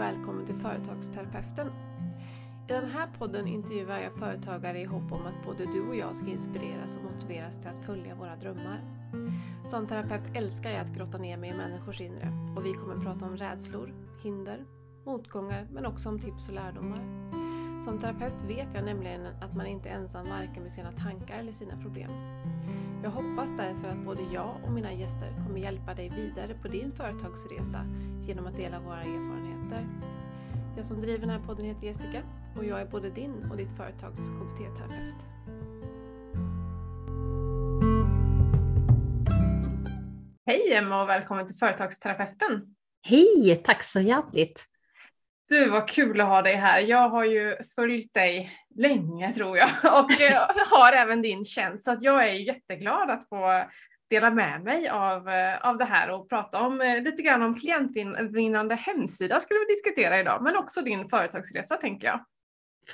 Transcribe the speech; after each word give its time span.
och 0.00 0.06
välkommen 0.06 0.46
till 0.46 0.54
Företagsterapeuten. 0.54 1.66
I 2.68 2.72
den 2.72 2.90
här 2.90 3.08
podden 3.18 3.46
intervjuar 3.46 3.98
jag 3.98 4.12
företagare 4.12 4.80
i 4.80 4.84
hopp 4.84 5.12
om 5.12 5.26
att 5.26 5.44
både 5.44 5.64
du 5.64 5.88
och 5.88 5.96
jag 5.96 6.16
ska 6.16 6.26
inspireras 6.26 6.96
och 6.96 7.12
motiveras 7.12 7.56
till 7.56 7.68
att 7.68 7.84
följa 7.86 8.14
våra 8.14 8.36
drömmar. 8.36 8.80
Som 9.70 9.86
terapeut 9.86 10.36
älskar 10.36 10.70
jag 10.70 10.80
att 10.80 10.94
grotta 10.94 11.18
ner 11.18 11.36
mig 11.36 11.50
i 11.50 11.54
människors 11.54 12.00
inre 12.00 12.32
och 12.56 12.66
vi 12.66 12.72
kommer 12.72 13.04
prata 13.04 13.24
om 13.24 13.36
rädslor, 13.36 13.94
hinder, 14.22 14.64
motgångar 15.06 15.66
men 15.70 15.86
också 15.86 16.08
om 16.08 16.18
tips 16.18 16.48
och 16.48 16.54
lärdomar. 16.54 17.30
Som 17.84 17.98
terapeut 17.98 18.42
vet 18.48 18.74
jag 18.74 18.84
nämligen 18.84 19.26
att 19.26 19.56
man 19.56 19.66
inte 19.66 19.88
är 19.88 19.94
ensam 19.94 20.28
varken 20.28 20.62
med 20.62 20.72
sina 20.72 20.92
tankar 20.92 21.38
eller 21.38 21.52
sina 21.52 21.76
problem. 21.76 22.10
Jag 23.02 23.10
hoppas 23.10 23.50
därför 23.56 23.88
att 23.88 24.04
både 24.04 24.22
jag 24.32 24.54
och 24.64 24.72
mina 24.72 24.92
gäster 24.92 25.34
kommer 25.46 25.60
hjälpa 25.60 25.94
dig 25.94 26.08
vidare 26.08 26.54
på 26.62 26.68
din 26.68 26.92
företagsresa 26.92 27.84
genom 28.20 28.46
att 28.46 28.56
dela 28.56 28.80
våra 28.80 29.02
erfarenheter. 29.02 29.39
Jag 30.76 30.84
som 30.84 31.00
driver 31.00 31.20
den 31.20 31.30
här 31.30 31.46
podden 31.46 31.66
heter 31.66 31.86
Jessica 31.86 32.22
och 32.56 32.64
jag 32.64 32.80
är 32.80 32.86
både 32.86 33.10
din 33.10 33.50
och 33.50 33.56
ditt 33.56 33.76
företags 33.76 34.18
KBT-terapeut. 34.18 35.26
Hej 40.46 40.72
Emma 40.72 41.02
och 41.02 41.08
välkommen 41.08 41.46
till 41.46 41.56
Företagsterapeuten! 41.56 42.74
Hej, 43.02 43.60
tack 43.64 43.82
så 43.82 44.00
hjärtligt! 44.00 44.64
Du, 45.48 45.70
vad 45.70 45.88
kul 45.88 46.20
att 46.20 46.28
ha 46.28 46.42
dig 46.42 46.54
här. 46.54 46.80
Jag 46.80 47.08
har 47.08 47.24
ju 47.24 47.56
följt 47.74 48.14
dig 48.14 48.52
länge 48.76 49.32
tror 49.32 49.56
jag 49.56 49.70
och 49.82 50.20
eh, 50.20 50.48
har 50.70 50.92
även 50.92 51.22
din 51.22 51.44
tjänst 51.44 51.84
så 51.84 51.90
att 51.90 52.02
jag 52.02 52.28
är 52.28 52.32
jätteglad 52.32 53.10
att 53.10 53.28
få 53.28 53.64
dela 54.10 54.30
med 54.30 54.64
mig 54.64 54.88
av, 54.88 55.28
eh, 55.28 55.68
av 55.68 55.78
det 55.78 55.84
här 55.84 56.10
och 56.10 56.28
prata 56.28 56.60
om 56.60 56.80
eh, 56.80 57.02
lite 57.02 57.22
grann 57.22 57.42
om 57.42 57.54
klientvinnande 57.54 58.74
hemsida 58.74 59.40
skulle 59.40 59.60
vi 59.60 59.74
diskutera 59.74 60.20
idag, 60.20 60.42
men 60.42 60.56
också 60.56 60.82
din 60.82 61.08
företagsresa 61.08 61.76
tänker 61.76 62.06
jag. 62.06 62.24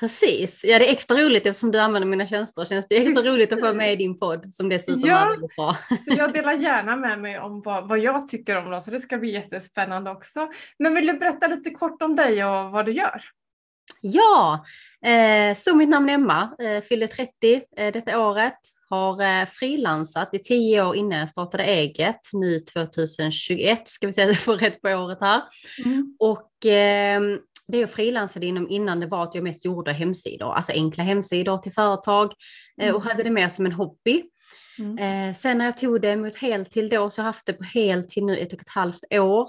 Precis, 0.00 0.64
ja 0.64 0.78
det 0.78 0.88
är 0.88 0.92
extra 0.92 1.16
roligt 1.16 1.46
eftersom 1.46 1.72
du 1.72 1.80
använder 1.80 2.08
mina 2.08 2.26
tjänster. 2.26 2.64
Känns 2.64 2.88
det 2.88 2.96
extra 2.96 3.14
Precis. 3.14 3.30
roligt 3.30 3.52
att 3.52 3.60
få 3.60 3.74
med 3.74 3.92
i 3.92 3.96
din 3.96 4.18
podd 4.18 4.54
som 4.54 4.68
dessutom 4.68 5.08
ja, 5.08 5.18
är 5.18 5.30
väldigt 5.30 5.56
bra. 5.56 5.76
jag 6.06 6.32
delar 6.32 6.52
gärna 6.52 6.96
med 6.96 7.19
mig 7.19 7.38
om 7.38 7.62
vad, 7.62 7.88
vad 7.88 7.98
jag 7.98 8.28
tycker 8.28 8.56
om 8.56 8.70
dem 8.70 8.80
så 8.80 8.91
det 8.91 9.00
ska 9.00 9.19
bli 9.19 9.30
jättespännande 9.30 10.10
också. 10.10 10.48
Men 10.78 10.94
vill 10.94 11.06
du 11.06 11.12
berätta 11.12 11.46
lite 11.46 11.70
kort 11.70 12.02
om 12.02 12.16
dig 12.16 12.44
och 12.44 12.70
vad 12.70 12.86
du 12.86 12.92
gör? 12.92 13.22
Ja, 14.00 14.64
eh, 15.04 15.56
så 15.56 15.74
mitt 15.74 15.88
namn 15.88 16.08
är 16.08 16.14
Emma, 16.14 16.56
eh, 16.58 16.82
fyller 16.82 17.06
30 17.06 17.62
eh, 17.76 17.92
detta 17.92 18.20
året. 18.20 18.58
Har 18.90 19.22
eh, 19.22 19.46
frilansat 19.46 20.34
i 20.34 20.38
tio 20.38 20.84
år 20.84 20.96
innan 20.96 21.18
jag 21.18 21.30
startade 21.30 21.64
eget. 21.64 22.20
Nu 22.32 22.60
2021 22.60 23.88
ska 23.88 24.06
vi 24.06 24.12
säga, 24.12 24.34
få 24.34 24.52
rätt 24.52 24.82
på 24.82 24.88
året 24.88 25.18
här. 25.20 25.42
Mm. 25.84 26.16
Och 26.18 26.66
eh, 26.66 27.20
det 27.68 27.78
jag 27.78 27.90
frilansade 27.90 28.46
inom 28.46 28.70
innan 28.70 29.00
det 29.00 29.06
var 29.06 29.22
att 29.22 29.34
jag 29.34 29.44
mest 29.44 29.64
gjorde 29.64 29.92
hemsidor, 29.92 30.52
alltså 30.52 30.72
enkla 30.72 31.04
hemsidor 31.04 31.58
till 31.58 31.72
företag 31.72 32.32
eh, 32.80 32.94
och 32.94 33.02
mm. 33.02 33.08
hade 33.08 33.22
det 33.22 33.30
mer 33.30 33.48
som 33.48 33.66
en 33.66 33.72
hobby. 33.72 34.22
Mm. 34.78 34.98
Eh, 34.98 35.34
sen 35.34 35.58
när 35.58 35.64
jag 35.64 35.76
tog 35.76 36.00
det 36.00 36.16
mot 36.16 36.36
heltid 36.36 36.90
då 36.90 37.10
så 37.10 37.22
har 37.22 37.26
jag 37.26 37.32
haft 37.32 37.46
det 37.46 37.52
på 37.52 37.64
heltid 37.64 38.24
nu 38.24 38.38
ett 38.38 38.52
och 38.52 38.62
ett 38.62 38.68
halvt 38.68 39.04
år 39.12 39.48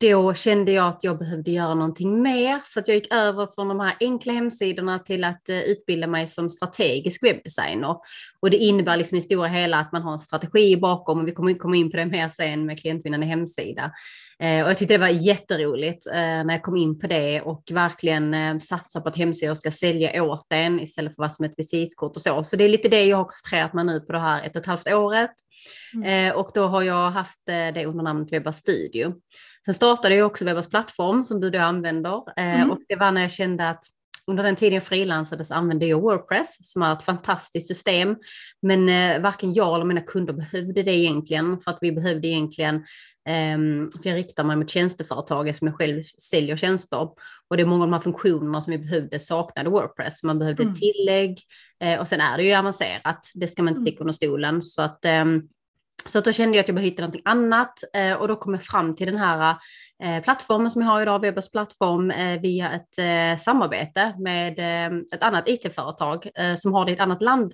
då 0.00 0.34
kände 0.34 0.72
jag 0.72 0.88
att 0.88 1.04
jag 1.04 1.18
behövde 1.18 1.50
göra 1.50 1.74
någonting 1.74 2.22
mer 2.22 2.60
så 2.64 2.80
att 2.80 2.88
jag 2.88 2.94
gick 2.94 3.12
över 3.12 3.48
från 3.54 3.68
de 3.68 3.80
här 3.80 3.96
enkla 4.00 4.32
hemsidorna 4.32 4.98
till 4.98 5.24
att 5.24 5.42
uh, 5.50 5.60
utbilda 5.60 6.06
mig 6.06 6.26
som 6.26 6.50
strategisk 6.50 7.22
webbdesigner. 7.22 7.96
Och 8.40 8.50
det 8.50 8.56
innebär 8.56 8.96
liksom 8.96 9.18
i 9.18 9.22
stora 9.22 9.48
hela 9.48 9.78
att 9.78 9.92
man 9.92 10.02
har 10.02 10.12
en 10.12 10.18
strategi 10.18 10.76
bakom 10.76 11.20
och 11.20 11.28
vi 11.28 11.32
kommer 11.32 11.54
komma 11.54 11.76
in 11.76 11.90
på 11.90 11.96
det 11.96 12.06
mer 12.06 12.28
sen 12.28 12.66
med 12.66 12.80
klientvinnande 12.80 13.26
hemsida. 13.26 13.92
Uh, 14.42 14.62
och 14.62 14.70
jag 14.70 14.78
tyckte 14.78 14.94
det 14.94 14.98
var 14.98 15.08
jätteroligt 15.08 16.06
uh, 16.06 16.12
när 16.14 16.54
jag 16.54 16.62
kom 16.62 16.76
in 16.76 16.98
på 16.98 17.06
det 17.06 17.40
och 17.40 17.62
verkligen 17.70 18.60
satsa 18.60 19.00
på 19.00 19.08
att 19.08 19.16
hemsidor 19.16 19.54
ska 19.54 19.70
sälja 19.70 20.22
åt 20.22 20.46
en 20.50 20.80
istället 20.80 21.14
för 21.14 21.22
vara 21.22 21.30
som 21.30 21.44
ett 21.44 21.54
visitkort 21.56 22.16
och 22.16 22.22
så. 22.22 22.44
Så 22.44 22.56
det 22.56 22.64
är 22.64 22.68
lite 22.68 22.88
det 22.88 23.04
jag 23.04 23.16
har 23.16 23.24
koncentrerat 23.24 23.72
mig 23.72 23.84
nu 23.84 24.00
på 24.00 24.12
det 24.12 24.18
här 24.18 24.44
ett 24.44 24.56
och 24.56 24.62
ett 24.62 24.66
halvt 24.66 24.88
året. 24.88 25.30
Mm. 25.94 26.36
och 26.36 26.50
då 26.54 26.66
har 26.66 26.82
jag 26.82 27.10
haft 27.10 27.40
det 27.46 27.86
under 27.86 28.04
namnet 28.04 28.32
Webba 28.32 28.52
Studio. 28.52 29.14
Sen 29.66 29.74
startade 29.74 30.14
jag 30.14 30.26
också 30.26 30.44
Webbers 30.44 30.68
plattform 30.68 31.24
som 31.24 31.40
du 31.40 31.50
då 31.50 31.58
använder 31.58 32.22
eh, 32.36 32.60
mm. 32.60 32.70
och 32.70 32.78
det 32.88 32.96
var 32.96 33.12
när 33.12 33.20
jag 33.20 33.32
kände 33.32 33.68
att 33.68 33.84
under 34.26 34.42
den 34.42 34.56
tiden 34.56 34.74
jag 34.74 34.84
frilansade 34.84 35.44
så 35.44 35.54
använde 35.54 35.86
jag 35.86 36.00
Wordpress 36.00 36.70
som 36.72 36.82
är 36.82 36.92
ett 36.92 37.04
fantastiskt 37.04 37.66
system. 37.66 38.16
Men 38.62 38.88
eh, 38.88 39.22
varken 39.22 39.54
jag 39.54 39.74
eller 39.74 39.84
mina 39.84 40.00
kunder 40.00 40.32
behövde 40.32 40.82
det 40.82 40.94
egentligen 40.94 41.60
för 41.60 41.70
att 41.70 41.78
vi 41.80 41.92
behövde 41.92 42.28
egentligen 42.28 42.76
eh, 43.28 43.58
för 44.02 44.08
jag 44.08 44.16
riktar 44.16 44.44
mig 44.44 44.56
mot 44.56 44.70
tjänsteföretag 44.70 45.56
som 45.56 45.66
jag 45.66 45.76
själv 45.76 46.02
säljer 46.02 46.56
tjänster. 46.56 47.08
Och 47.48 47.56
det 47.56 47.62
är 47.62 47.66
många 47.66 47.82
av 47.82 47.88
de 47.90 47.94
här 47.94 48.00
funktionerna 48.00 48.62
som 48.62 48.70
vi 48.70 48.78
behövde 48.78 49.18
saknade 49.18 49.70
Wordpress. 49.70 50.22
Man 50.22 50.38
behövde 50.38 50.62
mm. 50.62 50.74
tillägg 50.74 51.40
eh, 51.80 52.00
och 52.00 52.08
sen 52.08 52.20
är 52.20 52.36
det 52.36 52.44
ju 52.44 52.54
avancerat. 52.54 53.30
Det 53.34 53.48
ska 53.48 53.62
man 53.62 53.68
inte 53.68 53.80
mm. 53.80 53.86
sticka 53.86 54.00
under 54.00 54.14
stolen. 54.14 54.62
Så 54.62 54.82
att 54.82 55.04
ehm, 55.04 55.48
så 56.04 56.20
då 56.20 56.32
kände 56.32 56.56
jag 56.56 56.62
att 56.62 56.68
jag 56.68 56.74
behövde 56.74 56.90
hitta 56.90 57.02
någonting 57.02 57.22
annat 57.24 57.84
eh, 57.94 58.12
och 58.12 58.28
då 58.28 58.36
kom 58.36 58.54
jag 58.54 58.62
fram 58.62 58.96
till 58.96 59.06
den 59.06 59.16
här 59.16 59.56
eh, 60.02 60.22
plattformen 60.22 60.70
som 60.70 60.82
jag 60.82 60.88
har 60.88 61.02
idag, 61.02 61.20
Webbers 61.20 61.50
plattform, 61.50 62.10
eh, 62.10 62.40
via 62.40 62.72
ett 62.72 63.40
samarbete 63.40 64.14
med 64.18 64.58
ett 65.14 65.22
annat 65.22 65.48
IT-företag 65.48 66.30
som 66.58 66.72
har 66.72 66.84
det 66.84 66.90
i 66.90 66.94
ett 66.94 67.00
annat 67.00 67.22
land 67.22 67.52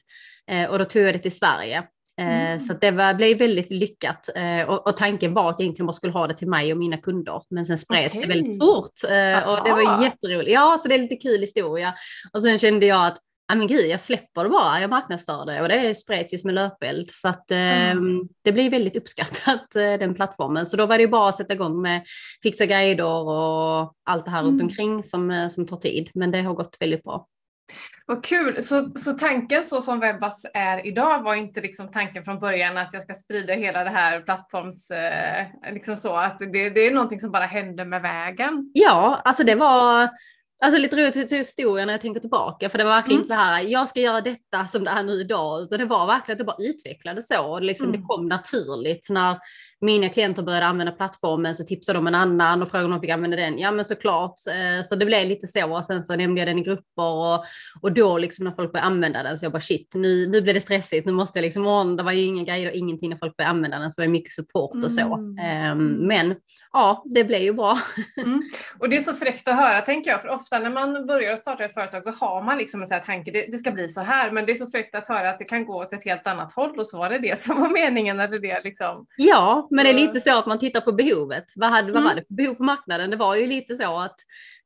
och 0.71 0.79
då 0.79 0.85
tog 0.85 1.03
jag 1.03 1.15
det 1.15 1.19
till 1.19 1.37
Sverige. 1.37 1.83
Mm. 2.21 2.61
Så 2.61 2.73
det 2.73 2.91
var, 2.91 3.15
blev 3.15 3.39
väldigt 3.39 3.71
lyckat 3.71 4.29
och, 4.69 4.87
och, 4.87 4.97
tanken 4.97 5.35
var 5.35 5.51
att 5.51 5.55
jag 5.59 5.61
egentligen 5.61 5.87
bara 5.87 5.93
skulle 5.93 6.13
ha 6.13 6.27
det 6.27 6.35
till 6.35 6.49
mig 6.49 6.73
och 6.73 6.79
mina 6.79 6.97
kunder. 6.97 7.43
Men 7.51 7.67
sen 7.67 7.79
spreds 7.79 8.15
okay. 8.15 8.27
det 8.27 8.35
väldigt 8.35 8.61
fort 8.63 9.03
och 9.47 9.65
det 9.65 9.73
var 9.73 10.05
jätteroligt. 10.05 10.51
Ja, 10.51 10.77
så 10.79 10.89
det 10.89 10.95
är 10.95 10.99
lite 10.99 11.17
kul 11.17 11.41
historia. 11.41 11.95
Och 12.33 12.43
sen 12.43 12.59
kände 12.59 12.87
jag 12.87 13.07
att 13.07 13.19
ja 13.53 13.57
men 13.57 13.67
gud, 13.67 13.87
jag 13.87 14.01
släpper 14.01 14.45
det 14.45 14.51
bara, 14.51 14.81
jag 14.81 14.91
marknadsför 14.91 15.47
det 15.47 15.63
och 15.63 15.69
det 15.69 15.95
spreds 15.95 16.35
ju 16.35 16.39
som 16.39 16.49
en 16.49 16.55
löpeld. 16.55 17.11
Så 17.11 17.29
att 17.29 17.51
mm. 17.51 18.17
eh, 18.17 18.23
det 18.43 18.53
blir 18.53 18.71
väldigt 18.71 18.97
uppskattat, 18.97 19.77
eh, 19.77 19.93
den 19.99 20.15
plattformen. 20.15 20.67
Så 20.67 20.77
då 20.77 20.87
var 20.87 20.99
det 20.99 21.03
ju 21.03 21.09
bara 21.09 21.29
att 21.29 21.37
sätta 21.37 21.55
igång 21.55 21.83
med 21.83 22.03
fixa 22.43 22.67
guider 22.67 23.05
och 23.05 23.95
allt 24.05 24.25
det 24.25 24.31
här 24.31 24.41
mm. 24.41 24.51
runt 24.51 24.63
omkring 24.63 25.03
som, 25.03 25.31
eh, 25.31 25.49
som 25.49 25.67
tar 25.67 25.77
tid. 25.77 26.11
Men 26.15 26.31
det 26.31 26.43
har 26.43 26.55
gått 26.55 26.77
väldigt 26.81 27.03
bra. 27.03 27.27
Vad 28.07 28.25
kul! 28.25 28.63
Så, 28.63 28.91
så 28.95 29.13
tanken 29.13 29.65
så 29.65 29.83
som 29.83 30.01
Webbas 30.01 30.47
är 30.55 30.87
idag 30.87 31.23
var 31.23 31.35
inte 31.35 31.61
liksom 31.61 31.91
tanken 31.91 32.25
från 32.25 32.41
början 32.41 32.79
att 32.79 32.93
jag 32.93 33.03
ska 33.03 33.15
sprida 33.15 33.55
hela 33.55 33.85
det 33.85 33.91
här 33.91 34.21
plattforms... 34.21 34.91
Eh, 34.91 35.47
liksom 35.73 35.97
så 35.97 36.15
att 36.15 36.39
det, 36.39 36.71
det 36.71 36.87
är 36.87 36.95
någonting 36.95 37.21
som 37.21 37.31
bara 37.31 37.47
hände 37.47 37.85
med 37.85 38.03
vägen? 38.03 38.71
Ja, 38.75 39.21
alltså 39.25 39.45
det 39.45 39.55
var 39.55 40.09
Alltså 40.63 40.81
lite 40.81 40.97
roligt 40.97 41.29
till 41.29 41.39
historien 41.39 41.87
när 41.87 41.95
jag 41.95 42.01
tänker 42.01 42.21
tillbaka, 42.21 42.69
för 42.69 42.79
det 42.79 42.85
var 42.85 42.91
verkligen 42.91 43.17
mm. 43.17 43.23
inte 43.23 43.29
så 43.29 43.35
här, 43.35 43.63
jag 43.63 43.89
ska 43.89 44.01
göra 44.01 44.21
detta 44.21 44.67
som 44.67 44.85
det 44.85 44.91
är 44.91 45.03
nu 45.03 45.21
idag, 45.21 45.63
utan 45.63 45.79
det 45.79 45.85
var 45.85 46.07
verkligen 46.07 46.35
att 46.35 46.39
det 46.39 46.45
bara 46.45 46.69
utvecklades 46.69 47.29
så. 47.29 47.43
Och 47.45 47.63
liksom 47.63 47.89
mm. 47.89 48.01
Det 48.01 48.07
kom 48.07 48.29
naturligt 48.29 49.07
när 49.11 49.39
mina 49.81 50.09
klienter 50.09 50.43
började 50.43 50.67
använda 50.67 50.93
plattformen 50.93 51.55
så 51.55 51.65
tipsade 51.65 51.99
de 51.99 52.07
en 52.07 52.15
annan 52.15 52.63
och 52.63 52.69
frågade 52.69 52.85
om 52.85 52.91
de 52.91 53.01
fick 53.01 53.11
använda 53.11 53.37
den. 53.37 53.59
Ja 53.59 53.73
men 53.73 53.85
såklart, 53.85 54.35
eh, 54.49 54.85
så 54.85 54.95
det 54.95 55.07
blev 55.07 55.29
lite 55.29 55.47
så. 55.47 55.77
Och 55.77 55.85
sen 55.85 56.03
så 56.03 56.17
nämnde 56.17 56.41
jag 56.41 56.49
den 56.49 56.59
i 56.59 56.63
grupper 56.63 57.03
och, 57.03 57.45
och 57.81 57.93
då 57.93 58.19
liksom 58.19 58.45
när 58.45 58.53
folk 58.53 58.73
började 58.73 58.87
använda 58.87 59.23
den 59.23 59.39
så 59.39 59.45
jag 59.45 59.53
bara 59.53 59.61
shit, 59.61 59.95
nu, 59.95 60.27
nu 60.27 60.41
blir 60.41 60.55
det 60.55 60.61
stressigt, 60.61 61.07
nu 61.07 61.13
måste 61.13 61.39
jag 61.39 61.45
liksom, 61.45 61.97
det 61.97 62.03
var 62.03 62.13
ju 62.13 62.23
inga 62.25 62.45
grejer 62.45 62.71
och 62.71 62.77
ingenting 62.77 63.11
när 63.11 63.17
folk 63.17 63.37
började 63.37 63.51
använda 63.51 63.79
den 63.79 63.93
så 63.93 64.01
det 64.01 64.07
var 64.07 64.13
mycket 64.13 64.33
support 64.33 64.85
och 64.85 64.93
så. 64.93 65.15
Mm. 65.15 65.73
Um, 65.73 66.07
men 66.07 66.35
ja, 66.73 67.03
det 67.05 67.25
blev 67.25 67.43
ju 67.43 67.53
bra. 67.53 67.79
Mm. 68.17 68.43
Och 68.79 68.89
det 68.89 68.97
är 68.97 69.01
så 69.01 69.15
fräckt 69.15 69.49
att 69.49 69.57
höra 69.57 69.81
tänker 69.81 70.11
jag, 70.11 70.23
för 70.23 70.29
ofta 70.29 70.59
när 70.59 70.71
man 70.71 71.07
börjar 71.07 71.37
starta 71.37 71.65
ett 71.65 71.75
företag 71.75 72.05
så 72.05 72.11
har 72.11 72.43
man 72.43 72.59
liksom 72.59 72.83
en 72.83 72.87
sån 72.87 72.95
här 72.95 73.05
tanke, 73.05 73.31
det, 73.31 73.47
det, 73.47 73.59
ska 73.59 73.71
bli 73.71 73.89
så 73.89 74.01
här, 74.01 74.31
men 74.31 74.47
det 74.47 74.53
är 74.53 74.57
så 74.57 74.67
fräckt 74.67 74.95
att 74.95 75.09
höra 75.09 75.31
att 75.31 75.39
det 75.39 75.45
kan 75.45 75.67
gå 75.67 75.83
åt 75.83 75.93
ett 75.93 76.05
helt 76.05 76.27
annat 76.27 76.53
håll 76.53 76.79
och 76.79 76.87
så 76.87 76.99
var 76.99 77.11
det 77.11 77.19
det 77.19 77.39
som 77.39 77.61
var 77.61 77.69
meningen 77.69 78.21
eller 78.21 78.39
det 78.39 78.61
liksom. 78.65 79.07
Ja, 79.17 79.69
men 79.71 79.85
det 79.85 79.91
är 79.91 79.95
lite 79.95 80.21
så 80.21 80.39
att 80.39 80.47
man 80.47 80.59
tittar 80.59 80.81
på 80.81 80.93
behovet. 80.93 81.45
Vad, 81.57 81.71
hade, 81.71 81.89
mm. 81.89 81.95
vad 81.95 82.05
var 82.05 82.15
det 82.15 82.27
för 82.29 82.35
behov 82.35 82.55
på 82.55 82.63
marknaden? 82.63 83.11
Det 83.11 83.17
var 83.17 83.37
ju 83.37 83.47
lite 83.47 83.75
så 83.75 83.99
att 83.99 84.17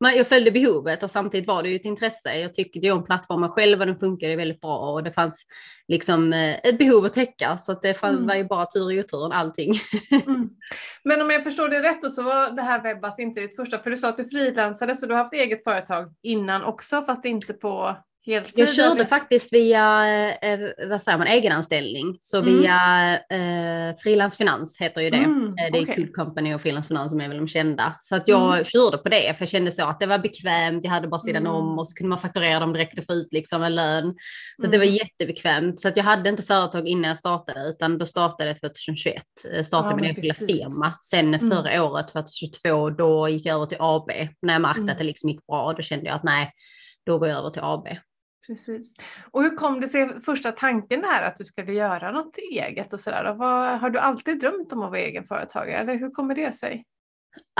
man, 0.00 0.16
jag 0.16 0.28
följde 0.28 0.50
behovet 0.50 1.02
och 1.02 1.10
samtidigt 1.10 1.48
var 1.48 1.62
det 1.62 1.68
ju 1.68 1.76
ett 1.76 1.84
intresse. 1.84 2.38
Jag 2.38 2.54
tyckte 2.54 2.78
ju 2.78 2.92
om 2.92 3.04
plattformen 3.04 3.50
själv 3.50 3.80
och 3.80 3.86
den 3.86 3.96
funkade 3.96 4.36
väldigt 4.36 4.60
bra 4.60 4.78
och 4.78 5.02
det 5.02 5.12
fanns 5.12 5.46
liksom 5.88 6.32
eh, 6.32 6.54
ett 6.54 6.78
behov 6.78 7.04
att 7.04 7.12
täcka 7.12 7.56
så 7.56 7.72
att 7.72 7.82
det 7.82 8.02
mm. 8.02 8.26
var 8.26 8.34
ju 8.34 8.44
bara 8.44 8.66
tur 8.66 8.92
i 8.92 9.00
oturen 9.00 9.32
allting. 9.32 9.74
Mm. 10.26 10.50
Men 11.04 11.22
om 11.22 11.30
jag 11.30 11.44
förstår 11.44 11.68
det 11.68 11.82
rätt 11.82 12.02
då 12.02 12.10
så 12.10 12.22
var 12.22 12.50
det 12.50 12.62
här 12.62 12.82
Webbas 12.82 13.18
inte 13.18 13.40
ditt 13.40 13.56
första, 13.56 13.78
för 13.78 13.90
du 13.90 13.96
sa 13.96 14.08
att 14.08 14.16
du 14.16 14.24
frilansade 14.24 14.94
så 14.94 15.06
du 15.06 15.14
har 15.14 15.18
haft 15.18 15.32
eget 15.32 15.64
företag 15.64 16.14
innan 16.22 16.64
också 16.64 17.02
fast 17.02 17.24
inte 17.24 17.52
på 17.52 17.96
heltid? 18.26 18.52
Jag 18.58 18.74
körde 18.74 19.06
faktiskt 19.06 19.52
via, 19.52 20.08
eh, 20.34 20.60
vad 20.88 21.02
säger 21.02 21.18
man, 21.18 21.26
egenanställning. 21.26 22.18
Så 22.20 22.38
Mm. 22.38 22.58
via 22.58 22.78
eh, 23.30 23.96
Frilansfinans 23.96 24.76
heter 24.80 25.00
ju 25.00 25.10
det. 25.10 25.16
Mm, 25.16 25.46
Eh, 25.48 25.72
Det 25.72 25.78
är 25.78 25.82
okej. 25.82 25.94
Cool 25.94 26.08
Company 26.14 26.54
och 26.54 26.60
Frilansfinans 26.60 27.10
som 27.10 27.20
är 27.20 27.28
väl 27.28 27.36
de 27.36 27.48
kända. 27.48 27.96
Så 28.00 28.16
att 28.16 28.28
jag 28.28 28.52
Mm. 28.52 28.64
körde 28.64 28.98
på 28.98 29.08
det 29.08 29.34
för 29.36 29.42
jag 29.42 29.48
kände 29.48 29.70
så 29.70 29.84
att 29.84 30.00
det 30.00 30.06
var 30.06 30.18
bekvämt. 30.18 30.84
Jag 30.84 30.90
hade 30.90 31.08
bara 31.08 31.20
sidan 31.20 31.42
Mm. 31.42 31.52
om 31.52 31.78
och 31.78 31.88
så 31.88 31.94
kunde 31.94 32.08
man 32.08 32.18
fakturera 32.18 32.60
dem 32.60 32.72
direkt 32.72 32.98
och 32.98 33.04
få 33.04 33.12
ut 33.12 33.32
liksom 33.32 33.62
en 33.62 33.74
lön. 33.74 34.14
Så 34.62 34.66
det 34.66 34.78
var 34.78 34.84
Mm. 34.84 34.94
jättebekvämt. 34.96 35.80
Så 35.80 35.88
att 35.88 35.96
jag 35.96 36.04
hade 36.04 36.28
inte 36.30 36.42
företag 36.42 36.88
innan 36.88 37.08
jag 37.08 37.18
startade 37.18 37.60
utan 37.68 37.98
då 37.98 38.06
startade 38.06 38.48
jag 38.50 38.60
2021. 38.60 39.22
Eh, 39.54 39.62
Startade 39.62 39.92
Ja, 39.92 39.96
min 39.96 40.04
enskilda 40.04 40.34
firma. 40.34 40.92
Sen 41.10 41.34
Mm. 41.34 41.50
förra 41.50 41.84
året 41.84 42.08
2022 42.12 42.90
då 42.90 43.28
gick 43.28 43.46
jag 43.46 43.54
över 43.54 43.66
till 43.66 43.78
AB. 43.80 44.10
När 44.42 44.52
jag 44.52 44.62
märkte 44.62 44.92
att 44.92 44.98
det 44.98 45.04
liksom 45.04 45.28
gick 45.30 45.46
bra 45.46 45.72
då 45.72 45.82
kände 45.82 46.06
jag 46.06 46.14
att 46.16 46.24
nej, 46.24 46.52
då 47.06 47.18
går 47.18 47.28
jag 47.28 47.38
över 47.38 47.50
till 47.50 47.62
AB. 47.62 47.88
Precis. 48.46 48.94
Och 49.30 49.42
hur 49.42 49.56
kom 49.56 49.80
det 49.80 49.88
sig 49.88 50.20
första 50.20 50.52
tanken 50.52 51.00
där 51.00 51.22
att 51.22 51.36
du 51.36 51.44
skulle 51.44 51.72
göra 51.72 52.12
något 52.12 52.38
eget 52.52 52.92
och 52.92 53.00
sådär? 53.00 53.34
Vad, 53.34 53.80
har 53.80 53.90
du 53.90 53.98
alltid 53.98 54.40
drömt 54.40 54.72
om 54.72 54.82
att 54.82 54.90
vara 54.90 55.00
egenföretagare 55.00 55.78
eller 55.78 55.94
hur 55.94 56.10
kommer 56.10 56.34
det 56.34 56.52
sig? 56.52 56.84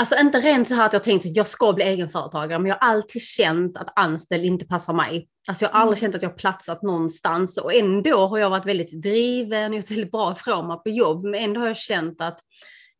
Alltså 0.01 0.17
inte 0.21 0.39
rent 0.39 0.69
så 0.69 0.75
här 0.75 0.87
att 0.87 0.93
jag 0.93 1.05
tänkt 1.05 1.27
att 1.27 1.37
jag 1.37 1.47
ska 1.47 1.73
bli 1.73 1.85
egenföretagare, 1.85 2.59
men 2.59 2.69
jag 2.69 2.77
har 2.81 2.89
alltid 2.89 3.23
känt 3.23 3.77
att 3.77 3.93
anställd 3.99 4.45
inte 4.45 4.67
passar 4.67 4.93
mig. 4.93 5.29
Alltså 5.49 5.65
jag 5.65 5.71
har 5.73 5.81
aldrig 5.81 5.99
Mm. 5.99 6.01
känt 6.01 6.15
att 6.15 6.23
jag 6.23 6.31
har 6.31 6.37
platsat 6.37 6.83
någonstans 6.83 7.59
och 7.59 7.75
ändå 7.75 8.27
har 8.27 8.39
jag 8.39 8.51
varit 8.51 8.67
väldigt 8.67 9.03
driven 9.03 9.73
och 9.73 9.77
gjort 9.77 9.91
väldigt 9.91 10.11
bra 10.11 10.33
ifrån 10.33 10.67
mig 10.67 10.79
på 10.85 10.91
jobb, 10.91 11.25
men 11.25 11.35
ändå 11.35 11.61
har 11.61 11.67
jag 11.67 11.77
känt 11.77 12.21
att 12.21 12.41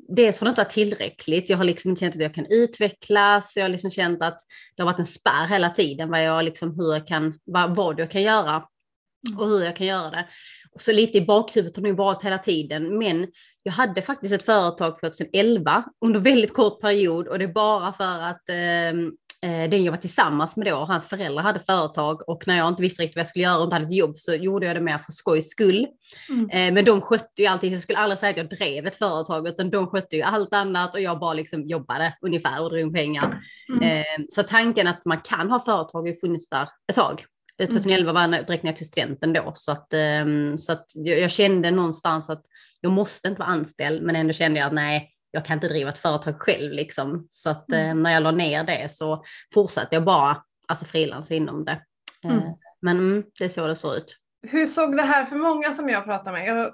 dels 0.09 0.41
har 0.41 0.45
det 0.45 0.49
inte 0.49 0.61
varit 0.61 0.73
tillräckligt. 0.73 1.51
Jag 1.51 1.57
har 1.57 1.65
liksom 1.65 1.97
känt 1.97 2.15
att 2.15 2.23
jag 2.23 2.35
kan 2.35 2.47
utvecklas. 2.47 3.57
Jag 3.57 3.65
har 3.65 3.69
liksom 3.69 3.91
känt 3.91 4.23
att 4.23 4.39
det 4.77 4.83
har 4.83 4.91
varit 4.91 4.99
en 4.99 5.07
spärr 5.07 5.47
hela 5.47 5.71
tiden 5.71 6.11
vad 6.11 6.25
jag 6.25 6.45
liksom, 6.45 6.75
hur 6.77 6.93
jag 6.93 7.07
kan, 7.07 7.39
vad, 7.45 7.77
vad 7.77 8.01
jag 8.01 8.11
kan 8.11 8.23
göra 8.23 8.57
och 9.39 9.49
hur 9.49 9.65
jag 9.65 9.77
kan 9.77 9.87
göra 9.87 10.11
det. 10.11 10.27
Så 10.79 10.93
lite 10.93 11.19
i 11.19 11.27
bakhuvudet 11.27 11.77
har 11.77 11.83
det 11.83 11.93
varit 11.93 12.25
hela 12.25 12.39
tiden, 12.39 12.99
men 12.99 13.27
jag 13.63 13.73
hade 13.73 14.03
faktiskt 14.03 14.35
ett 14.35 14.43
företag 14.43 14.99
2011 15.01 15.85
under 16.05 16.21
väldigt 16.21 16.55
kort 16.55 16.81
period 16.81 17.29
och 17.29 17.39
det 17.39 17.45
är 17.45 17.53
bara 17.53 17.93
för 17.93 18.19
att 18.23 18.49
eh, 18.49 19.01
den 19.49 19.85
jag 19.85 19.93
var 19.93 19.99
tillsammans 19.99 20.57
med 20.57 20.67
då, 20.67 20.77
hans 20.77 21.09
föräldrar 21.09 21.43
hade 21.43 21.61
företag 21.61 22.29
och 22.29 22.47
när 22.47 22.57
jag 22.57 22.69
inte 22.69 22.83
visste 22.83 23.03
riktigt 23.03 23.17
vad 23.17 23.21
jag 23.21 23.27
skulle 23.27 23.43
göra 23.45 23.59
och 23.59 23.65
inte 23.65 23.75
hade 23.75 23.87
ett 23.87 23.95
jobb 23.95 24.19
så 24.19 24.35
gjorde 24.35 24.67
jag 24.67 24.77
det 24.77 24.81
mer 24.81 24.99
för 24.99 25.13
skojs 25.13 25.49
skull. 25.51 25.87
Mm. 26.29 26.51
Eh, 26.51 26.75
men 26.75 26.85
de 26.85 27.01
skötte 27.01 27.43
ju 27.43 27.47
alltid, 27.47 27.73
jag 27.73 27.81
skulle 27.81 27.99
aldrig 27.99 28.19
säga 28.19 28.31
att 28.31 28.37
jag 28.37 28.49
drev 28.49 28.87
ett 28.87 28.97
företag 28.97 29.49
utan 29.49 29.71
de 29.71 29.87
skötte 29.87 30.17
ju 30.17 30.23
allt 30.23 30.53
annat 30.55 30.95
och 30.95 31.01
jag 31.01 31.19
bara 31.19 31.33
liksom 31.35 31.63
jobbade 31.67 32.17
ungefär 32.21 32.63
och 32.63 32.71
drog 32.71 32.81
in 32.81 32.93
pengar. 32.93 33.39
Mm. 33.69 33.83
Eh, 33.83 34.25
så 34.31 34.43
tanken 34.43 34.87
att 34.87 35.05
man 35.05 35.21
kan 35.21 35.51
ha 35.51 35.61
företag 35.61 36.01
har 36.01 36.07
ju 36.07 36.15
funnits 36.15 36.49
där 36.49 36.69
ett 36.89 36.97
tag. 36.97 37.25
Eh, 37.59 37.69
2011 37.69 38.13
var 38.13 38.27
när- 38.27 38.43
direkt 38.43 38.63
när 38.63 38.71
jag 38.71 38.77
tog 38.77 38.87
studenten 38.87 39.33
då 39.33 39.53
så 39.55 39.73
att, 39.73 39.93
ehm, 39.93 40.59
så 40.59 40.73
att 40.73 40.87
jag, 40.95 41.21
jag 41.21 41.31
kände 41.31 41.71
någonstans 41.71 42.31
att 42.31 42.43
jag 42.81 42.93
måste 42.93 43.29
inte 43.29 43.39
vara 43.39 43.49
anställd 43.51 44.03
men 44.03 44.17
ändå 44.17 44.33
kände 44.33 44.59
jag 44.61 44.67
att 44.67 44.73
nej, 44.73 45.11
jag 45.37 45.45
kan 45.45 45.55
inte 45.55 45.69
driva 45.69 45.91
ett 45.91 45.99
företag 45.99 46.35
själv 46.43 46.73
liksom. 46.73 47.27
Så 47.31 47.51
att 47.51 47.73
eh, 47.73 47.81
Mm. 47.81 48.03
när 48.03 48.13
jag 48.13 48.23
la 48.23 48.31
ner 48.31 48.65
det 48.65 48.91
så 48.91 49.25
fortsatte 49.55 49.95
jag 49.97 50.05
bara 50.05 50.43
alltså 50.69 50.85
frilansa 50.85 51.35
inom 51.35 51.65
det. 51.65 51.81
Eh, 52.25 52.31
Mm. 52.31 52.43
Men 52.83 52.99
mm, 52.99 53.25
det 53.39 53.45
är 53.45 53.49
så 53.49 53.67
det 53.67 53.77
såg 53.77 53.95
ut. 53.97 54.17
Hur 54.49 54.67
såg 54.67 54.97
det 54.97 55.03
här 55.03 55.27
för 55.27 55.37
många 55.37 55.73
som 55.73 55.89
jag 55.89 56.05
pratar 56.05 56.33
med? 56.33 56.47
Jag 56.47 56.71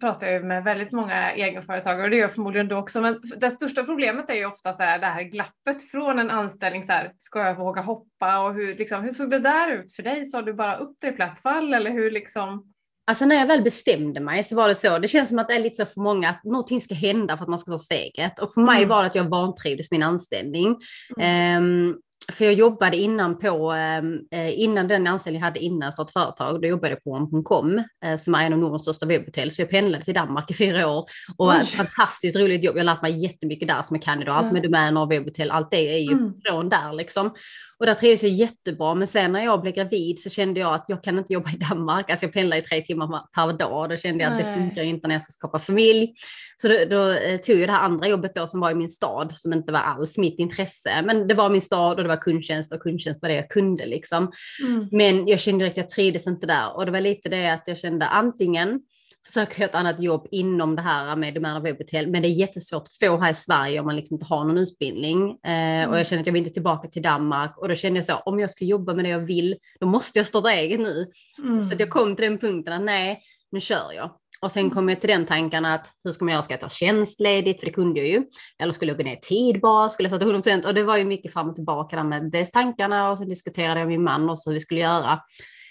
pratar 0.00 0.30
ju 0.30 0.42
med 0.42 0.64
väldigt 0.64 0.92
många 0.92 1.32
egenföretagare 1.32 2.04
och 2.04 2.10
det 2.10 2.16
gör 2.16 2.28
förmodligen 2.28 2.68
du 2.68 2.74
också. 2.74 3.00
Men 3.00 3.20
det 3.36 3.50
största 3.50 3.84
problemet 3.84 4.30
är 4.30 4.34
ju 4.34 4.46
ofta 4.46 4.72
så 4.72 4.82
här, 4.82 4.98
det 4.98 5.06
här 5.06 5.22
glappet 5.22 5.90
från 5.90 6.18
en 6.18 6.30
anställning. 6.30 6.84
Så 6.84 6.92
här, 6.92 7.12
ska 7.18 7.38
jag 7.40 7.54
våga 7.54 7.80
hoppa? 7.82 8.40
Och 8.40 8.54
hur, 8.54 8.76
liksom, 8.76 9.02
hur 9.02 9.12
såg 9.12 9.30
det 9.30 9.38
där 9.38 9.70
ut 9.70 9.92
för 9.94 10.02
dig? 10.02 10.24
Sa 10.24 10.42
du 10.42 10.52
bara 10.54 10.76
upp 10.76 10.96
det 11.00 11.08
i 11.08 11.12
platt 11.12 11.40
fall 11.40 11.74
eller 11.74 11.90
hur 11.90 12.10
liksom? 12.10 12.72
Alltså 13.06 13.24
när 13.26 13.36
jag 13.36 13.46
väl 13.46 13.62
bestämde 13.62 14.20
mig 14.20 14.44
så 14.44 14.56
var 14.56 14.68
det 14.68 14.74
så, 14.74 14.98
det 14.98 15.08
känns 15.08 15.28
som 15.28 15.38
att 15.38 15.48
det 15.48 15.54
är 15.54 15.60
lite 15.60 15.76
så 15.76 15.86
för 15.86 16.00
många 16.00 16.28
att 16.28 16.44
någonting 16.44 16.80
ska 16.80 16.94
hända 16.94 17.36
för 17.36 17.42
att 17.44 17.48
man 17.50 17.58
ska 17.58 17.70
ta 17.70 17.78
steget. 17.78 18.38
Och 18.40 18.52
för 18.54 18.60
mig 18.60 18.76
Mm. 18.76 18.88
var 18.88 19.00
det 19.02 19.06
att 19.06 19.14
jag 19.14 19.28
vantrivdes 19.30 19.90
min 19.90 20.02
anställning. 20.02 20.76
Ehm, 21.20 21.96
för 22.32 22.44
jag 22.44 22.54
jobbade 22.54 22.96
innan 22.96 23.38
på, 23.38 23.72
ehm, 23.72 24.18
eh, 24.30 24.60
innan 24.60 24.88
den 24.88 25.06
anställning 25.06 25.40
jag 25.40 25.46
hade 25.46 25.60
innan 25.60 25.80
jag 25.86 25.92
startade 25.94 26.12
företag, 26.12 26.62
då 26.62 26.68
jobbade 26.68 26.88
jag 26.92 27.04
på 27.04 27.10
One.com 27.10 27.78
eh, 28.04 28.16
som 28.18 28.34
är 28.34 28.46
en 28.46 28.52
av 28.52 28.58
Nordens 28.58 28.82
största 28.82 29.06
webbhotell. 29.06 29.50
Så 29.52 29.62
jag 29.62 29.70
pendlade 29.70 30.04
till 30.04 30.14
Danmark 30.14 30.50
i 30.50 30.54
fyra 30.54 30.88
år 30.90 31.04
och 31.36 31.48
Oj. 31.48 31.58
ett 31.62 31.68
fantastiskt 31.68 32.36
roligt 32.36 32.64
jobb. 32.64 32.76
Jag 32.76 32.80
har 32.80 32.84
lärt 32.84 33.02
mig 33.02 33.22
jättemycket 33.22 33.68
där 33.68 33.82
som 33.82 33.96
jag 33.96 34.02
kan 34.02 34.22
idag. 34.22 34.36
Allt 34.36 34.52
med 34.52 34.62
domäner 34.62 35.00
och 35.02 35.10
webbhotell, 35.12 35.50
allt 35.50 35.70
det 35.70 35.94
är 35.94 35.98
ju 35.98 36.12
Mm. 36.12 36.32
från 36.46 36.68
där 36.68 36.92
liksom. 36.92 37.30
Och 37.78 37.86
där 37.86 37.94
trivdes 37.94 38.22
jag 38.22 38.32
jättebra. 38.32 38.94
Men 38.94 39.08
sen 39.08 39.32
när 39.32 39.44
jag 39.44 39.60
blev 39.60 39.74
gravid 39.74 40.20
så 40.20 40.30
kände 40.30 40.60
jag 40.60 40.74
att 40.74 40.84
jag 40.88 41.02
kan 41.02 41.18
inte 41.18 41.32
jobba 41.32 41.50
i 41.50 41.56
Danmark. 41.56 42.10
Alltså 42.10 42.26
jag 42.26 42.32
pendlar 42.32 42.56
i 42.56 42.62
tre 42.62 42.80
timmar 42.80 43.22
per 43.34 43.58
dag. 43.58 43.82
och 43.82 43.88
Då 43.88 43.96
kände 43.96 44.24
jag 44.24 44.32
att 44.32 44.38
det 44.38 44.50
Nej. 44.50 44.58
funkar 44.58 44.82
inte 44.82 45.08
när 45.08 45.14
jag 45.14 45.22
ska 45.22 45.32
skapa 45.32 45.58
familj. 45.58 46.14
Så 46.56 46.68
då, 46.68 46.74
då 46.90 47.10
eh, 47.10 47.40
tog 47.40 47.56
jag 47.56 47.68
det 47.68 47.72
här 47.72 47.84
andra 47.84 48.08
jobbet 48.08 48.34
då 48.34 48.46
som 48.46 48.60
var 48.60 48.70
i 48.70 48.74
min 48.74 48.88
stad 48.88 49.36
som 49.36 49.52
inte 49.52 49.72
var 49.72 49.80
alls 49.80 50.18
mitt 50.18 50.38
intresse. 50.38 51.02
Men 51.04 51.28
det 51.28 51.34
var 51.34 51.50
min 51.50 51.60
stad 51.60 51.96
och 51.96 52.02
det 52.02 52.08
var 52.08 52.16
kundtjänst 52.16 52.72
och 52.72 52.82
kundtjänst 52.82 53.22
var 53.22 53.28
det 53.28 53.34
jag 53.34 53.50
kunde 53.50 53.86
liksom. 53.86 54.32
Mm. 54.62 54.88
Men 54.92 55.26
jag 55.28 55.40
kände 55.40 55.64
direkt 55.64 55.78
att 55.78 55.84
jag 55.84 55.88
trivdes 55.88 56.26
inte 56.26 56.46
där. 56.46 56.76
Och 56.76 56.86
det 56.86 56.92
var 56.92 57.00
lite 57.00 57.28
det 57.28 57.52
att 57.52 57.62
jag 57.66 57.78
kände 57.78 58.06
antingen 58.06 58.80
så 59.26 59.32
söker 59.32 59.60
jag 59.60 59.68
ett 59.68 59.74
annat 59.74 60.00
jobb 60.02 60.26
inom 60.30 60.76
det 60.76 60.82
här 60.82 61.16
med 61.16 61.34
domäner 61.34 61.60
och 61.60 61.66
webbhotell. 61.66 62.06
Men 62.06 62.22
det 62.22 62.28
är 62.28 62.30
jättesvårt 62.30 62.82
att 62.82 63.08
få 63.08 63.18
här 63.18 63.30
i 63.30 63.34
Sverige 63.34 63.80
om 63.80 63.86
man 63.86 63.96
liksom 63.96 64.14
inte 64.14 64.26
har 64.26 64.44
någon 64.44 64.58
utbildning. 64.58 65.30
Eh, 65.30 65.88
Och 65.88 65.98
jag 65.98 66.06
kände 66.06 66.20
att 66.20 66.26
jag 66.26 66.32
vill 66.32 66.42
inte 66.42 66.54
tillbaka 66.54 66.88
till 66.88 67.02
Danmark. 67.02 67.58
Och 67.58 67.68
då 67.68 67.74
kände 67.74 67.98
jag 67.98 68.04
så, 68.04 68.16
om 68.16 68.40
jag 68.40 68.50
ska 68.50 68.64
jobba 68.64 68.94
med 68.94 69.04
det 69.04 69.08
jag 69.08 69.18
vill, 69.20 69.56
då 69.80 69.86
måste 69.86 70.18
jag 70.18 70.26
starta 70.26 70.52
eget 70.52 70.80
nu. 70.80 71.06
Mm. 71.38 71.62
Så 71.62 71.74
att 71.74 71.80
jag 71.80 71.90
kom 71.90 72.16
till 72.16 72.24
den 72.24 72.38
punkten 72.38 72.72
att 72.72 72.82
nej, 72.82 73.20
nu 73.50 73.60
kör 73.60 73.92
jag. 73.96 74.10
Och 74.40 74.52
sen 74.52 74.70
kom 74.70 74.88
jag 74.88 75.00
till 75.00 75.10
den 75.10 75.26
tanken 75.26 75.64
att 75.64 75.92
hur 76.04 76.12
ska 76.12 76.24
man 76.24 76.32
göra? 76.32 76.42
Ska 76.42 76.52
jag 76.52 76.60
ta 76.60 76.68
tjänstledigt? 76.68 77.60
För 77.60 77.66
det 77.66 77.72
kunde 77.72 78.00
jag 78.00 78.08
ju. 78.08 78.24
Eller 78.58 78.72
skulle 78.72 78.90
jag 78.90 78.98
gå 78.98 79.04
ner 79.04 79.16
i 79.16 79.20
tid 79.20 79.60
bara? 79.60 79.90
Skulle 79.90 80.08
jag 80.08 80.20
ta 80.20 80.26
100%? 80.26 80.66
Och 80.66 80.74
det 80.74 80.82
var 80.82 80.96
ju 80.96 81.04
mycket 81.04 81.32
fram 81.32 81.48
och 81.48 81.54
tillbaka 81.54 81.96
där 81.96 82.04
med 82.04 82.30
dels 82.30 82.50
tankarna 82.50 83.10
och 83.10 83.18
sen 83.18 83.28
diskuterade 83.28 83.80
jag 83.80 83.88
med 83.88 83.98
min 83.98 84.04
man 84.04 84.30
också 84.30 84.50
hur 84.50 84.54
vi 84.54 84.60
skulle 84.60 84.80
göra. 84.80 85.20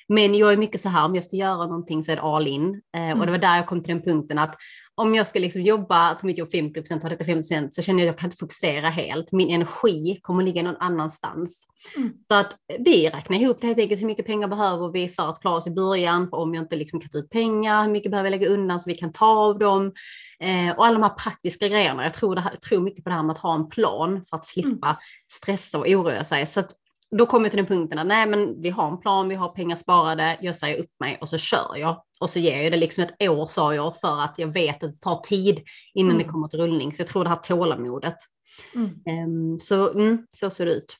Men 0.08 0.36
jag 0.36 0.54
är 0.54 0.58
mycket 0.58 0.82
så 0.82 0.90
här, 0.90 1.06
om 1.06 1.16
jag 1.16 1.24
ska 1.24 1.36
göra 1.36 1.66
någonting 1.66 2.04
så 2.04 2.12
är 2.12 2.16
det 2.16 2.22
all 2.22 2.48
in. 2.48 2.82
Eh, 2.98 3.20
Och 3.20 3.26
det 3.26 3.32
var 3.32 3.38
där 3.38 3.56
jag 3.56 3.68
kom 3.68 3.84
till 3.84 3.94
den 3.94 4.04
punkten 4.04 4.38
att 4.38 4.56
om 4.98 5.16
jag 5.16 5.28
ska 5.28 5.40
liksom 5.40 5.62
jobba 5.62 6.16
på 6.16 6.26
mitt 6.26 6.38
jobb 6.38 6.52
50 6.52 6.94
ha 7.02 7.10
detta 7.10 7.26
50 7.26 7.68
så 7.72 7.82
känner 7.82 8.00
jag 8.00 8.10
att 8.10 8.14
jag 8.14 8.20
kan 8.20 8.28
inte 8.28 8.38
fokusera 8.38 8.90
helt. 8.90 9.32
Min 9.32 9.50
energi 9.50 10.20
kommer 10.22 10.44
ligga 10.44 10.64
någon 10.64 10.78
annanstans. 10.80 11.68
Mm. 11.96 12.14
Så 12.28 12.36
att 12.36 12.54
vi 12.80 13.10
räknar 13.10 13.38
ihop 13.38 13.58
det 13.62 13.68
helt 13.68 13.80
enkelt, 13.80 14.02
hur 14.02 14.08
mycket 14.08 14.26
pengar 14.26 14.48
behöver 14.48 14.92
vi 14.92 15.10
för 15.10 15.30
att 15.30 15.42
klara 15.42 15.56
oss 15.56 15.68
i 15.68 15.72
början, 15.72 16.28
för 16.28 16.38
om 16.38 16.54
jag 16.54 16.64
inte 16.64 16.76
liksom 16.76 17.00
kan 17.00 17.10
ta 17.10 17.18
ut 17.18 17.30
pengar, 17.30 17.84
hur 17.84 17.92
mycket 17.92 18.12
behöver 18.12 18.30
jag 18.32 18.40
lägga 18.40 18.54
undan 18.54 18.80
så 18.80 18.90
vi 18.90 18.96
kan 18.96 19.12
ta 19.12 19.28
av 19.28 19.60
dem. 19.60 19.94
Eh, 20.40 20.78
och 20.78 20.86
alla 20.86 20.94
de 20.94 21.04
här 21.04 21.16
praktiska 21.16 21.68
grejerna. 21.68 22.04
Jag 22.04 22.14
tror, 22.14 22.36
här, 22.36 22.52
jag 22.52 22.62
tror 22.62 22.82
mycket 22.82 23.04
på 23.04 23.10
det 23.10 23.16
här 23.16 23.24
med 23.24 23.34
att 23.34 23.42
ha 23.42 23.56
en 23.56 23.70
plan 23.70 24.22
för 24.30 24.38
att 24.38 24.46
slippa 24.46 25.00
stressa 25.32 25.78
och 25.78 25.88
oroa 25.88 26.24
sig. 26.24 26.46
Så 26.46 26.60
att 26.60 26.72
då 27.18 27.26
kommer 27.26 27.46
jag 27.46 27.52
till 27.52 27.58
den 27.58 27.66
punkten 27.78 28.00
att 28.00 28.08
nej 28.08 28.26
men 28.26 28.62
vi 28.62 28.70
har 28.70 28.88
en 28.88 29.00
plan, 29.00 29.30
vi 29.30 29.36
har 29.36 29.50
pengar 29.50 29.76
sparade, 29.76 30.38
jag 30.42 30.56
säger 30.56 30.78
upp 30.80 30.92
mig 31.00 31.18
och 31.22 31.30
så 31.30 31.38
kör 31.38 31.76
jag. 31.76 32.04
Och 32.20 32.30
så 32.30 32.40
ger 32.40 32.62
jag 32.62 32.72
det 32.72 32.78
liksom 32.78 33.04
ett 33.04 33.30
år 33.30 33.46
sa 33.46 33.76
jag 33.76 34.00
för 34.00 34.22
att 34.22 34.36
jag 34.38 34.48
vet 34.48 34.84
att 34.84 34.92
det 34.92 35.02
tar 35.02 35.16
tid 35.22 35.62
innan 35.94 36.12
Mm. 36.16 36.24
det 36.28 36.32
kommer 36.32 36.48
till 36.48 36.60
rullning. 36.60 36.94
Så 36.94 37.02
jag 37.02 37.08
tror 37.08 37.24
det 37.24 37.30
här 37.30 37.36
tålamodet. 37.36 38.16
Mm. 38.76 38.90
Ehm, 39.06 39.60
så 39.60 39.92
mm, 39.92 40.26
så 40.30 40.50
ser 40.50 40.66
det 40.66 40.72
ut. 40.72 40.98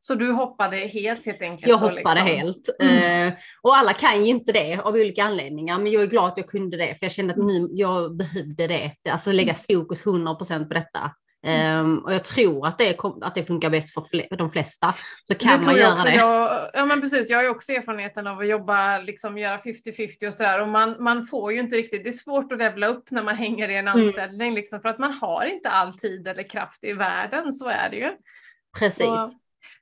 Så 0.00 0.14
du 0.14 0.32
hoppade 0.32 0.76
helt 0.76 1.26
helt 1.26 1.42
enkelt? 1.42 1.68
Jag 1.68 1.78
hoppade 1.78 1.94
liksom- 1.96 2.26
helt. 2.26 2.68
Mm. 2.80 3.28
Eh, 3.28 3.34
och 3.62 3.76
alla 3.76 3.92
kan 3.92 4.24
ju 4.24 4.30
inte 4.30 4.52
det 4.52 4.80
av 4.84 4.94
olika 4.94 5.24
anledningar. 5.24 5.78
Men 5.78 5.92
jag 5.92 6.02
är 6.02 6.06
glad 6.06 6.24
att 6.28 6.36
jag 6.36 6.48
kunde 6.48 6.76
det. 6.76 6.94
För 6.98 7.04
jag 7.06 7.12
kände 7.12 7.34
Mm. 7.34 7.46
att 7.46 7.52
nu, 7.52 7.68
jag 7.72 8.16
behövde 8.16 8.66
det. 8.66 8.92
Alltså 9.10 9.32
lägga 9.32 9.54
fokus 9.54 10.02
100% 10.04 10.68
på 10.68 10.74
detta. 10.74 11.10
Um, 11.46 11.98
och 11.98 12.14
jag 12.14 12.24
tror 12.24 12.66
att 12.66 12.78
det, 12.78 12.94
kom, 12.94 13.22
att 13.22 13.34
det 13.34 13.42
funkar 13.42 13.70
bäst 13.70 13.94
för 13.94 14.36
de 14.36 14.50
flesta. 14.50 14.94
Så 15.24 15.34
kan 15.34 15.50
det 15.50 15.56
man 15.56 15.64
tror 15.64 15.78
jag 15.78 15.90
göra 15.90 16.04
det. 16.04 16.14
Jag, 16.14 16.70
ja 16.72 16.84
men 16.84 17.00
precis, 17.00 17.30
jag 17.30 17.38
har 17.38 17.42
ju 17.42 17.48
också 17.48 17.72
erfarenheten 17.72 18.26
av 18.26 18.38
att 18.38 18.48
jobba, 18.48 18.98
liksom 18.98 19.38
göra 19.38 19.58
50-50 19.58 20.26
och 20.26 20.34
sådär. 20.34 20.60
Och 20.60 20.68
man, 20.68 20.96
man 21.02 21.26
får 21.26 21.52
ju 21.52 21.60
inte 21.60 21.76
riktigt, 21.76 22.04
det 22.04 22.10
är 22.10 22.12
svårt 22.12 22.52
att 22.52 22.58
levla 22.58 22.86
upp 22.86 23.10
när 23.10 23.22
man 23.22 23.36
hänger 23.36 23.68
i 23.68 23.76
en 23.76 23.88
Mm. 23.88 24.00
anställning. 24.00 24.54
Liksom, 24.54 24.80
för 24.80 24.88
att 24.88 24.98
man 24.98 25.12
har 25.12 25.46
inte 25.46 25.68
all 25.68 25.92
tid 25.92 26.28
eller 26.28 26.42
kraft 26.42 26.84
i 26.84 26.92
världen, 26.92 27.52
så 27.52 27.68
är 27.68 27.90
det 27.90 27.96
ju. 27.96 28.10
Precis. 28.78 29.06
Så, 29.06 29.30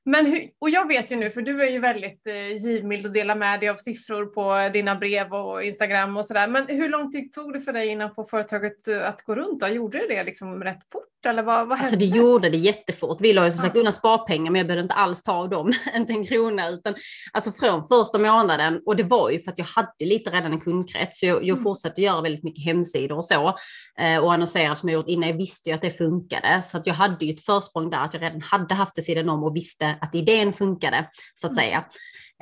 men 0.05 0.27
hur, 0.27 0.51
och 0.59 0.71
jag 0.71 0.89
vet 0.89 1.13
ju 1.13 1.17
nu, 1.17 1.31
för 1.31 1.43
du 1.43 1.63
är 1.63 1.71
ju 1.71 1.79
väldigt 1.79 2.27
eh, 2.27 2.57
givmild 2.57 3.07
och 3.07 3.13
delar 3.13 3.35
med 3.37 3.61
dig 3.61 3.69
av 3.69 3.77
siffror 3.77 4.27
på 4.27 4.73
dina 4.73 4.95
brev 4.95 5.35
och 5.35 5.63
Instagram 5.63 6.17
och 6.17 6.27
sådär. 6.27 6.49
Men 6.49 6.67
hur 6.67 6.89
lång 6.89 7.13
tid 7.13 7.33
tog 7.33 7.53
det 7.53 7.61
för 7.61 7.73
dig 7.73 7.89
innan 7.89 8.15
få 8.15 8.25
företaget 8.25 8.89
eh, 8.89 9.09
att 9.09 9.23
gå 9.23 9.35
runt? 9.35 9.61
Då? 9.61 9.69
Gjorde 9.69 9.99
det 9.99 10.07
det 10.15 10.25
liksom 10.25 10.65
rätt 10.65 10.91
fort? 10.93 11.03
Eller 11.26 11.42
vad, 11.42 11.68
vad 11.68 11.78
Alltså 11.78 11.90
hände? 11.99 12.04
gjorde 12.04 12.50
det 12.50 12.56
jättefort. 12.56 13.18
Vi 13.21 13.33
la 13.33 13.45
ju 13.45 13.50
som 13.50 13.61
sagt 13.61 13.76
undan 13.76 13.92
sparpengar 13.92 14.50
men 14.52 14.59
jag 14.59 14.66
behövde 14.66 14.83
inte 14.83 14.95
alls 14.95 15.23
ta 15.23 15.33
av 15.33 15.49
dem, 15.49 15.73
inte 15.95 16.12
en 16.12 16.25
krona. 16.26 16.68
Utan, 16.68 16.95
alltså 17.33 17.52
från 17.52 17.88
första 17.88 18.18
månaden, 18.18 18.83
och 18.87 18.97
det 18.97 19.02
var 19.02 19.30
ju 19.30 19.40
för 19.40 19.50
att 19.52 19.59
jag 19.59 19.64
hade 19.66 20.04
lite 20.04 20.30
redan 20.30 20.52
en 20.52 20.61
kundkrets. 20.61 21.18
Så 21.21 21.26
jag, 21.26 21.37
jag 21.37 21.49
Mm. 21.49 21.62
fortsatte 21.62 22.00
göra 22.02 22.21
väldigt 22.21 22.45
mycket 22.45 22.64
hemsidor 22.64 23.16
och 23.18 23.25
så. 23.25 23.54
Eh, 23.99 24.18
och 24.18 24.33
annonsera 24.33 24.76
som 24.76 24.88
jag 24.88 24.95
gjort 24.99 25.09
innan. 25.09 25.28
Jag 25.28 25.37
visste 25.37 25.71
ju 25.71 25.75
att 25.75 25.83
det 25.83 25.90
funkade. 25.90 26.62
Så 26.62 26.76
att 26.78 26.87
jag 26.87 26.95
hade 26.95 27.25
ju 27.25 27.30
ett 27.33 27.45
försprång 27.45 27.90
där 27.90 27.99
att 28.04 28.14
jag 28.14 28.23
redan 28.23 28.40
hade 28.40 28.75
haft 28.75 28.95
det 28.95 29.02
sidan 29.02 29.28
om 29.28 29.45
och 29.45 29.56
visste 29.56 29.95
att 30.00 30.14
idén 30.14 30.52
funkade 30.52 31.11
så 31.35 31.47
att 31.47 31.52
Mm. 31.52 31.64
säga. 31.64 31.78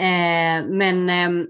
Eh, 0.01 0.67
men 0.69 1.09
ehm, 1.11 1.47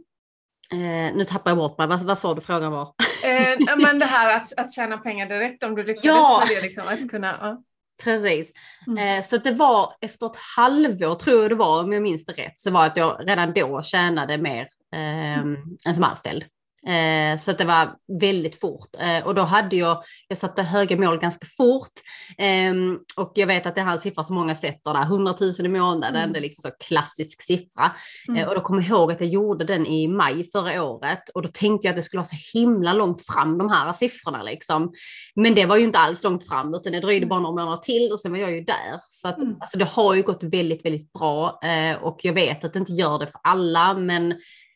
Eh, 0.73 1.17
nu 1.17 1.25
tappar 1.25 1.51
jag 1.51 1.59
bort 1.59 1.79
mig, 1.79 1.87
vad, 1.87 2.01
vad 2.03 2.19
sa 2.19 2.35
du 2.35 2.41
frågan 2.41 2.73
var? 2.73 2.89
Eh, 3.25 3.77
men 3.79 3.99
det 3.99 4.07
här 4.07 4.37
att, 4.37 4.59
att 4.59 4.73
tjäna 4.73 4.99
pengar 4.99 5.29
direkt 5.29 5.63
om 5.65 5.75
du 5.75 5.83
lyckades 5.83 6.05
Ja. 6.05 6.45
med 6.49 6.57
det. 6.57 6.63
Liksom, 6.63 6.85
att 6.89 7.11
kunna, 7.11 7.37
ja. 7.41 7.63
Precis. 8.05 8.53
Mm. 8.87 9.19
Eh, 9.19 9.23
så 9.25 9.37
det 9.37 9.53
var 9.53 9.93
efter 10.01 10.27
ett 10.27 10.37
halvår, 10.57 11.15
tror 11.15 11.43
jag 11.43 11.51
det 11.51 11.55
var, 11.55 11.83
om 11.83 11.93
jag 11.93 12.03
minns 12.03 12.25
det 12.25 12.33
rätt, 12.33 12.59
så 12.59 12.71
var 12.71 12.87
att 12.87 12.97
jag 12.97 13.21
redan 13.29 13.53
då 13.53 13.83
tjänade 13.83 14.39
mer 14.39 14.67
eh, 14.95 15.39
än 15.87 15.95
som 15.95 16.05
anställd. 16.05 16.45
Eh, 16.87 17.39
så 17.39 17.51
att 17.51 17.59
det 17.59 17.65
var 17.65 17.95
väldigt 18.21 18.61
fort. 18.61 18.89
Eh, 18.99 19.27
och 19.27 19.35
då 19.35 19.43
hade 19.43 19.77
jag, 19.77 20.03
jag 20.29 20.39
satte 20.39 20.63
höga 20.63 20.97
mål 20.97 21.19
ganska 21.19 21.47
fort. 21.57 21.93
Ehm, 22.39 22.99
och 23.17 23.33
jag 23.35 23.47
vet 23.47 23.67
att 23.67 23.75
det 23.75 23.81
är 23.81 23.87
en 23.91 23.99
siffra 23.99 24.25
som 24.25 24.35
många 24.37 24.55
sätter 24.55 24.93
där, 24.95 25.03
100 25.03 25.35
000 25.41 25.53
i 25.67 25.69
månaden, 25.69 26.17
Mm. 26.23 26.33
det 26.33 26.39
är 26.39 26.41
liksom 26.41 26.71
så 26.71 26.77
klassisk 26.87 27.43
siffra. 27.43 27.93
Mm. 28.29 28.41
Eh, 28.43 28.49
och 28.49 28.55
då 28.55 28.61
kommer 28.61 28.83
jag 28.83 28.89
ihåg 28.91 29.13
att 29.13 29.21
jag 29.21 29.31
gjorde 29.31 29.65
den 29.65 29.87
i 29.87 30.09
maj 30.09 30.51
förra 30.51 30.83
året 30.83 31.29
och 31.35 31.43
då 31.43 31.49
tänkte 31.49 31.87
jag 31.87 31.93
att 31.93 31.97
det 31.97 32.03
skulle 32.03 32.19
vara 32.19 32.25
så 32.25 32.59
himla 32.59 32.93
långt 32.93 33.27
fram 33.27 33.59
de 33.59 33.69
här 33.71 33.93
siffrorna 33.93 34.43
liksom. 34.43 34.93
Men 35.35 35.55
det 35.55 35.67
var 35.67 35.77
ju 35.77 35.85
inte 35.85 35.99
alls 35.99 36.25
långt 36.25 36.49
fram 36.49 36.75
utan 36.75 36.93
det 36.93 37.01
dröjde 37.01 37.17
Mm. 37.27 37.29
bara 37.29 37.41
några 37.41 37.65
månader 37.65 37.83
till 37.83 38.13
och 38.13 38.21
sen 38.21 38.33
var 38.33 38.39
jag 38.39 38.53
ju 38.53 38.61
där. 38.65 39.01
Så 39.09 39.29
att, 39.29 39.43
Mm. 39.43 39.57
alltså, 39.61 39.79
det 39.79 39.85
har 39.85 40.15
ju 40.15 40.23
gått 40.23 40.43
väldigt, 40.43 40.85
väldigt 40.85 41.13
bra 41.13 41.59
eh, 41.63 42.03
och 42.03 42.19
jag 42.23 42.33
vet 42.33 42.65
att 42.65 42.73
det 42.73 42.79
inte 42.79 42.93
gör 42.93 43.19
det 43.19 43.27
för 43.27 43.41
alla 43.45 43.95
men 43.95 44.35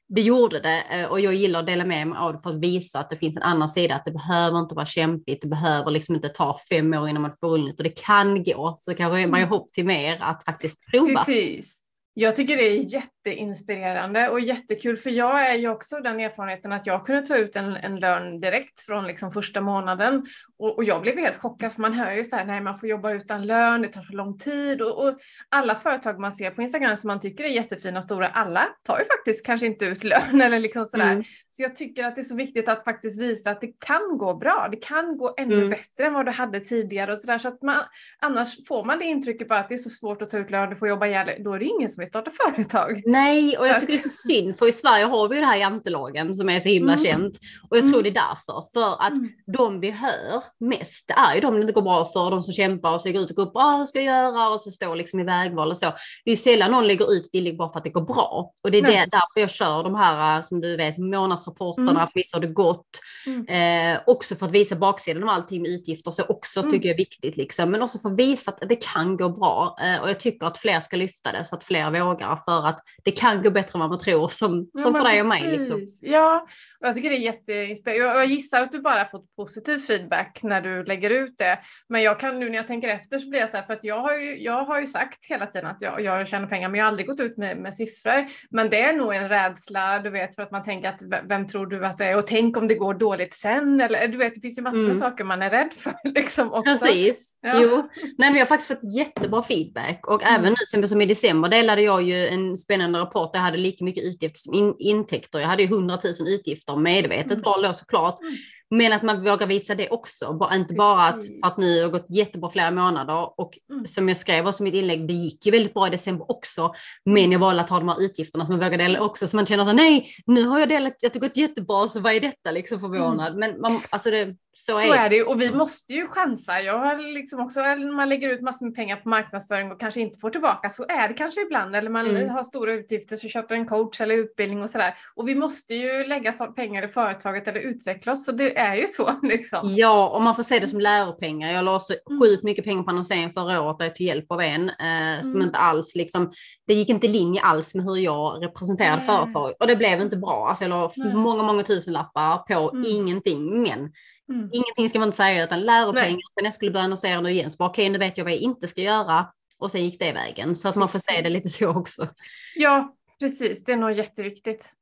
det 0.09 0.21
gjorde 0.21 0.61
det 0.61 0.83
eh, 0.91 1.07
och 1.07 1.21
jag 1.21 1.35
gillar 1.35 1.61
att 1.61 1.67
dela 1.67 1.85
med 1.85 2.07
mig 2.07 2.19
av 2.19 2.33
det 2.33 2.39
för 2.41 2.51
att 2.51 2.61
visa 2.61 2.99
att 2.99 3.11
det 3.11 3.17
finns 3.17 3.37
en 3.37 3.43
annan 3.43 3.69
sida, 3.69 3.95
att 3.95 4.05
det 4.05 4.11
behöver 4.11 4.59
inte 4.59 4.75
vara 4.75 4.87
kämpigt, 4.87 5.43
det 5.43 5.49
behöver 5.49 5.91
liksom 5.91 6.15
inte 6.15 6.29
ta 6.29 6.57
fem 6.71 6.95
år 6.95 7.09
innan 7.09 7.23
man 7.23 7.33
får 7.41 7.49
rullning 7.49 7.75
och 7.79 7.85
det 7.85 8.05
kan 8.05 8.45
gå. 8.45 8.77
Så 8.79 8.95
kanske 8.95 9.27
man 9.27 9.41
ger 9.41 9.47
Mm. 9.47 9.49
hopp 9.49 9.73
till 9.73 9.87
mer 9.87 10.19
att 10.21 10.45
faktiskt 10.45 10.91
prova. 10.91 11.07
Precis. 11.07 11.81
Jag 12.21 12.37
tycker 12.37 12.57
det 12.57 12.69
är 12.69 12.95
jätteinspirerande 12.95 14.29
och 14.29 14.41
jättekul 14.41 14.97
för 14.97 15.11
jag 15.11 15.51
är 15.51 15.55
ju 15.55 15.69
också 15.69 16.01
den 16.01 16.21
erfarenheten 16.21 16.73
att 16.73 16.87
jag 16.87 17.07
kunde 17.07 17.23
ta 17.23 17.37
ut 17.37 17.57
en, 17.57 17.77
en 17.77 18.01
lön 18.01 18.41
direkt 18.41 18.81
från 18.81 19.07
liksom 19.07 19.33
första 19.33 19.61
månaden 19.61 20.27
och, 20.59 20.77
och 20.77 20.85
jag 20.85 21.03
blev 21.03 21.19
helt 21.19 21.37
chockad 21.37 21.73
för 21.73 21.81
man 21.81 21.93
hör 21.95 22.13
ju 22.13 22.25
så 22.25 22.37
här, 22.37 22.45
nej 22.45 22.61
man 22.61 22.79
får 22.79 22.89
jobba 22.89 23.13
utan 23.13 23.47
lön, 23.47 23.83
det 23.83 23.89
tar 23.89 24.03
för 24.03 24.13
lång 24.13 24.39
tid 24.39 24.83
och, 24.83 25.05
och 25.05 25.19
alla 25.49 25.75
företag 25.75 26.21
man 26.21 26.33
ser 26.33 26.51
på 26.51 26.63
Instagram 26.63 26.97
som 26.97 27.09
man 27.09 27.21
tycker 27.21 27.45
är 27.45 27.49
jättefina 27.49 27.99
och 27.99 28.05
stora, 28.05 28.29
alla 28.29 28.69
tar 28.85 28.99
ju 28.99 29.05
faktiskt 29.05 29.47
kanske 29.47 29.67
inte 29.67 29.85
ut 29.85 30.05
lön 30.05 30.41
eller 30.43 30.59
liksom 30.59 30.87
sådär. 30.87 31.13
Mm. 31.13 31.25
Så 31.51 31.63
jag 31.63 31.77
tycker 31.77 32.05
att 32.05 32.15
det 32.15 32.21
är 32.21 32.23
så 32.23 32.37
viktigt 32.37 32.69
att 32.69 32.85
faktiskt 32.85 33.21
visa 33.21 33.51
att 33.51 33.61
det 33.61 33.73
kan 33.79 34.19
gå 34.19 34.35
bra. 34.35 34.69
Det 34.71 34.77
kan 34.77 35.17
gå 35.17 35.35
ännu 35.39 35.59
Mm. 35.59 35.71
bättre 35.71 36.07
än 36.07 36.15
vad 36.15 36.27
du 36.27 36.33
hade 36.33 36.61
tidigare 36.61 37.13
och 37.13 37.19
sådär. 37.19 37.39
Så 37.39 37.49
att 37.49 37.63
man, 37.63 37.77
annars 38.19 38.67
får 38.69 38.85
man 38.85 38.99
det 38.99 39.05
intrycket 39.05 39.49
bara 39.49 39.59
att 39.59 39.69
det 39.69 39.75
är 39.75 39.79
så 39.79 39.91
svårt 39.91 40.23
att 40.23 40.31
ta 40.31 40.39
ut 40.39 40.51
lön, 40.51 40.71
du 40.71 40.77
får 40.77 40.89
jobba 40.89 41.07
ihjäl 41.07 41.43
Då 41.45 41.53
är 41.53 41.59
det 41.59 41.65
ingen 41.65 41.91
som 41.91 42.01
vill 42.01 42.08
starta 42.09 42.31
företag. 42.31 43.03
Nej, 43.07 43.59
och 43.59 43.67
jag 43.67 43.79
tycker 43.79 43.93
det 43.93 43.99
är 43.99 44.03
så 44.03 44.29
synd, 44.29 44.59
för 44.59 44.69
i 44.69 44.73
Sverige 44.73 45.05
har 45.05 45.29
vi 45.29 45.35
ju 45.35 45.41
det 45.41 45.47
här 45.47 45.57
jantelagen 45.57 46.35
som 46.35 46.49
är 46.49 46.61
så 46.61 46.69
himla 46.69 46.93
Mm. 46.93 47.05
känt. 47.05 47.39
Och 47.71 47.77
jag 47.77 47.85
tror 47.85 48.01
Mm. 48.01 48.03
det 48.03 48.09
är 48.21 48.29
därför. 48.29 48.65
För 48.73 49.03
att 49.03 49.13
Mm. 49.19 49.29
de 49.53 49.81
vi 49.81 49.91
hör 49.91 50.43
mest, 50.61 51.11
är 51.17 51.35
ju 51.35 51.41
de 51.41 51.55
det 51.55 51.61
inte 51.61 51.73
går 51.73 51.83
bra 51.83 52.05
för, 52.05 52.31
de 52.31 52.43
som 52.43 52.55
kämpar 52.55 52.95
och 52.95 53.01
så 53.01 53.11
går 53.13 53.23
ut 53.23 53.31
och 53.31 53.37
går 53.37 53.43
upp, 53.47 53.57
ah, 53.57 53.79
hur 53.79 53.87
ska 53.87 54.01
jag 54.01 54.25
göra? 54.25 54.49
Och 54.49 54.61
så 54.61 54.71
står 54.71 54.97
liksom 54.97 55.21
i 55.21 55.25
vägval 55.25 55.71
och 55.71 55.77
så. 55.77 55.87
Det 56.25 56.31
är 56.31 56.33
ju 56.33 56.37
sällan 56.37 56.71
någon 56.71 56.87
lägger 56.87 57.13
ut 57.13 57.29
det 57.33 57.53
bara 57.59 57.71
för 57.71 57.79
att 57.79 57.85
det 57.85 57.91
går 57.91 58.01
bra. 58.03 58.53
Och 58.63 58.71
det 58.71 58.79
är 58.79 58.83
det, 58.83 59.07
därför 59.13 59.41
jag 59.41 59.51
kör 59.51 59.83
de 59.83 59.95
här, 59.95 60.43
som 60.43 60.61
du 60.61 60.77
vet, 60.77 60.99
månadsrapporterna, 60.99 61.91
Mm. 61.91 62.07
för 62.07 62.13
vissa 62.15 62.37
har 62.37 62.41
det 62.43 62.47
gått. 62.53 62.87
Mm. 63.27 63.95
Eh, 63.95 64.01
också 64.07 64.35
för 64.37 64.47
att 64.47 64.53
visa 64.53 64.77
baksidan 64.77 65.23
av 65.23 65.29
allting 65.29 65.63
med 65.63 65.71
utgifter, 65.71 66.11
så 66.11 66.23
också 66.29 66.61
Mm. 66.61 66.73
tycker 66.73 66.89
jag 66.89 66.95
är 66.95 66.99
viktigt. 66.99 67.37
Liksom. 67.37 67.71
Men 67.71 67.83
också 67.83 67.99
för 67.99 68.11
att 68.11 68.19
visa 68.19 68.51
att 68.51 68.69
det 68.69 68.77
kan 68.77 69.17
gå 69.17 69.29
bra. 69.29 69.77
Eh, 69.83 70.03
och 70.03 70.09
jag 70.09 70.21
tycker 70.21 70.47
att 70.47 70.59
fler 70.59 70.81
ska 70.81 70.97
lyfta 70.97 71.33
det, 71.33 71.45
så 71.45 71.57
att 71.57 71.65
fler 71.65 71.88
vågar. 71.91 72.37
För 72.37 72.67
att 72.67 72.81
det 73.05 73.11
kan 73.11 73.43
gå 73.43 73.51
bättre 73.51 73.71
än 73.75 73.81
vad 73.81 73.89
man 73.89 73.99
tror, 73.99 74.29
som, 74.29 74.71
Ja, 74.73 74.81
som 74.83 74.95
för 74.95 75.05
dig 75.05 75.21
och 75.21 75.27
mig. 75.27 75.57
Liksom. 75.59 75.87
Ja, 76.03 76.47
och 76.81 76.87
jag 76.87 76.95
tycker 76.95 77.11
det 77.11 77.17
är 77.17 77.21
jätteinspirerande. 77.21 78.07
Jag, 78.15 78.17
jag 78.23 78.27
gissar 78.27 78.63
att 78.63 78.73
du 78.73 78.81
bara 78.81 79.05
fått 79.05 79.37
positiv 79.37 79.79
feedback 79.79 80.41
när 80.43 80.61
du 80.61 80.85
lägger 80.85 81.11
ut 81.11 81.39
det. 81.39 81.59
Men 81.89 82.03
jag 82.03 82.21
kan 82.21 82.41
nu 82.41 82.49
när 82.49 82.57
jag 82.57 82.67
tänker 82.67 82.89
efter 82.89 83.19
så 83.19 83.29
blir 83.31 83.41
jag 83.41 83.51
så 83.51 83.57
här, 83.57 83.65
för 83.65 83.73
att 83.73 83.85
jag 83.85 84.01
har 84.01 84.15
ju, 84.15 84.43
jag 84.43 84.65
har 84.65 84.81
ju 84.81 84.87
sagt 84.87 85.19
hela 85.29 85.47
tiden 85.47 85.67
att 85.71 85.77
jag, 85.81 86.01
jag 86.01 86.29
tjänar 86.29 86.47
pengar, 86.47 86.69
men 86.69 86.79
jag 86.79 86.85
har 86.85 86.89
aldrig 86.89 87.07
gått 87.07 87.21
ut 87.21 87.37
med, 87.37 87.57
med 87.57 87.75
siffror. 87.75 88.27
Men 88.51 88.71
det 88.71 88.81
är 88.81 88.93
nog 88.93 89.15
en 89.15 89.29
rädsla, 89.29 89.99
du 89.99 90.11
vet, 90.11 90.35
för 90.35 90.43
att 90.43 90.51
man 90.51 90.65
tänker 90.65 90.89
att 90.89 91.03
vem 91.29 91.47
tror 91.47 91.67
du 91.67 91.87
att 91.87 91.99
det 91.99 92.05
är? 92.05 92.17
Och 92.19 92.27
tänk 92.27 92.57
om 92.57 92.69
det 92.69 92.75
går 92.75 92.95
dåligt 92.95 93.35
sen, 93.35 93.81
eller 93.81 94.09
du 94.09 94.19
vet, 94.19 94.35
det 94.35 94.41
finns 94.41 94.59
ju 94.59 94.63
massor 94.63 94.79
med 94.79 94.85
Mm. 94.89 94.99
saker 95.01 95.25
man 95.25 95.43
är 95.43 95.51
rädd 95.51 95.73
för 95.73 95.93
liksom 96.05 96.53
också. 96.53 96.63
Precis. 96.87 97.39
Ja. 97.41 97.61
Jo. 97.63 97.89
Nej, 98.19 98.33
jag 98.33 98.39
har 98.39 98.45
faktiskt 98.47 98.69
fått 98.69 98.95
jättebra 98.97 99.43
feedback. 99.43 100.07
Och 100.07 100.23
Mm. 100.23 100.35
även 100.35 100.55
nu 100.81 100.89
som 100.89 101.01
i 101.01 101.07
december 101.07 101.49
delade 101.49 101.78
jag 101.81 102.03
ju 102.03 102.27
en 102.27 102.57
spännande 102.59 102.99
rapport 102.99 103.33
där 103.33 103.41
jag 103.41 103.45
hade 103.45 103.59
lika 103.59 103.85
mycket 103.85 104.05
utgifter 104.05 104.39
som 104.41 104.55
in, 104.55 104.75
intäkter. 104.79 105.39
Jag 105.39 105.49
hade 105.49 105.63
ju 105.63 105.69
100 105.69 105.99
000 106.21 106.29
utgifter 106.29 106.77
medvetet 106.77 107.33
Mm. 107.33 107.43
val 107.43 107.63
då 107.63 107.73
såklart. 107.73 108.21
Mm. 108.23 108.35
Men 108.71 108.93
att 108.93 109.03
man 109.03 109.25
vågar 109.25 109.47
visa 109.47 109.75
det 109.75 109.89
också. 109.91 110.33
Bara, 110.33 110.55
inte 110.55 110.75
bara 110.75 111.03
att, 111.03 111.15
Precis. 111.15 111.41
för 111.41 111.47
att 111.49 111.57
nu 111.59 111.83
har 111.83 111.91
gått 111.91 112.07
jättebra 112.09 112.51
flera 112.51 112.71
månader. 112.71 113.41
Och 113.41 113.59
Mm. 113.71 113.87
som 113.87 114.09
jag 114.09 114.17
skrev 114.17 114.47
också 114.49 114.63
i 114.63 114.65
mitt 114.65 114.75
inlägg, 114.75 115.09
det 115.09 115.13
gick 115.15 115.47
ju 115.47 115.53
väldigt 115.53 115.75
bra 115.75 115.87
i 115.87 115.91
december 115.91 116.31
också. 116.31 116.75
Men 117.05 117.33
jag 117.33 117.39
valde 117.39 117.63
att 117.63 117.71
ha 117.71 117.79
de 117.79 117.89
här 117.89 118.03
utgifterna 118.03 118.47
som 118.47 118.55
jag 118.61 118.65
vågar 118.65 118.79
dela 118.79 119.01
också. 119.01 119.27
Så 119.29 119.37
man 119.37 119.47
känner 119.47 119.65
så 119.65 119.73
nej, 119.73 120.11
nu 120.27 120.45
har 120.45 120.59
jag 120.59 120.69
delat, 120.69 120.93
att 120.93 121.13
det 121.13 121.15
har 121.15 121.21
gått 121.21 121.37
jättebra, 121.37 121.89
så 121.89 122.01
vad 122.01 122.13
är 122.13 122.21
detta 122.21 122.51
liksom 122.51 122.81
förvånad? 122.81 123.37
Men 123.37 123.61
man, 123.61 123.81
alltså 123.91 124.11
det, 124.11 124.35
så, 124.67 124.73
Så 124.73 124.93
är 124.93 125.09
det. 125.11 125.17
ju 125.17 125.23
och 125.25 125.41
vi 125.41 125.53
måste 125.55 125.93
ju 125.93 126.07
chansa. 126.07 126.61
Jag 126.63 126.79
har 126.79 127.13
liksom 127.15 127.41
också, 127.41 127.61
när 127.61 127.93
man 127.97 128.09
lägger 128.09 128.29
ut 128.29 128.41
massor 128.43 128.67
med 128.67 128.75
pengar 128.75 128.97
på 128.97 129.09
marknadsföring 129.09 129.73
och 129.73 129.81
kanske 129.81 130.01
inte 130.01 130.19
får 130.19 130.31
tillbaka, 130.31 130.71
så 130.71 130.85
är 130.89 131.09
det 131.09 131.15
kanske 131.15 131.41
ibland. 131.41 131.77
Eller 131.77 131.91
man 131.91 132.07
Mm. 132.07 132.29
har 132.31 132.45
stora 132.45 132.73
utgifter 132.73 133.17
så 133.17 133.29
köper 133.29 133.55
en 133.55 133.67
coach 133.69 134.01
eller 134.01 134.15
utbildning 134.15 134.63
och 134.63 134.71
sådär. 134.71 134.95
Och 135.15 135.29
vi 135.29 135.35
måste 135.35 135.75
ju 135.75 136.05
lägga 136.05 136.33
pengar 136.33 136.85
i 136.85 136.89
företaget 136.89 137.49
eller 137.49 137.61
utveckla 137.61 138.13
oss, 138.13 138.25
så 138.25 138.33
det 138.33 138.59
är 138.59 138.75
ju 138.77 138.87
så 138.87 139.11
liksom. 139.23 139.61
Ja, 139.65 140.09
och 140.09 140.23
man 140.23 140.35
får 140.35 140.43
se 140.43 140.59
det 140.59 140.69
som 140.69 140.81
läropengar. 140.81 141.53
Jag 141.53 141.65
la 141.65 141.81
så 141.81 141.95
Mm. 142.11 142.21
sjukt 142.21 142.43
mycket 142.45 142.65
pengar 142.65 142.83
på 142.83 142.91
annonsering 142.91 143.33
förra 143.33 143.63
året 143.63 143.79
där 143.79 143.85
jag 143.87 143.95
tog 143.95 144.07
hjälp 144.07 144.33
av 144.33 144.41
en 144.41 144.69
eh, 144.69 145.21
som 145.23 145.35
Mm. 145.35 145.43
inte 145.47 145.59
alls 145.59 145.95
liksom, 145.95 146.33
det 146.67 146.75
gick 146.75 146.89
inte 146.89 147.07
i 147.07 147.11
linje 147.11 147.41
alls 147.43 147.75
med 147.75 147.85
hur 147.85 147.97
jag 147.97 148.45
representerade 148.45 148.97
Nej. 148.97 149.07
företag 149.07 149.55
och 149.61 149.67
det 149.67 149.77
blev 149.77 150.01
inte 150.01 150.17
bra. 150.17 150.47
Alltså 150.49 150.65
jag 150.65 150.69
la 150.71 150.91
många, 151.15 151.43
många 151.43 151.63
tusenlappar 151.63 152.39
på 152.39 152.71
Mm. 152.71 152.85
ingenting, 152.89 153.63
men 153.63 153.93
Mm. 154.29 154.51
ingenting 154.53 154.89
ska 154.89 154.99
man 154.99 155.09
inte 155.09 155.17
säga 155.17 155.45
utan 155.45 155.61
läropengar. 155.61 156.07
Nej. 156.07 156.23
Sen 156.35 156.45
jag 156.45 156.55
skulle 156.55 156.71
börja 156.71 156.85
annonsera 156.85 157.21
nu 157.21 157.31
igen 157.31 157.51
så 157.51 157.57
bara 157.57 157.69
okej, 157.69 157.89
nu 157.89 157.99
vet 157.99 158.19
jag 158.19 158.25
vad 158.25 158.33
jag 158.33 158.41
inte 158.41 158.69
ska 158.69 158.81
göra 158.81 159.33
och 159.59 159.71
sen 159.71 159.85
gick 159.85 159.99
det 159.99 160.13
vägen 160.13 160.57
så 160.57 160.69
att 160.69 160.77
man 160.77 160.89
får 160.89 160.99
se 160.99 161.23
det 161.23 161.29
lite 161.29 161.49
så 161.49 161.69
också. 161.69 162.09
Ja, 162.55 162.95
precis. 163.21 163.65
Det 163.65 163.73
är 163.73 163.77
nog 163.77 163.93
jätteviktigt. 163.93 164.73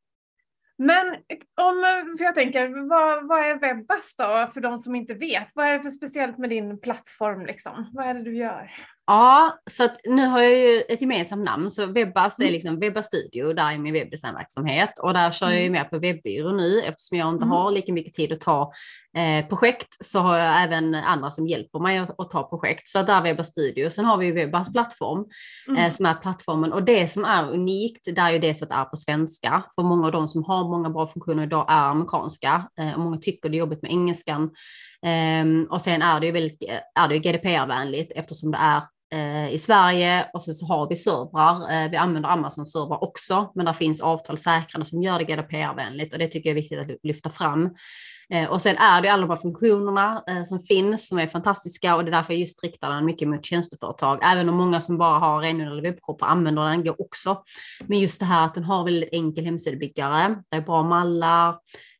Men 0.78 1.06
om, 1.60 1.84
för 2.18 2.24
jag 2.24 2.34
tänker, 2.34 2.88
vad, 2.88 3.28
vad 3.28 3.38
är 3.38 3.58
Webbas 3.58 4.16
då 4.16 4.50
för 4.54 4.60
de 4.60 4.78
som 4.78 4.94
inte 4.94 5.14
vet? 5.14 5.48
Vad 5.54 5.66
är 5.66 5.72
det 5.72 5.82
för 5.82 5.90
speciellt 5.90 6.38
med 6.38 6.50
din 6.50 6.80
plattform 6.80 7.46
liksom? 7.46 7.90
Vad 7.92 8.06
är 8.06 8.14
det 8.14 8.22
du 8.22 8.36
gör? 8.36 8.70
Ja, 9.06 9.58
så 9.70 9.84
att 9.84 9.96
nu 10.04 10.26
har 10.26 10.40
jag 10.40 10.52
ju 10.58 10.80
ett 10.80 11.00
gemensamt 11.00 11.44
namn, 11.44 11.70
så 11.70 11.86
Webbas 11.86 12.38
är 12.38 12.42
Mm. 12.42 12.52
liksom 12.52 12.80
Webba 12.80 13.02
Studio, 13.02 13.52
där 13.52 13.72
är 13.72 13.78
min 13.78 13.92
webbdesignverksamhet 13.92 14.98
och 14.98 15.14
där 15.14 15.30
kör 15.30 15.46
jag 15.50 15.56
ju 15.60 15.66
Mm. 15.66 15.72
mer 15.72 15.84
på 15.84 15.98
webbyrå 15.98 16.52
nu 16.52 16.80
eftersom 16.80 17.18
jag 17.18 17.28
inte 17.28 17.44
Mm. 17.44 17.48
har 17.56 17.70
lika 17.70 17.92
mycket 17.92 18.12
tid 18.12 18.32
att 18.32 18.40
ta 18.40 18.72
eh, 19.16 19.46
projekt 19.48 19.96
så 20.04 20.18
har 20.18 20.38
jag 20.38 20.62
även 20.62 20.94
andra 20.94 21.30
som 21.30 21.46
hjälper 21.46 21.78
mig 21.78 21.98
att, 21.98 22.20
att 22.20 22.30
ta 22.30 22.42
projekt. 22.48 22.88
Så 22.88 23.02
där 23.02 23.16
är 23.18 23.22
Webba 23.22 23.44
Studio. 23.44 23.90
Sen 23.90 24.04
har 24.04 24.16
vi 24.16 24.32
Webbas 24.32 24.72
plattform 24.72 25.24
Mm. 25.68 25.84
eh, 25.84 25.90
som 25.92 26.06
är 26.06 26.14
plattformen 26.14 26.72
och 26.72 26.82
det 26.84 27.08
som 27.12 27.24
är 27.24 27.50
unikt 27.50 28.04
det 28.14 28.20
är 28.20 28.30
ju 28.30 28.38
dels 28.38 28.62
att 28.62 28.68
det 28.68 28.74
är 28.74 28.84
på 28.84 28.96
svenska. 28.96 29.64
För 29.74 29.82
många 29.82 30.06
av 30.06 30.12
de 30.12 30.28
som 30.28 30.44
har 30.44 30.64
många 30.64 30.90
bra 30.90 31.06
funktioner 31.06 31.42
idag 31.42 31.66
är 31.68 31.82
amerikanska 31.90 32.68
eh, 32.80 32.94
och 32.94 33.00
många 33.00 33.18
tycker 33.18 33.48
det 33.48 33.56
är 33.56 33.58
jobbigt 33.58 33.82
med 33.82 33.90
engelskan. 33.90 34.50
Ehm, 35.02 35.66
och 35.70 35.82
sen 35.82 36.02
är 36.02 36.20
det 36.20 36.26
ju 36.26 36.32
väldigt, 36.32 36.62
är 36.94 37.08
det 37.08 37.14
ju 37.14 37.20
GDPR-vänligt 37.20 38.12
eftersom 38.16 38.50
det 38.50 38.58
är 38.58 38.76
eh, 38.76 38.82
Eh, 39.12 39.54
i 39.54 39.58
Sverige 39.58 40.30
och 40.32 40.42
sen 40.42 40.54
så 40.54 40.66
har 40.66 40.88
vi 40.88 40.96
servrar. 40.96 41.72
Eh, 41.72 41.90
vi 41.90 41.96
använder 41.96 42.30
Amazon-servrar 42.30 43.04
också, 43.04 43.52
men 43.54 43.66
där 43.66 43.72
finns 43.72 44.00
avtal 44.00 44.38
säkrande 44.38 44.86
som 44.86 45.02
gör 45.02 45.18
det 45.18 45.24
GDPR-vänligt 45.24 46.12
och 46.12 46.18
det 46.18 46.28
tycker 46.28 46.50
jag 46.50 46.58
är 46.58 46.62
viktigt 46.62 46.80
att 46.80 46.98
lyfta 47.02 47.30
fram. 47.30 47.70
Eh, 48.30 48.50
och 48.50 48.62
sen 48.62 48.76
är 48.76 49.02
det 49.02 49.08
alla 49.08 49.22
de 49.22 49.30
här 49.30 49.36
funktionerna 49.36 50.24
eh, 50.28 50.44
som 50.44 50.58
finns 50.58 51.08
som 51.08 51.18
är 51.18 51.26
fantastiska 51.26 51.96
och 51.96 52.04
det 52.04 52.10
är 52.10 52.12
därför 52.12 52.32
jag 52.32 52.40
just 52.40 52.64
riktar 52.64 52.90
den 52.90 53.04
mycket 53.04 53.28
mot 53.28 53.44
tjänsteföretag. 53.44 54.18
Även 54.22 54.48
om 54.48 54.56
många 54.56 54.80
som 54.80 54.98
bara 54.98 55.18
har 55.18 55.40
renodlade 55.40 55.70
eller 55.70 55.82
webbshop 55.82 56.22
använder 56.22 56.64
den 56.64 56.84
går 56.84 57.00
också. 57.00 57.42
Men 57.86 57.98
just 57.98 58.20
det 58.20 58.26
här 58.26 58.46
att 58.46 58.54
den 58.54 58.64
har 58.64 58.84
väldigt 58.84 59.12
enkel 59.12 59.44
hemsidebyggare. 59.44 60.42
Det 60.48 60.56
är 60.56 60.60
bra 60.60 60.82
mallar. 60.82 61.56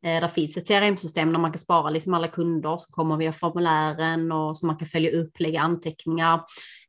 Eh, 0.06 0.20
där 0.20 0.28
finns 0.28 0.56
ett 0.56 0.68
CRM-system 0.68 1.32
där 1.32 1.38
man 1.38 1.52
kan 1.52 1.58
spara 1.58 1.90
liksom 1.90 2.14
alla 2.14 2.28
kunder 2.28 2.76
som 2.76 2.92
kommer 2.92 3.16
via 3.16 3.32
formulären 3.32 4.32
och 4.32 4.58
som 4.58 4.66
man 4.66 4.76
kan 4.76 4.88
följa 4.88 5.10
upp, 5.10 5.40
lägga 5.40 5.60
anteckningar. 5.60 6.40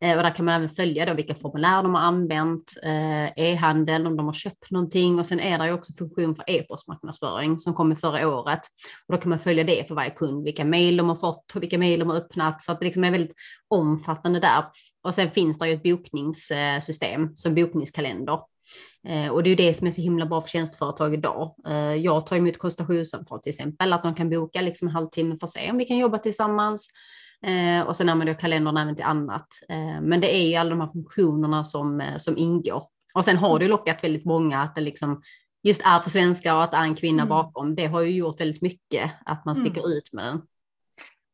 Eh, 0.02 0.18
och 0.18 0.24
där 0.24 0.36
kan 0.36 0.46
man 0.46 0.54
även 0.54 0.70
följa 0.70 1.06
då 1.06 1.14
vilka 1.14 1.36
formulär 1.36 1.84
de 1.84 1.94
har 1.94 2.02
använt, 2.02 2.74
eh, 2.84 3.28
e-handel, 3.38 4.08
om 4.08 4.18
de 4.18 4.26
har 4.26 4.34
köpt 4.34 4.72
någonting. 4.72 5.20
Och 5.20 5.28
sen 5.28 5.40
är 5.40 5.58
det 5.58 5.68
ju 5.68 5.74
också 5.74 5.94
funktion 5.94 6.36
för 6.36 6.44
e-postmarknadsföring 6.48 7.60
som 7.60 7.74
kom 7.74 7.96
förra 7.96 8.28
året. 8.28 8.62
Och 9.08 9.16
då 9.16 9.22
kan 9.22 9.30
man 9.30 9.40
följa 9.40 9.64
det 9.64 9.88
för 9.88 9.96
varje 9.96 10.12
kund, 10.12 10.44
vilka 10.44 10.66
mejl 10.66 10.98
de 10.98 11.10
har 11.10 11.16
fått 11.16 11.56
och 11.56 11.64
vilka 11.64 11.78
mejl 11.78 12.00
de 12.00 12.10
har 12.10 12.18
öppnat. 12.18 12.62
Så 12.62 12.72
att 12.72 12.80
det 12.80 12.86
liksom 12.86 13.04
är 13.04 13.12
väldigt 13.12 13.36
omfattande 13.68 14.40
där. 14.40 14.64
Och 15.04 15.16
sen 15.16 15.30
finns 15.30 15.58
det 15.58 15.68
ju 15.68 15.74
ett 15.74 15.84
bokningssystem 15.84 17.36
som 17.36 17.56
bokningskalender. 17.56 18.40
Eh, 19.08 19.30
och 19.30 19.44
det 19.44 19.48
är 19.48 19.52
ju 19.52 19.56
det 19.56 19.74
som 19.74 19.88
är 19.88 19.92
så 19.92 20.02
himla 20.02 20.26
bra 20.26 20.42
för 20.42 20.50
tjänsteföretag 20.50 21.14
idag. 21.14 21.56
Eh, 21.68 21.96
jag 21.96 22.26
tar 22.26 22.36
emot 22.36 22.58
konsultationssamtal 22.58 23.42
till 23.42 23.50
exempel, 23.50 23.94
att 23.94 24.04
de 24.04 24.16
kan 24.16 24.30
boka 24.30 24.62
liksom 24.62 24.88
en 24.88 24.94
halvtimme 24.94 25.38
för 25.40 25.48
att 25.48 25.54
se 25.54 25.72
om 25.72 25.78
vi 25.78 25.86
kan 25.86 25.98
jobba 25.98 26.18
tillsammans. 26.18 26.90
Eh, 27.46 27.88
och 27.88 27.96
sen 27.96 28.10
använder 28.10 28.34
jag 28.34 28.40
kalendern 28.40 28.78
även 28.78 28.96
till 28.96 29.06
annat. 29.06 29.48
Men 30.02 30.22
det 30.22 30.36
är 30.36 30.48
ju 30.48 30.56
alla 30.56 30.70
de 30.70 30.82
här 30.82 30.92
funktionerna 30.92 31.64
som, 31.64 32.04
som 32.18 32.38
ingår. 32.38 32.84
Och 33.14 33.26
sen 33.26 33.38
har 33.38 33.60
det 33.60 33.68
lockat 33.68 34.04
väldigt 34.04 34.26
många 34.26 34.62
att 34.62 34.76
det 34.76 34.82
liksom 34.82 35.22
just 35.64 35.82
är 35.86 36.00
på 36.00 36.10
svenska 36.10 36.56
och 36.56 36.64
att 36.64 36.72
det 36.72 36.78
är 36.78 36.84
en 36.84 36.96
kvinna 36.96 37.24
mm. 37.24 37.30
bakom. 37.30 37.76
Det 37.76 37.86
har 37.86 38.02
ju 38.02 38.12
gjort 38.12 38.40
väldigt 38.40 38.62
mycket 38.62 39.12
att 39.26 39.46
man 39.46 39.56
sticker 39.56 39.82
mm. 39.82 39.92
ut 39.92 40.14
med 40.14 40.26
den. 40.26 40.42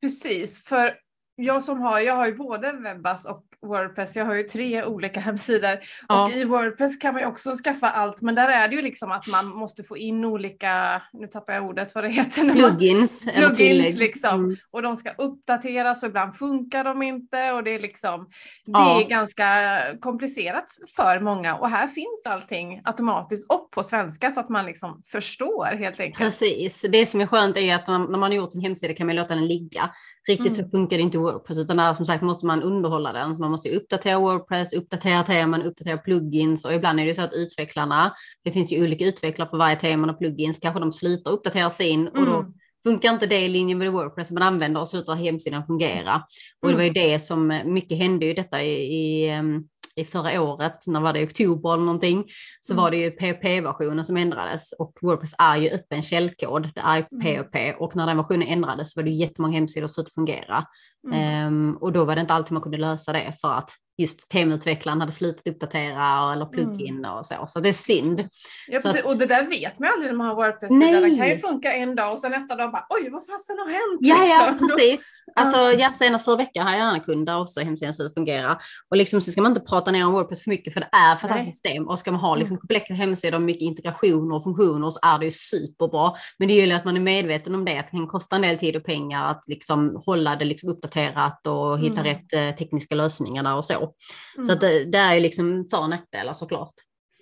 Precis, 0.02 0.66
för 0.66 0.94
jag 1.36 1.64
som 1.64 1.82
har, 1.82 2.00
jag 2.00 2.16
har 2.16 2.28
ju 2.28 2.36
både 2.36 2.72
Webbas 2.72 3.26
och 3.26 3.44
Wordpress, 3.62 4.16
jag 4.16 4.26
har 4.26 4.34
ju 4.34 4.44
tre 4.44 4.84
olika 4.84 5.20
hemsidor. 5.20 5.80
Ja. 6.08 6.26
Och 6.26 6.32
i 6.32 6.44
Wordpress 6.44 6.98
kan 6.98 7.14
man 7.14 7.22
ju 7.22 7.28
också 7.28 7.56
skaffa 7.64 7.90
allt, 7.90 8.22
men 8.22 8.36
där 8.36 8.48
är 8.48 8.68
det 8.68 8.76
ju 8.76 8.82
liksom 8.82 9.12
att 9.12 9.28
man 9.28 9.48
måste 9.48 9.84
få 9.84 9.98
in 9.98 10.26
olika, 10.26 11.02
nu 11.14 11.28
tappar 11.28 11.54
jag 11.54 11.66
ordet 11.66 11.96
vad 11.96 12.04
det 12.04 12.10
heter. 12.10 12.54
Plugins. 12.54 13.26
Man, 13.26 13.36
plugins 13.36 13.98
liksom. 13.98 14.44
Mm. 14.44 14.56
Och 14.72 14.82
de 14.82 14.96
ska 14.96 15.12
uppdateras 15.18 16.04
och 16.04 16.10
ibland 16.10 16.36
funkar 16.36 16.84
de 16.84 17.02
inte 17.02 17.52
och 17.52 17.64
det 17.64 17.72
är 17.72 17.80
liksom, 17.80 18.30
det 18.66 18.72
ja. 18.72 19.02
är 19.02 19.10
ganska 19.10 19.80
komplicerat 20.00 20.68
för 20.96 21.20
många 21.20 21.56
och 21.56 21.70
här 21.70 21.88
finns 21.88 22.26
allting 22.26 22.82
automatiskt 22.84 23.52
och 23.52 23.63
på 23.74 23.84
svenska 23.84 24.32
så 24.32 24.40
att 24.40 24.50
man 24.50 24.66
liksom 24.66 25.02
förstår 25.12 25.66
helt 25.66 26.00
enkelt. 26.00 26.18
Precis, 26.18 26.86
det 26.90 27.06
som 27.06 27.22
är 27.22 27.28
skönt 27.28 27.58
är 27.58 27.76
att 27.76 27.88
när 27.88 28.18
man 28.18 28.22
har 28.22 28.34
gjort 28.34 28.52
sin 28.52 28.62
hemsida 28.62 28.94
kan 28.94 29.08
man 29.08 29.16
låta 29.16 29.36
den 29.36 29.48
ligga. 29.48 29.90
Riktigt 30.28 30.54
mm. 30.54 30.66
så 30.66 30.72
funkar 30.72 30.98
det 30.98 31.04
inte 31.04 31.18
i 31.18 31.20
Wordpress 31.20 31.58
utan 31.58 31.78
där 31.78 31.94
som 31.94 32.06
sagt 32.06 32.24
måste 32.24 32.46
man 32.46 32.64
underhålla 32.64 33.14
den. 33.14 33.36
Så 33.36 33.42
man 33.42 33.52
måste 33.52 33.70
uppdatera 33.70 34.20
Wordpress, 34.20 34.74
uppdatera 34.74 35.24
teman, 35.24 35.62
uppdatera 35.62 35.98
plugins 35.98 36.66
och 36.66 36.74
ibland 36.74 37.00
är 37.00 37.06
det 37.06 37.16
så 37.16 37.22
att 37.22 37.34
utvecklarna, 37.34 38.14
det 38.44 38.52
finns 38.52 38.72
ju 38.72 38.84
olika 38.84 39.06
utvecklare 39.06 39.50
på 39.50 39.58
varje 39.58 39.76
teman 39.76 40.10
och 40.10 40.20
plugins, 40.20 40.60
kanske 40.60 40.80
de 40.80 40.94
slutar 40.94 41.32
uppdatera 41.32 41.70
sin 41.70 42.08
och 42.08 42.26
då 42.26 42.36
mm. 42.40 42.54
funkar 42.86 43.10
inte 43.10 43.26
det 43.26 43.40
i 43.40 43.50
linje 43.50 43.76
med 43.76 43.92
Wordpress 43.92 44.32
man 44.32 44.44
använder 44.44 44.82
och 44.82 44.90
slutar 44.90 45.16
hemsidan 45.16 45.66
fungera. 45.66 46.24
Och 46.62 46.70
det 46.70 46.76
var 46.76 46.84
ju 46.84 46.90
mm. 46.90 47.10
det 47.10 47.20
som 47.20 47.62
mycket 47.66 47.98
hände 47.98 48.26
ju 48.26 48.34
detta 48.34 48.64
i, 48.64 48.72
i 48.72 49.30
ehm, 49.30 49.64
i 49.96 50.06
förra 50.06 50.42
året, 50.42 50.88
när 50.88 51.02
var 51.02 51.14
det 51.14 51.20
i 51.20 51.26
oktober 51.26 51.74
eller 51.74 51.84
någonting, 51.84 52.26
så 52.62 52.74
mm. 52.74 52.84
var 52.84 52.92
det 52.92 52.98
ju 52.98 53.12
PHP-versionen 53.12 54.06
som 54.06 54.18
ändrades 54.18 54.74
och 54.74 54.98
Wordpress 55.02 55.36
är 55.38 55.58
ju 55.58 55.70
öppen 55.70 56.02
källkod, 56.02 56.70
det 56.76 56.82
är 56.82 57.02
PHP 57.02 57.56
mm. 57.56 57.80
och 57.80 57.96
när 57.96 58.08
den 58.08 58.18
versionen 58.18 58.48
ändrades 58.48 58.94
så 58.94 59.00
var 59.00 59.04
det 59.04 59.12
jättemånga 59.12 59.54
hemsidor 59.54 59.88
som 59.88 60.02
inte 60.02 60.12
fungera. 60.14 60.66
Mm. 61.08 61.48
Um, 61.48 61.78
och 61.78 61.92
då 61.92 62.06
var 62.06 62.16
det 62.16 62.22
inte 62.22 62.34
alltid 62.34 62.52
man 62.52 62.62
kunde 62.62 62.78
lösa 62.78 63.14
det 63.14 63.34
för 63.42 63.54
att 63.54 63.70
just 63.98 64.30
temanutvecklaren 64.30 65.00
hade 65.00 65.12
slutat 65.12 65.48
uppdatera 65.48 66.34
eller 66.34 66.46
plugin 66.46 66.98
mm. 66.98 67.12
och 67.12 67.26
så. 67.26 67.36
Så 67.48 67.60
det 67.60 67.70
är 67.70 67.74
synd. 67.74 68.20
Ja, 68.68 68.80
precis. 68.84 69.00
Att, 69.00 69.06
och 69.06 69.18
det 69.18 69.26
där 69.26 69.48
vet 69.48 69.80
man 69.80 69.90
aldrig 69.90 70.12
när 70.12 70.18
man 70.18 70.28
har 70.28 70.36
Wordpress-sida. 70.36 71.00
Den 71.00 71.18
kan 71.18 71.30
ju 71.30 71.38
funka 71.38 71.74
en 71.74 71.96
dag 71.96 72.14
och 72.14 72.20
sen 72.20 72.32
nästa 72.32 72.56
dag 72.56 72.72
bara 72.72 72.86
oj 72.90 73.10
vad 73.10 73.26
fasen 73.26 73.58
har 73.58 73.68
hänt? 73.68 74.00
Ja, 74.00 74.22
liksom. 74.22 74.40
ja 74.40 74.68
precis. 74.68 75.24
Alltså 75.36 75.58
ja, 75.58 75.94
senast 75.94 76.26
förra 76.26 76.36
veckan 76.36 76.68
har 76.68 76.78
jag 76.78 76.96
en 76.96 77.02
kund 77.02 77.26
där 77.26 77.42
också 77.42 77.60
hemsidan 77.60 77.94
slutar 77.94 78.14
fungera. 78.14 78.58
Och 78.90 78.98
liksom 78.98 79.22
så 79.22 79.32
ska 79.32 79.42
man 79.42 79.52
inte 79.52 79.66
prata 79.70 79.92
ner 79.92 80.06
om 80.06 80.14
Wordpress 80.14 80.44
för 80.44 80.50
mycket 80.50 80.74
för 80.74 80.80
det 80.80 80.90
är 80.92 81.16
för 81.16 81.38
ett 81.38 81.46
system 81.46 81.88
och 81.88 82.00
ska 82.00 82.12
man 82.12 82.22
ha 82.22 82.36
liksom 82.36 82.54
mm. 82.54 82.60
komplexa 82.60 82.94
hemsidor 82.94 83.38
med 83.38 83.46
mycket 83.46 83.62
integrationer 83.62 84.36
och 84.36 84.44
funktioner 84.44 84.92
så 84.92 85.00
är 85.02 85.20
det 85.20 85.26
ju 85.26 85.32
superbra. 85.32 86.14
Men 86.40 86.48
det 86.48 86.54
gäller 86.54 86.76
att 86.76 86.86
man 86.86 86.98
är 86.98 87.02
medveten 87.02 87.56
om 87.56 87.66
det, 87.66 87.80
att 87.80 87.86
det 87.86 87.98
kan 87.98 88.08
kosta 88.08 88.36
en 88.36 88.42
del 88.42 88.58
tid 88.58 88.76
och 88.76 88.84
pengar 88.84 89.32
att 89.32 89.48
liksom 89.48 90.02
hålla 90.06 90.36
det 90.36 90.46
liksom 90.46 90.70
uppdaterat 90.70 91.48
och 91.48 91.80
hitta 91.80 92.02
mm. 92.02 92.06
rätt 92.06 92.34
eh, 92.34 92.58
tekniska 92.58 92.96
lösningar 92.96 93.56
och 93.56 93.66
så. 93.66 93.83
Mm. 93.84 94.48
Så 94.48 94.54
att 94.54 94.62
det, 94.62 94.86
det, 94.86 94.98
är 94.98 95.14
ju 95.16 95.20
liksom 95.20 95.66
för 95.66 95.82
och 95.82 95.90
nackdelar 95.90 96.34
såklart. 96.34 96.74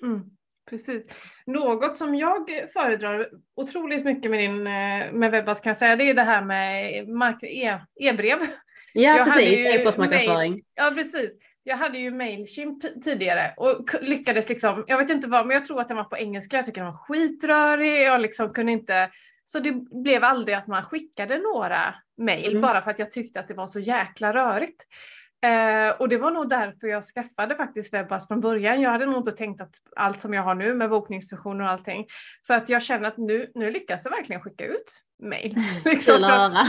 Mm, 0.04 0.22
precis. 0.70 1.16
Något 1.46 1.98
som 1.98 2.16
jag 2.16 2.50
föredrar 2.74 3.30
otroligt 3.56 4.06
mycket 4.06 4.32
med 4.32 4.40
din 4.40 4.68
eh, 4.68 5.12
med 5.12 5.32
Webbas 5.32 5.60
kan 5.60 5.70
jag 5.70 5.78
säga, 5.78 5.96
det 5.96 6.10
är 6.10 6.14
det 6.14 6.22
här 6.22 6.42
med 6.42 7.44
e, 7.44 7.80
e-brev. 8.00 8.38
Ja, 8.94 9.18
jag 9.18 9.34
precis, 9.34 9.60
e-postmarknadsföring. 9.60 10.62
Ja, 10.76 10.92
precis. 10.96 11.32
Jag 11.64 11.78
hade 11.78 11.98
ju 11.98 12.12
Mailchimp 12.12 13.04
tidigare 13.04 13.54
och 13.58 13.94
lyckades 14.02 14.50
liksom, 14.50 14.84
jag 14.88 14.98
vet 14.98 15.10
inte 15.10 15.28
vad, 15.28 15.48
men 15.48 15.54
jag 15.54 15.66
tror 15.66 15.82
att 15.82 15.88
den 15.88 15.98
var 15.98 16.04
på 16.04 16.18
engelska, 16.18 16.58
jag 16.58 16.66
tycker 16.66 16.82
den 16.82 16.92
var 16.92 16.98
skitrörig, 16.98 18.02
jag 18.02 18.22
liksom 18.22 18.54
kunde 18.54 18.72
inte, 18.72 19.10
så 19.46 19.60
det 19.60 19.72
blev 20.04 20.24
aldrig 20.24 20.56
att 20.56 20.68
man 20.68 20.84
skickade 20.84 21.38
några 21.38 21.96
mail 22.18 22.50
mm. 22.50 22.62
bara 22.62 22.82
för 22.82 22.92
att 22.92 23.00
jag 23.00 23.12
tyckte 23.12 23.40
att 23.40 23.48
det 23.48 23.54
var 23.54 23.68
så 23.68 23.80
jäkla 23.80 24.34
rörigt. 24.34 24.86
Eh, 25.46 25.96
och 26.00 26.10
det 26.10 26.18
var 26.18 26.32
nog 26.32 26.50
därför 26.50 26.88
jag 26.88 27.04
skaffade 27.04 27.56
faktiskt 27.56 27.94
Webbas 27.94 28.28
från 28.28 28.42
början. 28.42 28.82
Jag 28.82 28.90
hade 28.90 29.06
nog 29.06 29.18
inte 29.18 29.32
tänkt 29.32 29.62
att 29.62 29.76
allt 29.96 30.22
som 30.22 30.34
jag 30.34 30.44
har 30.44 30.56
nu 30.56 30.74
med 30.74 30.90
bokningsfunktioner 30.90 31.64
och 31.64 31.70
allting. 31.70 32.08
För 32.48 32.54
att 32.54 32.70
jag 32.70 32.84
känner 32.84 33.08
att 33.08 33.18
nu, 33.18 33.52
nu 33.56 33.72
lyckas 33.72 34.02
jag 34.06 34.12
verkligen 34.12 34.42
skicka 34.42 34.66
ut 34.66 35.02
mail. 35.22 35.56
Liksom, 35.86 36.22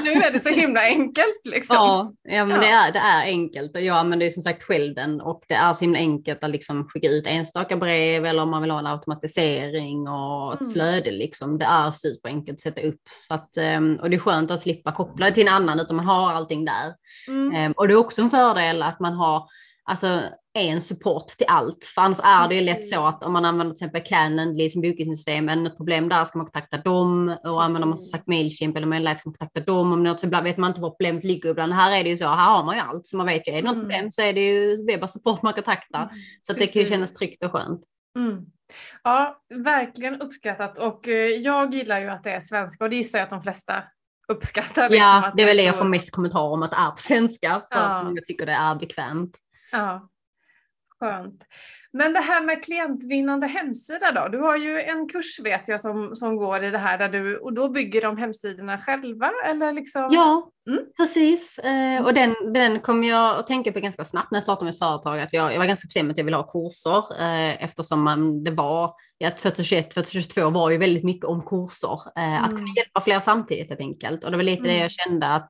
nu 0.05 0.13
är 0.13 0.33
det 0.33 0.41
så 0.41 0.49
himla 0.49 0.81
enkelt. 0.81 1.41
Liksom. 1.45 1.77
Ja, 1.77 2.13
ja, 2.23 2.45
men 2.45 2.57
ja. 2.57 2.61
Det, 2.61 2.69
är, 2.69 2.93
det 2.93 2.99
är 2.99 3.23
enkelt 3.23 3.77
och 3.77 3.83
jag 3.83 3.97
använder 3.97 4.27
ju 4.27 4.33
som 4.33 4.43
sagt 4.43 4.63
själv 4.63 4.95
den 4.95 5.21
och 5.21 5.43
det 5.49 5.55
är 5.55 5.73
så 5.73 5.85
himla 5.85 5.99
enkelt 5.99 6.45
att 6.45 6.51
liksom 6.51 6.89
skicka 6.89 7.09
ut 7.09 7.27
enstaka 7.27 7.77
brev 7.77 8.25
eller 8.25 8.43
om 8.43 8.51
man 8.51 8.63
vill 8.63 8.71
ha 8.71 8.79
en 8.79 8.87
automatisering 8.87 10.09
och 10.09 10.55
ett 10.55 10.61
mm. 10.61 10.73
flöde. 10.73 11.11
Liksom. 11.11 11.59
Det 11.59 11.65
är 11.65 11.91
superenkelt 11.91 12.57
att 12.57 12.61
sätta 12.61 12.81
upp. 12.81 13.01
Så 13.29 13.35
att, 13.35 13.57
ehm, 13.57 13.99
och 14.03 14.11
det 14.11 14.17
är 14.17 14.21
skönt 14.21 14.51
att 14.51 14.61
slippa 14.61 14.93
koppla 14.93 15.27
det 15.27 15.33
till 15.33 15.47
en 15.49 15.55
annan 15.55 15.81
utan 15.81 15.97
man 15.97 16.07
har 16.07 16.33
allting 16.33 16.65
där. 16.65 16.95
Mm. 17.29 17.55
Ehm, 17.55 17.73
och 17.73 17.89
det 17.89 17.95
är 17.95 17.99
också 17.99 18.23
en 18.23 18.31
fördel 18.31 18.83
att 18.83 19.01
man 19.01 19.13
har 19.13 19.47
alltså, 19.85 20.23
en 20.55 20.81
support 20.81 21.29
till 21.29 21.47
allt. 21.49 21.85
För 21.95 22.03
annars 22.03 22.21
är 22.23 22.49
det 22.49 22.55
ju 22.55 22.61
lätt 22.61 22.89
så 22.89 23.07
att 23.07 23.25
om 23.25 23.33
man 23.33 23.45
använder 23.45 23.75
till 23.75 23.85
exempel 23.85 24.03
Canon 24.03 24.71
som 24.71 24.83
bokningssystem, 24.83 25.49
en 25.49 25.71
problem 25.77 26.09
där 26.09 26.25
ska 26.25 26.39
man 26.39 26.47
kontakta 26.47 26.77
dem 26.77 27.37
och 27.45 27.65
använder 27.65 27.89
man 27.89 27.99
som 27.99 28.09
sagt 28.09 28.27
Mailchimp 28.27 28.77
eller 28.77 28.87
Maillight 28.87 29.19
ska 29.19 29.29
man 29.29 29.35
kontakta 29.35 29.73
dem. 29.73 29.93
Om 29.93 30.03
något, 30.03 30.23
ibland 30.23 30.45
vet 30.45 30.57
man 30.57 30.71
inte 30.71 30.81
var 30.81 30.91
problemet 30.91 31.25
ligger. 31.25 31.51
Ibland 31.51 31.73
här 31.73 31.93
är 31.93 32.05
det 32.05 32.11
ju 32.11 32.17
så, 32.17 32.29
här 32.29 32.51
har 32.51 32.65
man 32.65 32.77
ju 32.77 32.81
allt 32.81 33.07
så 33.07 33.17
man 33.17 33.27
vet 33.27 33.49
ju, 33.49 33.53
är 33.53 33.57
det 33.57 33.63
något 33.63 33.75
mm. 33.75 33.87
problem 33.87 34.11
så 34.11 34.23
är 34.23 34.33
det 34.33 34.41
ju 34.41 34.87
Webber 34.87 35.07
support 35.07 35.43
man 35.43 35.53
kontaktar. 35.53 36.03
Mm. 36.03 36.15
Så 36.47 36.53
det 36.53 36.67
kan 36.67 36.83
ju 36.83 36.89
kännas 36.89 37.15
tryggt 37.15 37.45
och 37.45 37.53
skönt. 37.53 37.81
Mm. 38.19 38.47
Ja, 39.05 39.43
verkligen 39.55 40.21
uppskattat 40.21 40.79
och 40.79 41.09
eh, 41.09 41.29
jag 41.29 41.75
gillar 41.75 42.01
ju 42.01 42.09
att 42.09 42.25
det 42.25 42.31
är 42.31 42.41
svenska 42.41 42.85
och 42.85 42.91
det 42.91 42.97
gissar 42.97 43.19
jag 43.19 43.25
att 43.25 43.31
de 43.31 43.43
flesta 43.43 43.85
uppskattar. 44.29 44.89
Liksom, 44.91 45.07
ja, 45.07 45.33
det 45.37 45.43
är 45.43 45.47
väl 45.47 45.57
det 45.57 45.63
jag 45.63 45.79
får 45.79 45.85
mest 45.85 46.13
kommentarer 46.13 46.53
om 46.53 46.63
att 46.63 46.71
det 46.71 46.77
är 46.77 46.91
på 46.91 46.97
svenska 46.97 47.49
för 47.73 47.79
ja. 47.79 47.81
att 47.81 48.05
många 48.05 48.21
tycker 48.21 48.47
det 48.47 48.53
är 48.53 48.75
bekvämt. 48.75 49.37
Ja, 49.73 50.09
skönt. 51.03 51.45
Men 51.93 52.13
det 52.13 52.21
här 52.21 52.43
med 52.43 52.65
klientvinnande 52.65 53.47
hemsida 53.47 54.13
då? 54.13 54.29
Du 54.29 54.39
har 54.39 54.57
ju 54.57 54.81
en 54.81 55.09
kurs 55.09 55.41
vet 55.45 55.69
jag 55.69 55.81
som, 55.81 56.17
som 56.17 56.37
går 56.37 56.65
i 56.65 56.71
det 56.71 56.79
här 56.79 56.99
där 56.99 57.09
du, 57.09 57.37
och 57.37 57.53
då 57.53 57.69
bygger 57.69 58.03
de 58.03 58.17
hemsidorna 58.17 58.79
själva 58.79 59.31
eller 59.47 59.73
liksom? 59.73 60.09
Ja, 60.11 60.51
mm. 60.69 60.85
precis. 60.97 61.59
Eh, 61.59 62.05
och 62.05 62.15
den, 62.15 62.35
den 62.53 62.81
kom 62.81 63.05
jag 63.05 63.39
att 63.39 63.47
tänka 63.47 63.73
på 63.73 63.81
ganska 63.81 64.05
snabbt 64.05 64.31
när 64.31 64.37
jag 64.37 64.43
startade 64.43 64.71
mitt 64.71 64.79
företag. 64.79 65.21
Att 65.21 65.33
jag, 65.33 65.53
jag 65.53 65.59
var 65.59 65.67
ganska 65.67 65.87
bestämd 65.87 66.11
att 66.11 66.19
jag 66.19 66.25
ville 66.25 66.37
ha 66.37 66.47
kurser 66.47 67.21
eh, 67.21 67.65
eftersom 67.65 68.03
man, 68.03 68.45
det 68.45 68.51
var, 68.51 68.95
ja 69.19 69.31
2021, 69.31 69.91
2022 69.91 70.51
var 70.51 70.71
ju 70.71 70.79
väldigt 70.79 71.05
mycket 71.05 71.25
om 71.25 71.47
kurser. 71.47 71.99
Eh, 72.17 72.25
mm. 72.25 72.45
Att 72.45 72.51
kunna 72.51 72.61
mm. 72.61 72.75
hjälpa 72.77 73.01
fler 73.01 73.21
samtidigt 73.21 73.69
helt 73.69 73.81
enkelt. 73.81 74.25
Och 74.25 74.31
det 74.31 74.37
var 74.37 74.45
lite 74.45 74.65
mm. 74.65 74.73
det 74.73 74.79
jag 74.79 74.91
kände 74.91 75.27
att 75.27 75.49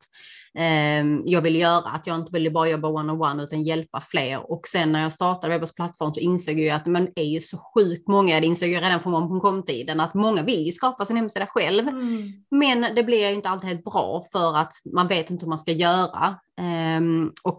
jag 1.24 1.42
vill 1.42 1.56
göra. 1.56 1.88
Att 1.88 2.06
jag 2.06 2.16
inte 2.16 2.32
ville 2.32 2.50
bara 2.50 2.68
jobba 2.68 2.88
one-on-one 2.88 3.42
utan 3.42 3.62
hjälpa 3.62 4.00
fler. 4.00 4.50
Och 4.50 4.68
sen 4.68 4.92
när 4.92 5.02
jag 5.02 5.12
startade 5.12 5.52
Webbers 5.52 5.72
plattform 5.74 6.14
så 6.14 6.20
insåg 6.20 6.58
jag 6.58 6.76
att 6.76 6.86
man 6.86 7.08
är 7.14 7.24
ju 7.24 7.40
så 7.40 7.58
sjukt 7.74 8.08
många, 8.08 8.40
det 8.40 8.46
insåg 8.46 8.68
jag 8.68 8.82
redan 8.82 9.02
från 9.02 9.12
momkom-tiden, 9.12 10.00
att 10.00 10.14
många 10.14 10.42
vill 10.42 10.66
ju 10.66 10.72
skapa 10.72 11.04
sin 11.04 11.16
hemsida 11.16 11.46
själv. 11.46 11.88
Mm. 11.88 12.32
Men 12.50 12.94
det 12.94 13.02
blir 13.02 13.30
inte 13.30 13.48
alltid 13.48 13.68
helt 13.68 13.84
bra 13.84 14.24
för 14.32 14.56
att 14.56 14.72
man 14.94 15.08
vet 15.08 15.30
inte 15.30 15.44
hur 15.44 15.50
man 15.50 15.58
ska 15.58 15.72
göra. 15.72 16.38
Um, 16.98 17.32
och 17.42 17.58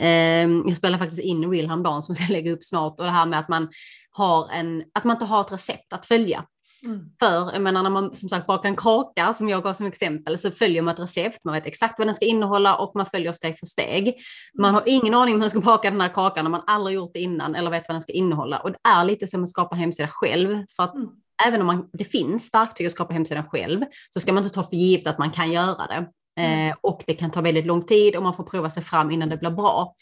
um, 0.00 0.64
jag 0.68 0.76
spelade 0.76 0.98
faktiskt 0.98 1.22
in 1.22 1.50
Real 1.50 1.66
häromdagen 1.66 2.02
som 2.02 2.14
ska 2.14 2.32
lägga 2.32 2.52
upp 2.52 2.64
snart 2.64 2.98
och 2.98 3.04
det 3.04 3.10
här 3.10 3.26
med 3.26 3.38
att 3.38 3.48
man 3.48 3.68
har 4.10 4.50
en, 4.52 4.84
att 4.94 5.04
man 5.04 5.16
inte 5.16 5.24
har 5.24 5.40
ett 5.40 5.52
recept 5.52 5.92
att 5.92 6.06
följa. 6.06 6.44
Mm. 6.84 7.10
För 7.18 7.52
jag 7.52 7.62
menar 7.62 7.82
när 7.82 7.90
man 7.90 8.16
som 8.16 8.28
sagt 8.28 8.46
bakar 8.46 8.68
en 8.68 8.76
kaka 8.76 9.32
som 9.32 9.48
jag 9.48 9.62
gav 9.62 9.72
som 9.74 9.86
exempel 9.86 10.38
så 10.38 10.50
följer 10.50 10.82
man 10.82 10.94
ett 10.94 11.00
recept, 11.00 11.44
man 11.44 11.54
vet 11.54 11.66
exakt 11.66 11.98
vad 11.98 12.06
den 12.06 12.14
ska 12.14 12.24
innehålla 12.24 12.76
och 12.76 12.92
man 12.94 13.06
följer 13.06 13.32
steg 13.32 13.58
för 13.58 13.66
steg. 13.66 14.14
Man 14.58 14.74
har 14.74 14.82
ingen 14.86 15.14
aning 15.14 15.34
om 15.34 15.40
hur 15.40 15.44
man 15.44 15.50
ska 15.50 15.60
baka 15.60 15.90
den 15.90 16.00
här 16.00 16.08
kakan 16.08 16.44
när 16.44 16.50
man 16.50 16.62
aldrig 16.66 16.96
gjort 16.96 17.10
det 17.14 17.20
innan 17.20 17.54
eller 17.54 17.70
vet 17.70 17.84
vad 17.88 17.94
den 17.94 18.02
ska 18.02 18.12
innehålla 18.12 18.58
och 18.58 18.72
det 18.72 18.78
är 18.84 19.04
lite 19.04 19.26
som 19.26 19.42
att 19.42 19.48
skapa 19.48 19.76
hemsida 19.76 20.08
själv 20.08 20.64
för 20.76 20.82
att 20.82 20.94
mm. 20.94 21.08
även 21.46 21.60
om 21.60 21.66
man, 21.66 21.90
det 21.92 22.04
finns 22.04 22.54
verktyg 22.54 22.86
att 22.86 22.92
skapa 22.92 23.12
hemsidan 23.12 23.44
själv 23.48 23.84
så 24.14 24.20
ska 24.20 24.32
man 24.32 24.42
inte 24.42 24.54
ta 24.54 24.62
för 24.62 24.76
givet 24.76 25.06
att 25.06 25.18
man 25.18 25.30
kan 25.30 25.52
göra 25.52 25.86
det. 25.86 26.06
Mm. 26.40 26.70
Eh, 26.70 26.76
och 26.80 27.02
det 27.06 27.14
kan 27.14 27.30
ta 27.30 27.40
väldigt 27.40 27.66
lång 27.66 27.86
tid 27.86 28.16
och 28.16 28.22
man 28.22 28.34
får 28.34 28.44
prova 28.44 28.70
sig 28.70 28.82
fram 28.82 29.10
innan 29.10 29.28
det 29.28 29.36
blir 29.36 29.50
bra. 29.50 29.94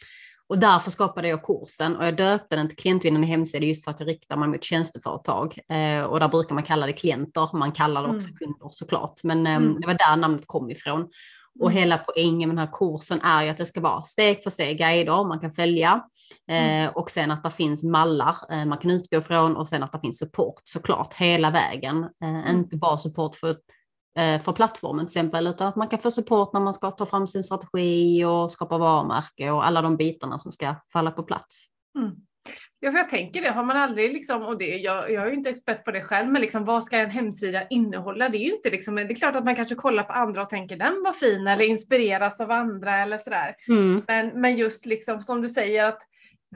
Och 0.49 0.59
därför 0.59 0.91
skapade 0.91 1.29
jag 1.29 1.45
kursen 1.45 1.97
och 1.97 2.07
jag 2.07 2.17
döpte 2.17 2.57
den 2.57 2.69
till 2.69 2.77
klientvinnande 2.77 3.27
hemsida 3.27 3.67
just 3.67 3.85
för 3.85 3.91
att 3.91 4.01
jag 4.01 4.09
riktar 4.09 4.37
mig 4.37 4.49
mot 4.49 4.65
tjänsteföretag. 4.65 5.59
Eh, 5.69 6.03
och 6.03 6.21
där 6.21 6.29
brukar 6.29 6.55
man 6.55 6.65
kalla 6.65 6.87
det 6.87 6.93
klienter, 6.93 7.57
man 7.57 7.73
kallar 7.73 8.03
det 8.03 8.09
också 8.09 8.29
mm. 8.29 8.39
kunder 8.39 8.69
såklart. 8.71 9.21
Men 9.25 9.47
eh, 9.47 9.55
mm. 9.55 9.81
det 9.81 9.87
var 9.87 9.95
där 9.95 10.17
namnet 10.17 10.47
kom 10.47 10.71
ifrån. 10.71 11.09
Och 11.61 11.73
hela 11.73 11.99
poängen 11.99 12.49
med 12.49 12.57
den 12.57 12.67
här 12.67 12.73
kursen 12.73 13.21
är 13.21 13.43
ju 13.43 13.49
att 13.51 13.57
det 13.57 13.67
ska 13.67 13.81
vara 13.81 14.03
steg 14.03 14.43
för 14.43 14.51
steg 14.51 14.79
guider 14.79 15.25
man 15.25 15.41
kan 15.41 15.53
följa. 15.53 16.05
Eh, 16.51 16.89
och 16.97 17.11
sen 17.11 17.31
att 17.31 17.45
det 17.45 17.51
finns 17.51 17.83
mallar 17.83 18.37
eh, 18.51 18.65
man 18.65 18.79
kan 18.79 18.91
utgå 18.91 19.21
från 19.21 19.57
och 19.57 19.69
sen 19.69 19.83
att 19.83 19.93
det 19.93 20.01
finns 20.01 20.19
support 20.19 20.63
såklart 20.65 21.15
hela 21.15 21.51
vägen. 21.51 22.07
Eh, 22.23 22.51
inte 22.51 22.77
bara 22.77 22.99
support 22.99 23.37
för 23.37 23.57
för 24.17 24.53
plattformen 24.53 25.07
till 25.07 25.19
exempel, 25.19 25.47
utan 25.47 25.67
att 25.67 25.77
man 25.77 25.89
kan 25.89 25.99
få 25.99 26.11
support 26.11 26.53
när 26.53 26.61
man 26.61 26.75
ska 26.75 26.91
ta 26.91 27.07
fram 27.07 27.27
sin 27.27 27.43
strategi 27.43 28.25
och 28.25 28.53
skapa 28.53 28.79
varumärke 28.79 29.51
och 29.51 29.67
alla 29.67 29.83
de 29.83 29.97
bitarna 29.97 30.39
som 30.39 30.53
ska 30.53 30.75
falla 30.93 31.11
på 31.11 31.23
plats. 31.23 31.67
Mm. 31.99 32.13
Ja, 32.81 32.91
för 32.91 32.99
jag 32.99 33.09
tänker 33.09 33.43
det, 33.43 33.51
har 33.51 33.65
man 33.65 33.77
aldrig 33.77 34.13
liksom, 34.13 34.43
och 34.43 34.59
det, 34.59 34.77
jag, 34.77 35.13
jag 35.13 35.23
är 35.23 35.27
ju 35.27 35.35
inte 35.35 35.51
expert 35.51 35.85
på 35.85 35.91
det 35.91 36.03
själv, 36.03 36.29
men 36.29 36.43
liksom, 36.43 36.65
vad 36.65 36.85
ska 36.85 36.97
en 36.97 37.11
hemsida 37.11 37.69
innehålla? 37.69 38.29
Det 38.29 38.39
är 38.39 38.45
ju 38.45 38.55
inte 38.57 38.71
liksom, 38.71 38.95
det 38.95 39.03
är 39.03 39.15
klart 39.15 39.37
att 39.37 39.45
man 39.45 39.57
kanske 39.57 39.75
kollar 39.75 40.03
på 40.03 40.13
andra 40.13 40.43
och 40.43 40.51
tänker 40.51 40.77
den 40.77 41.03
var 41.05 41.13
fin 41.13 41.47
eller 41.47 41.65
inspireras 41.65 42.41
av 42.41 42.51
andra 42.51 43.03
eller 43.03 43.19
sådär. 43.19 43.55
Mm. 43.69 44.03
Men, 44.07 44.41
men 44.41 44.57
just 44.57 44.87
liksom 44.87 45.23
som 45.23 45.43
du 45.43 45.49
säger 45.49 45.85
att 45.85 46.03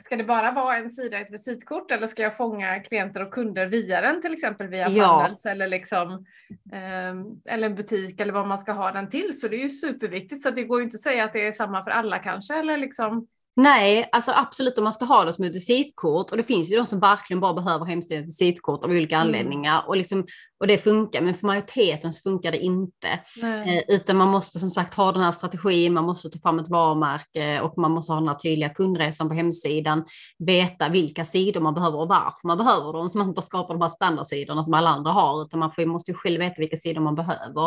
Ska 0.00 0.16
det 0.16 0.24
bara 0.24 0.52
vara 0.52 0.76
en 0.76 0.90
sida, 0.90 1.18
ett 1.18 1.32
visitkort 1.32 1.90
eller 1.90 2.06
ska 2.06 2.22
jag 2.22 2.36
fånga 2.36 2.80
klienter 2.80 3.22
och 3.22 3.34
kunder 3.34 3.66
via 3.66 4.00
den 4.00 4.22
till 4.22 4.32
exempel 4.32 4.66
via 4.66 4.88
ja. 4.88 5.22
Funnels 5.22 5.46
eller 5.46 5.68
liksom 5.68 6.26
eh, 6.72 7.52
eller 7.54 7.66
en 7.66 7.74
butik 7.74 8.20
eller 8.20 8.32
vad 8.32 8.46
man 8.46 8.58
ska 8.58 8.72
ha 8.72 8.92
den 8.92 9.08
till 9.08 9.40
så 9.40 9.48
det 9.48 9.56
är 9.56 9.62
ju 9.62 9.68
superviktigt 9.68 10.42
så 10.42 10.50
det 10.50 10.64
går 10.64 10.78
ju 10.78 10.84
inte 10.84 10.94
att 10.94 11.00
säga 11.00 11.24
att 11.24 11.32
det 11.32 11.46
är 11.46 11.52
samma 11.52 11.84
för 11.84 11.90
alla 11.90 12.18
kanske 12.18 12.54
eller 12.54 12.76
liksom 12.76 13.26
Nej, 13.62 14.08
alltså 14.12 14.32
absolut 14.34 14.78
om 14.78 14.84
man 14.84 14.92
ska 14.92 15.04
ha 15.04 15.24
det 15.24 15.32
som 15.32 15.44
ett 15.44 15.54
visitkort 15.54 16.30
och 16.30 16.36
det 16.36 16.42
finns 16.42 16.70
ju 16.70 16.76
de 16.76 16.86
som 16.86 16.98
verkligen 16.98 17.40
bara 17.40 17.54
behöver 17.54 17.84
hemsidens 17.84 18.26
visitkort 18.26 18.84
av 18.84 18.90
olika 18.90 19.16
mm. 19.16 19.26
anledningar 19.26 19.84
och, 19.86 19.96
liksom, 19.96 20.26
och 20.60 20.66
det 20.66 20.78
funkar, 20.78 21.20
men 21.20 21.34
för 21.34 21.46
majoriteten 21.46 22.12
så 22.12 22.30
funkar 22.30 22.52
det 22.52 22.58
inte. 22.58 23.08
Eh, 23.42 23.82
utan 23.88 24.16
man 24.16 24.28
måste 24.28 24.58
som 24.58 24.70
sagt 24.70 24.94
ha 24.94 25.12
den 25.12 25.22
här 25.22 25.32
strategin, 25.32 25.92
man 25.92 26.04
måste 26.04 26.30
ta 26.30 26.38
fram 26.38 26.58
ett 26.58 26.68
varumärke 26.68 27.60
och 27.60 27.78
man 27.78 27.90
måste 27.90 28.12
ha 28.12 28.20
den 28.20 28.28
här 28.28 28.34
tydliga 28.34 28.68
kundresan 28.68 29.28
på 29.28 29.34
hemsidan, 29.34 30.04
veta 30.38 30.88
vilka 30.88 31.24
sidor 31.24 31.60
man 31.60 31.74
behöver 31.74 31.98
och 31.98 32.08
varför 32.08 32.46
man 32.46 32.58
behöver 32.58 32.92
dem, 32.92 33.08
så 33.08 33.18
man 33.18 33.28
inte 33.28 33.42
skapar 33.42 33.74
de 33.74 33.82
här 33.82 33.88
standardsidorna 33.88 34.64
som 34.64 34.74
alla 34.74 34.90
andra 34.90 35.10
har, 35.10 35.42
utan 35.42 35.60
man 35.60 35.72
får, 35.72 35.86
måste 35.86 36.10
ju 36.10 36.14
själv 36.14 36.38
veta 36.38 36.54
vilka 36.58 36.76
sidor 36.76 37.00
man 37.00 37.14
behöver. 37.14 37.64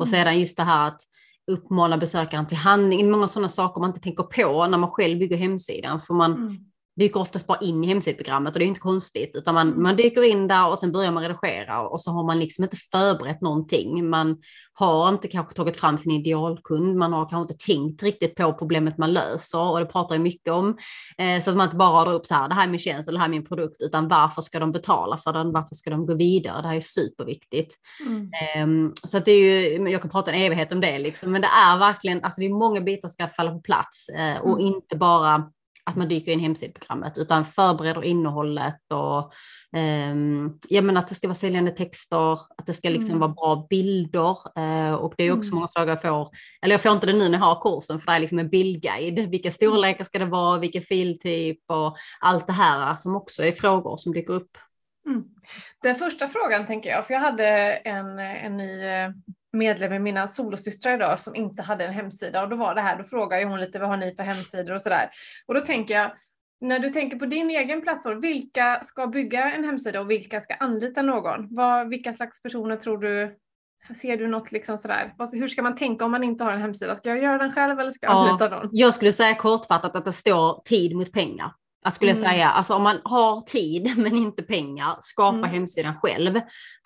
Och 0.00 0.06
mm. 0.06 0.06
sedan 0.06 0.40
just 0.40 0.56
det 0.56 0.62
här 0.62 0.88
att 0.88 1.00
uppmana 1.46 1.98
besökaren 1.98 2.46
till 2.46 2.56
handling, 2.56 3.10
många 3.10 3.28
sådana 3.28 3.48
saker 3.48 3.80
man 3.80 3.90
inte 3.90 4.00
tänker 4.00 4.22
på 4.22 4.66
när 4.66 4.78
man 4.78 4.90
själv 4.90 5.18
bygger 5.18 5.36
hemsidan. 5.36 6.00
För 6.00 6.14
man, 6.14 6.32
mm 6.32 6.56
dyker 6.96 7.20
oftast 7.20 7.46
bara 7.46 7.58
in 7.58 7.84
i 7.84 7.86
hemsidprogrammet 7.86 8.52
och 8.52 8.58
det 8.58 8.64
är 8.64 8.66
inte 8.66 8.80
konstigt, 8.80 9.30
utan 9.34 9.54
man, 9.54 9.82
man 9.82 9.96
dyker 9.96 10.22
in 10.22 10.48
där 10.48 10.68
och 10.68 10.78
sen 10.78 10.92
börjar 10.92 11.12
man 11.12 11.22
redigera 11.22 11.88
och 11.88 12.00
så 12.00 12.10
har 12.10 12.24
man 12.24 12.38
liksom 12.38 12.64
inte 12.64 12.76
förberett 12.76 13.40
någonting. 13.40 14.10
Man 14.10 14.36
har 14.74 15.08
inte 15.08 15.28
kanske 15.28 15.54
tagit 15.54 15.76
fram 15.76 15.98
sin 15.98 16.12
idealkund, 16.12 16.96
man 16.96 17.12
har 17.12 17.28
kanske 17.28 17.52
inte 17.52 17.66
tänkt 17.66 18.02
riktigt 18.02 18.34
på 18.34 18.52
problemet 18.52 18.98
man 18.98 19.12
löser 19.12 19.70
och 19.70 19.78
det 19.78 19.86
pratar 19.86 20.14
jag 20.14 20.22
mycket 20.22 20.52
om. 20.52 20.78
Eh, 21.18 21.40
så 21.42 21.50
att 21.50 21.56
man 21.56 21.64
inte 21.64 21.76
bara 21.76 22.04
drar 22.04 22.12
upp 22.12 22.26
så 22.26 22.34
här, 22.34 22.48
det 22.48 22.54
här 22.54 22.66
är 22.66 22.70
min 22.70 22.80
tjänst 22.80 23.08
eller 23.08 23.18
det 23.18 23.20
här 23.20 23.28
är 23.28 23.30
min 23.30 23.44
produkt, 23.44 23.76
utan 23.80 24.08
varför 24.08 24.42
ska 24.42 24.58
de 24.60 24.72
betala 24.72 25.18
för 25.18 25.32
den? 25.32 25.52
Varför 25.52 25.74
ska 25.74 25.90
de 25.90 26.06
gå 26.06 26.14
vidare? 26.14 26.62
Det 26.62 26.68
här 26.68 26.76
är 26.76 26.80
superviktigt. 26.80 27.74
Mm. 28.06 28.30
Eh, 28.32 28.92
så 29.04 29.18
att 29.18 29.24
det 29.24 29.32
är 29.32 29.38
ju, 29.38 29.90
jag 29.90 30.00
kan 30.00 30.10
prata 30.10 30.32
en 30.32 30.42
evighet 30.42 30.72
om 30.72 30.80
det 30.80 30.98
liksom, 30.98 31.32
men 31.32 31.40
det 31.40 31.48
är 31.48 31.78
verkligen, 31.78 32.24
alltså 32.24 32.40
det 32.40 32.46
är 32.46 32.50
många 32.50 32.80
bitar 32.80 33.08
som 33.08 33.14
ska 33.14 33.28
falla 33.28 33.52
på 33.52 33.60
plats 33.60 34.08
eh, 34.08 34.40
och 34.40 34.60
mm. 34.60 34.66
inte 34.66 34.96
bara 34.96 35.50
att 35.84 35.96
man 35.96 36.08
dyker 36.08 36.32
in 36.32 36.40
i 36.40 36.42
hemsidprogrammet 36.42 37.18
utan 37.18 37.44
förbereder 37.44 38.04
innehållet 38.04 38.92
och 38.92 39.32
um, 40.12 40.58
ja, 40.68 40.82
men 40.82 40.96
att 40.96 41.08
det 41.08 41.14
ska 41.14 41.28
vara 41.28 41.34
säljande 41.34 41.70
texter, 41.70 42.32
att 42.32 42.66
det 42.66 42.74
ska 42.74 42.88
liksom 42.88 43.10
mm. 43.10 43.20
vara 43.20 43.32
bra 43.32 43.66
bilder 43.70 44.36
uh, 44.58 44.94
och 44.94 45.14
det 45.16 45.24
är 45.24 45.32
också 45.32 45.48
mm. 45.48 45.54
många 45.54 45.68
frågor 45.68 45.88
jag 45.88 46.02
får, 46.02 46.30
eller 46.62 46.74
jag 46.74 46.82
får 46.82 46.92
inte 46.92 47.06
det 47.06 47.12
nu 47.12 47.28
när 47.28 47.38
jag 47.38 47.44
har 47.44 47.62
kursen 47.62 48.00
för 48.00 48.06
det 48.06 48.16
är 48.16 48.20
liksom 48.20 48.38
en 48.38 48.48
bildguide, 48.48 49.30
vilka 49.30 49.50
storlekar 49.50 50.04
ska 50.04 50.18
det 50.18 50.24
vara, 50.24 50.58
vilken 50.58 50.82
filtyp 50.82 51.58
och 51.66 51.96
allt 52.20 52.46
det 52.46 52.52
här 52.52 52.94
som 52.94 53.16
också 53.16 53.44
är 53.44 53.52
frågor 53.52 53.96
som 53.96 54.12
dyker 54.12 54.34
upp. 54.34 54.58
Mm. 55.06 55.24
Den 55.82 55.94
första 55.94 56.28
frågan 56.28 56.66
tänker 56.66 56.90
jag, 56.90 57.06
för 57.06 57.14
jag 57.14 57.20
hade 57.20 57.46
en, 57.74 58.18
en 58.18 58.56
ny 58.56 58.84
eh, 58.84 59.10
medlem 59.52 59.92
i 59.92 59.98
mina 59.98 60.28
solosystrar 60.28 60.94
idag 60.94 61.20
som 61.20 61.34
inte 61.34 61.62
hade 61.62 61.84
en 61.84 61.92
hemsida 61.92 62.42
och 62.42 62.48
då 62.48 62.56
var 62.56 62.74
det 62.74 62.80
här, 62.80 62.98
då 62.98 63.04
frågade 63.04 63.44
hon 63.44 63.60
lite 63.60 63.78
vad 63.78 63.88
har 63.88 63.96
ni 63.96 64.14
för 64.14 64.22
hemsidor 64.22 64.74
och 64.74 64.82
sådär. 64.82 65.10
Och 65.46 65.54
då 65.54 65.60
tänker 65.60 65.94
jag, 65.94 66.10
när 66.60 66.78
du 66.78 66.90
tänker 66.90 67.18
på 67.18 67.26
din 67.26 67.50
egen 67.50 67.82
plattform, 67.82 68.20
vilka 68.20 68.80
ska 68.82 69.06
bygga 69.06 69.52
en 69.52 69.64
hemsida 69.64 70.00
och 70.00 70.10
vilka 70.10 70.40
ska 70.40 70.54
anlita 70.54 71.02
någon? 71.02 71.54
Vad, 71.54 71.88
vilka 71.88 72.14
slags 72.14 72.42
personer 72.42 72.76
tror 72.76 72.98
du 72.98 73.38
Ser 73.94 74.16
du 74.16 74.28
något 74.28 74.52
liksom 74.52 74.78
sådär? 74.78 75.14
Hur 75.32 75.48
ska 75.48 75.62
man 75.62 75.76
tänka 75.76 76.04
om 76.04 76.10
man 76.10 76.24
inte 76.24 76.44
har 76.44 76.52
en 76.52 76.60
hemsida? 76.60 76.96
Ska 76.96 77.08
jag 77.08 77.22
göra 77.22 77.38
den 77.38 77.52
själv 77.52 77.80
eller 77.80 77.90
ska 77.90 78.06
jag 78.06 78.16
anlita 78.16 78.48
någon? 78.48 78.68
Jag 78.72 78.94
skulle 78.94 79.12
säga 79.12 79.34
kortfattat 79.34 79.96
att 79.96 80.04
det 80.04 80.12
står 80.12 80.62
tid 80.64 80.96
mot 80.96 81.12
pengar. 81.12 81.52
Jag 81.84 81.92
skulle 81.92 82.10
mm. 82.10 82.22
säga, 82.22 82.48
alltså 82.48 82.74
om 82.74 82.82
man 82.82 83.00
har 83.04 83.40
tid 83.40 83.92
men 83.96 84.16
inte 84.16 84.42
pengar, 84.42 84.96
skapa 85.00 85.38
mm. 85.38 85.50
hemsidan 85.50 85.94
själv. 86.02 86.40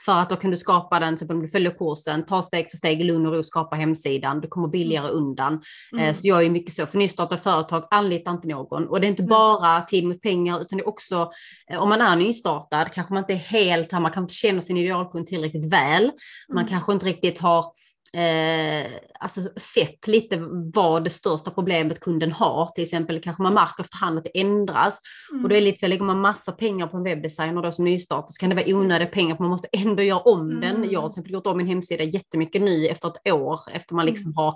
För 0.05 0.13
att 0.13 0.31
då 0.31 0.37
kan 0.37 0.51
du 0.51 0.57
skapa 0.57 1.01
den, 1.01 1.17
typ 1.17 1.31
om 1.31 1.43
du 1.43 1.49
följer 1.49 1.71
kursen, 1.71 2.27
ta 2.27 2.43
steg 2.43 2.71
för 2.71 2.77
steg 2.77 3.05
lugn 3.05 3.27
och 3.27 3.33
ro, 3.33 3.43
skapa 3.43 3.77
hemsidan, 3.77 4.41
du 4.41 4.49
kommer 4.49 4.69
billigare 4.69 5.09
mm. 5.09 5.17
undan. 5.17 5.63
Eh, 5.97 6.03
mm. 6.03 6.15
Så 6.15 6.29
jag 6.29 6.45
är 6.45 6.51
mycket 6.51 6.75
så, 6.75 6.87
för 6.87 6.99
nystartade 6.99 7.41
företag, 7.41 7.85
anlita 7.91 8.31
inte 8.31 8.49
någon. 8.49 8.89
Och 8.89 9.01
det 9.01 9.07
är 9.07 9.09
inte 9.09 9.23
bara 9.23 9.83
tid 9.83 10.05
mot 10.05 10.23
pengar, 10.23 10.61
utan 10.61 10.79
det 10.79 10.85
är 10.85 10.89
också, 10.89 11.31
eh, 11.71 11.83
om 11.83 11.89
man 11.89 12.01
är 12.01 12.17
nystartad, 12.17 12.93
kanske 12.93 13.15
man 13.15 13.23
inte 13.23 13.33
är 13.33 13.37
helt, 13.37 13.93
man 13.93 14.03
kanske 14.03 14.21
inte 14.21 14.35
känner 14.35 14.61
sin 14.61 14.77
idealkund 14.77 15.27
tillräckligt 15.27 15.73
väl. 15.73 16.13
Man 16.49 16.59
mm. 16.59 16.69
kanske 16.69 16.93
inte 16.93 17.07
riktigt 17.07 17.39
har 17.39 17.77
eh, 18.17 18.87
alltså 19.21 19.41
sett 19.57 20.07
lite 20.07 20.39
vad 20.75 21.05
det 21.05 21.11
största 21.11 21.51
problemet 21.51 22.01
kunden 22.01 22.33
har. 22.33 22.67
Till 22.67 22.83
exempel 22.83 23.21
kanske 23.21 23.43
man 23.43 23.55
märker 23.55 23.85
efterhand 23.85 24.19
att 24.19 24.25
det 24.25 24.41
ändras. 24.41 25.01
Mm. 25.33 25.45
Och 25.45 25.49
då 25.49 25.55
är 25.55 25.61
det 25.61 25.65
lite 25.65 25.79
så, 25.79 25.87
lägger 25.87 26.05
man 26.05 26.21
massa 26.21 26.53
pengar 26.53 26.87
på 26.87 26.97
en 26.97 27.03
webbdesigner 27.03 27.63
då 27.63 27.73
som 27.73 27.85
nystart 27.85 28.25
så 28.29 28.41
kan 28.41 28.51
det 28.51 28.57
vara 28.57 28.77
onödiga 28.77 29.09
pengar 29.09 29.37
för 29.37 29.43
man 29.43 29.51
måste 29.51 29.69
ändå 29.73 30.03
göra 30.03 30.21
om 30.21 30.51
mm. 30.51 30.61
den. 30.61 30.91
Jag 30.91 31.01
har 31.01 31.09
till 31.09 31.13
exempel 31.13 31.33
gjort 31.33 31.47
om 31.47 31.57
min 31.57 31.67
hemsida 31.67 32.05
jättemycket 32.05 32.63
nu 32.63 32.87
efter 32.87 33.09
ett 33.09 33.33
år 33.33 33.61
efter 33.73 33.95
man 33.95 34.07
liksom 34.07 34.27
mm. 34.27 34.37
har 34.37 34.55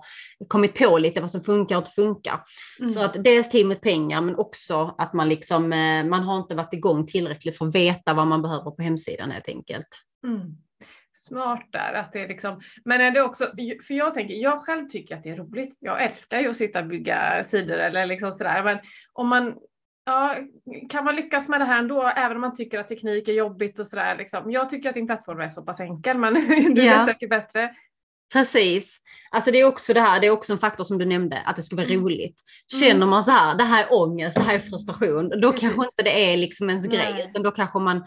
kommit 0.48 0.74
på 0.74 0.98
lite 0.98 1.20
vad 1.20 1.30
som 1.30 1.40
funkar 1.40 1.76
och 1.76 1.80
inte 1.80 1.90
funkar. 1.90 2.40
Mm. 2.78 2.90
Så 2.90 3.00
att 3.04 3.24
dels 3.24 3.48
tid 3.48 3.66
med 3.66 3.80
pengar 3.80 4.20
men 4.20 4.36
också 4.36 4.94
att 4.98 5.12
man 5.12 5.28
liksom, 5.28 5.72
eh, 5.72 6.04
man 6.04 6.22
har 6.22 6.38
inte 6.38 6.54
varit 6.54 6.74
igång 6.74 7.06
tillräckligt 7.06 7.58
för 7.58 7.66
att 7.66 7.74
veta 7.74 8.14
vad 8.14 8.26
man 8.26 8.42
behöver 8.42 8.70
på 8.70 8.82
hemsidan 8.82 9.30
helt 9.30 9.48
enkelt. 9.48 9.88
Smart 11.12 11.66
där. 11.70 11.92
Att 11.92 12.12
det 12.12 12.20
är 12.20 12.28
liksom, 12.28 12.60
men 12.84 13.00
är 13.00 13.10
det 13.10 13.22
också, 13.22 13.44
för 13.86 13.94
jag 13.94 14.14
tänker, 14.14 14.34
jag 14.34 14.60
själv 14.60 14.88
tycker 14.88 15.16
att 15.16 15.22
det 15.22 15.30
är 15.30 15.36
roligt. 15.36 15.76
Jag 15.80 16.02
älskar 16.02 16.40
ju 16.40 16.50
att 16.50 16.56
sitta 16.56 16.80
och 16.80 16.86
bygga 16.86 17.44
sidor 17.44 17.78
eller 17.78 18.06
liksom 18.06 18.32
sådär. 18.32 18.64
Men 18.64 18.78
om 19.12 19.28
man, 19.28 19.56
ja, 20.06 20.36
kan 20.88 21.04
man 21.04 21.16
lyckas 21.16 21.48
med 21.48 21.60
det 21.60 21.64
här 21.64 21.78
ändå, 21.78 22.02
även 22.16 22.36
om 22.36 22.40
man 22.40 22.54
tycker 22.54 22.78
att 22.78 22.88
teknik 22.88 23.28
är 23.28 23.32
jobbigt 23.32 23.78
och 23.78 23.86
sådär. 23.86 24.16
Liksom. 24.16 24.50
Jag 24.50 24.70
tycker 24.70 24.88
att 24.88 24.94
din 24.94 25.06
plattform 25.06 25.40
är 25.40 25.48
så 25.48 25.62
pass 25.62 25.80
enkel, 25.80 26.18
men 26.18 26.34
du 26.74 26.82
ja. 26.82 26.98
vet 26.98 27.06
säkert 27.06 27.30
bättre. 27.30 27.74
Precis. 28.32 29.00
Alltså 29.32 29.50
det 29.50 29.60
är 29.60 29.64
också 29.64 29.94
det 29.94 30.00
här, 30.00 30.20
det 30.20 30.26
är 30.26 30.30
också 30.30 30.52
en 30.52 30.58
faktor 30.58 30.84
som 30.84 30.98
du 30.98 31.04
nämnde, 31.04 31.42
att 31.44 31.56
det 31.56 31.62
ska 31.62 31.76
vara 31.76 31.86
mm. 31.86 32.04
roligt. 32.04 32.40
Känner 32.80 32.94
mm. 32.94 33.08
man 33.08 33.24
så 33.24 33.30
här, 33.30 33.54
det 33.54 33.64
här 33.64 33.84
är 33.84 33.92
ångest, 33.92 34.36
det 34.36 34.42
här 34.42 34.54
är 34.54 34.58
frustration, 34.58 35.28
då 35.28 35.52
Precis. 35.52 35.68
kanske 35.68 35.86
inte 35.86 36.02
det 36.02 36.32
är 36.32 36.36
liksom 36.36 36.70
ens 36.70 36.88
Nej. 36.88 36.96
grej, 36.96 37.26
utan 37.30 37.42
då 37.42 37.50
kanske 37.50 37.78
man 37.78 38.04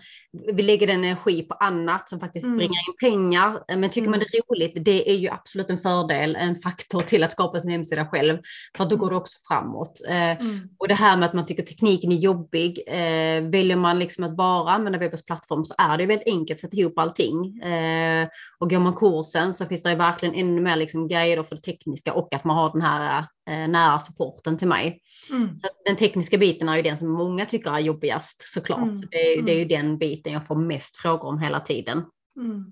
vill 0.54 0.66
lägga 0.66 0.88
den 0.88 1.04
energi 1.04 1.42
på 1.42 1.54
annat 1.54 2.10
som 2.10 2.20
faktiskt 2.20 2.46
mm. 2.46 2.58
bringar 2.58 2.74
in 2.90 3.10
pengar. 3.10 3.64
Men 3.68 3.90
tycker 3.90 4.08
mm. 4.08 4.12
man 4.12 4.20
det 4.20 4.38
är 4.38 4.54
roligt, 4.54 4.86
det 4.86 5.12
är 5.12 5.16
ju 5.16 5.30
absolut 5.30 5.70
en 5.70 5.78
fördel, 5.78 6.36
en 6.36 6.56
faktor 6.56 7.02
till 7.02 7.24
att 7.24 7.32
skapa 7.32 7.60
sin 7.60 7.72
hemsida 7.72 8.06
själv, 8.06 8.38
för 8.78 8.86
då 8.86 8.96
går 8.96 9.10
det 9.10 9.16
också 9.16 9.38
framåt. 9.48 10.02
Eh, 10.10 10.42
mm. 10.42 10.70
Och 10.80 10.88
det 10.88 10.94
här 10.94 11.18
med 11.18 11.26
att 11.26 11.34
man 11.34 11.46
tycker 11.46 11.64
tekniken 11.64 12.12
är 12.12 12.16
jobbig, 12.16 12.84
eh, 12.88 13.44
väljer 13.50 13.76
man 13.76 14.00
liksom 14.00 14.24
att 14.24 14.36
bara 14.36 14.72
använda 14.72 15.00
webbens 15.00 15.26
plattform 15.26 15.66
så 15.66 15.76
är 15.78 15.98
det 15.98 16.06
väldigt 16.06 16.28
enkelt 16.28 16.58
att 16.58 16.62
sätta 16.62 16.78
ihop 16.78 17.00
allting. 17.00 17.62
Eh, 17.62 18.28
och 18.60 18.70
går 18.70 18.80
man 18.80 18.96
kursen 18.96 19.54
så 19.54 19.66
finns 19.66 19.84
det 19.84 19.96
verkligen 19.96 20.36
ännu 20.36 20.62
mer 20.62 20.76
liksom 20.76 21.08
guider 21.14 21.44
för 21.44 21.56
det 21.56 21.62
tekniska 21.62 22.14
och 22.14 22.34
att 22.34 22.44
man 22.44 22.58
har 22.58 22.72
den 22.72 22.82
här 22.82 23.26
eh, 23.50 23.68
nära 23.68 24.00
supporten 24.00 24.58
till 24.58 24.68
mig. 24.68 25.02
Mm. 25.30 25.58
Så 25.58 25.68
den 25.86 25.96
tekniska 25.96 26.38
biten 26.38 26.70
är 26.70 26.76
ju 26.76 26.82
den 26.82 26.98
som 26.98 27.12
många 27.12 27.46
tycker 27.46 27.72
är 27.72 27.80
jobbigast 27.80 28.54
såklart. 28.54 28.80
Mm. 28.80 29.02
Det, 29.12 29.42
det, 29.42 29.52
är 29.52 29.56
ju 29.56 29.66
mm. 29.66 29.68
den 29.68 29.98
biten 29.98 30.34
jag 30.34 30.48
får 30.48 30.56
mest 30.56 30.98
frågor 30.98 31.28
om 31.28 31.40
hela 31.40 31.60
tiden. 31.60 32.06
Mm. 32.38 32.72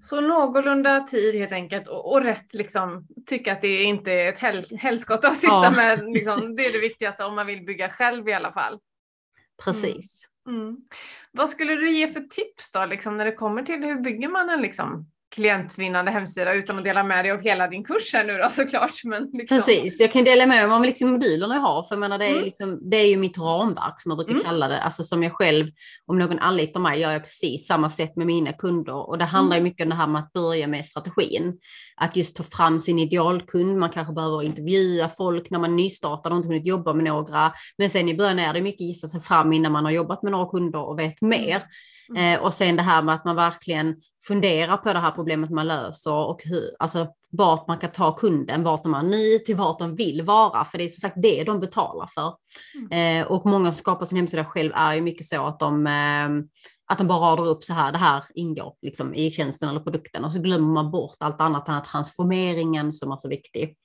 Så 0.00 0.20
någorlunda 0.20 1.00
tid 1.00 1.34
helt 1.34 1.52
enkelt 1.52 1.88
och, 1.88 2.12
och 2.12 2.24
rätt 2.24 2.54
liksom 2.54 3.06
tycka 3.26 3.52
att 3.52 3.60
det 3.60 3.82
inte 3.82 4.12
är 4.12 4.28
ett 4.28 4.38
hel, 4.38 4.64
helskott 4.78 5.24
att 5.24 5.36
sitta 5.36 5.64
ja. 5.64 5.70
med. 5.70 6.12
Liksom, 6.12 6.56
det 6.56 6.66
är 6.66 6.72
det 6.72 6.78
viktigaste 6.78 7.24
om 7.24 7.34
man 7.34 7.46
vill 7.46 7.64
bygga 7.64 7.88
själv 7.88 8.28
i 8.28 8.32
alla 8.32 8.52
fall. 8.52 8.78
Precis. 9.64 10.28
Mm. 10.48 10.60
mm. 10.60 10.76
Vad 11.32 11.50
skulle 11.50 11.74
du 11.74 11.90
ge 11.90 12.12
för 12.12 12.20
tips 12.20 12.72
då 12.72 12.86
liksom, 12.86 13.16
när 13.16 13.24
det 13.24 13.32
kommer 13.32 13.62
till 13.62 13.84
hur 13.84 14.00
bygger 14.00 14.28
man 14.28 14.50
en 14.50 14.62
liksom, 14.62 15.10
klientvinnande 15.32 16.10
hemsida 16.10 16.52
utan 16.54 16.78
att 16.78 16.84
dela 16.84 17.02
med 17.02 17.24
dig 17.24 17.32
av 17.32 17.40
hela 17.42 17.68
din 17.68 17.84
kurs 17.84 18.12
här 18.12 18.24
nu 18.24 18.38
då 18.38 18.48
såklart. 18.50 19.04
Men 19.04 19.30
liksom. 19.32 19.56
Precis, 19.58 20.00
jag 20.00 20.12
kan 20.12 20.24
dela 20.24 20.46
med 20.46 20.68
mig 20.68 20.76
av 20.76 20.82
liksom 20.84 21.10
modulerna 21.10 21.54
jag 21.54 21.60
har, 21.60 21.82
för 21.82 21.94
jag 21.94 22.00
menar, 22.00 22.18
det, 22.18 22.26
är 22.26 22.32
Mm. 22.32 22.44
liksom, 22.44 22.90
det 22.90 22.96
är 22.96 23.06
ju 23.08 23.16
mitt 23.16 23.38
ramverk 23.38 24.00
som 24.00 24.10
jag 24.10 24.18
brukar 24.18 24.32
Mm. 24.32 24.44
kalla 24.44 24.68
det, 24.68 24.80
alltså 24.82 25.02
som 25.04 25.22
jag 25.22 25.32
själv, 25.32 25.66
om 26.06 26.18
någon 26.18 26.38
anlitar 26.38 26.80
mig, 26.80 27.00
gör 27.00 27.10
jag 27.12 27.22
precis 27.22 27.66
samma 27.66 27.90
sätt 27.90 28.16
med 28.16 28.26
mina 28.26 28.52
kunder 28.52 29.08
och 29.08 29.18
det 29.18 29.24
handlar 29.24 29.56
Mm. 29.56 29.64
mycket 29.64 29.84
om 29.84 29.90
det 29.90 29.94
här 29.96 30.06
med 30.06 30.18
att 30.22 30.32
börja 30.32 30.66
med 30.66 30.84
strategin. 30.86 31.58
Att 31.96 32.16
just 32.16 32.36
ta 32.36 32.42
fram 32.42 32.80
sin 32.80 32.98
idealkund, 32.98 33.78
man 33.78 33.90
kanske 33.90 34.12
behöver 34.14 34.42
intervjua 34.42 35.08
folk 35.08 35.50
när 35.50 35.58
man 35.58 35.76
nystartar 35.76 36.30
och 36.30 36.36
inte 36.36 36.48
hunnit 36.48 36.66
jobba 36.66 36.92
med 36.92 37.04
några, 37.04 37.52
men 37.78 37.90
sen 37.90 38.08
i 38.08 38.16
början 38.16 38.38
är 38.38 38.52
det 38.52 38.60
mycket 38.60 38.80
gissa 38.80 39.08
sig 39.08 39.20
fram 39.20 39.52
innan 39.52 39.72
man 39.72 39.84
har 39.84 39.92
jobbat 39.92 40.22
med 40.22 40.32
några 40.32 40.50
kunder 40.50 40.78
och 40.88 40.98
vet 40.98 41.22
mer. 41.22 41.62
Mm. 42.08 42.34
Eh, 42.34 42.44
och 42.44 42.54
sen 42.54 42.76
det 42.76 42.82
här 42.82 43.02
med 43.02 43.14
att 43.14 43.24
man 43.24 43.36
verkligen 43.36 43.96
funderar 44.26 44.76
på 44.76 44.92
det 44.92 44.98
här 44.98 45.10
problemet 45.10 45.50
man 45.50 45.68
löser 45.68 46.12
och 46.12 46.40
hur, 46.44 46.70
alltså 46.78 47.08
vart 47.30 47.68
man 47.68 47.78
kan 47.78 47.90
ta 47.90 48.12
kunden, 48.12 48.62
vart 48.62 48.82
de 48.82 48.94
är 48.94 49.02
ny 49.02 49.38
till 49.38 49.56
vart 49.56 49.78
de 49.78 49.94
vill 49.94 50.22
vara, 50.22 50.64
för 50.64 50.78
det 50.78 50.84
är 50.84 50.88
som 50.88 51.00
sagt 51.00 51.22
det 51.22 51.44
de 51.44 51.60
betalar 51.60 52.06
för. 52.06 52.34
Eh, 52.96 53.26
och 53.26 53.46
många 53.46 53.72
som 53.72 53.78
skapar 53.78 54.06
sin 54.06 54.16
hemsida 54.16 54.44
själv 54.44 54.72
är 54.74 54.94
ju 54.94 55.00
mycket 55.00 55.26
så 55.26 55.46
att 55.46 55.58
de, 55.58 55.86
eh, 55.86 56.28
att 56.86 56.98
de 56.98 57.06
bara 57.06 57.30
radar 57.30 57.46
upp 57.46 57.64
så 57.64 57.72
här, 57.72 57.92
det 57.92 57.98
här 57.98 58.24
ingår 58.34 58.74
liksom 58.82 59.14
i 59.14 59.30
tjänsten 59.30 59.68
eller 59.68 59.80
produkten 59.80 60.24
och 60.24 60.32
så 60.32 60.38
glömmer 60.38 60.72
man 60.72 60.90
bort 60.90 61.16
allt 61.18 61.40
annat, 61.40 61.66
den 61.66 61.74
här 61.74 61.82
transformeringen 61.82 62.92
som 62.92 63.12
är 63.12 63.16
så 63.16 63.28
viktig. 63.28 63.76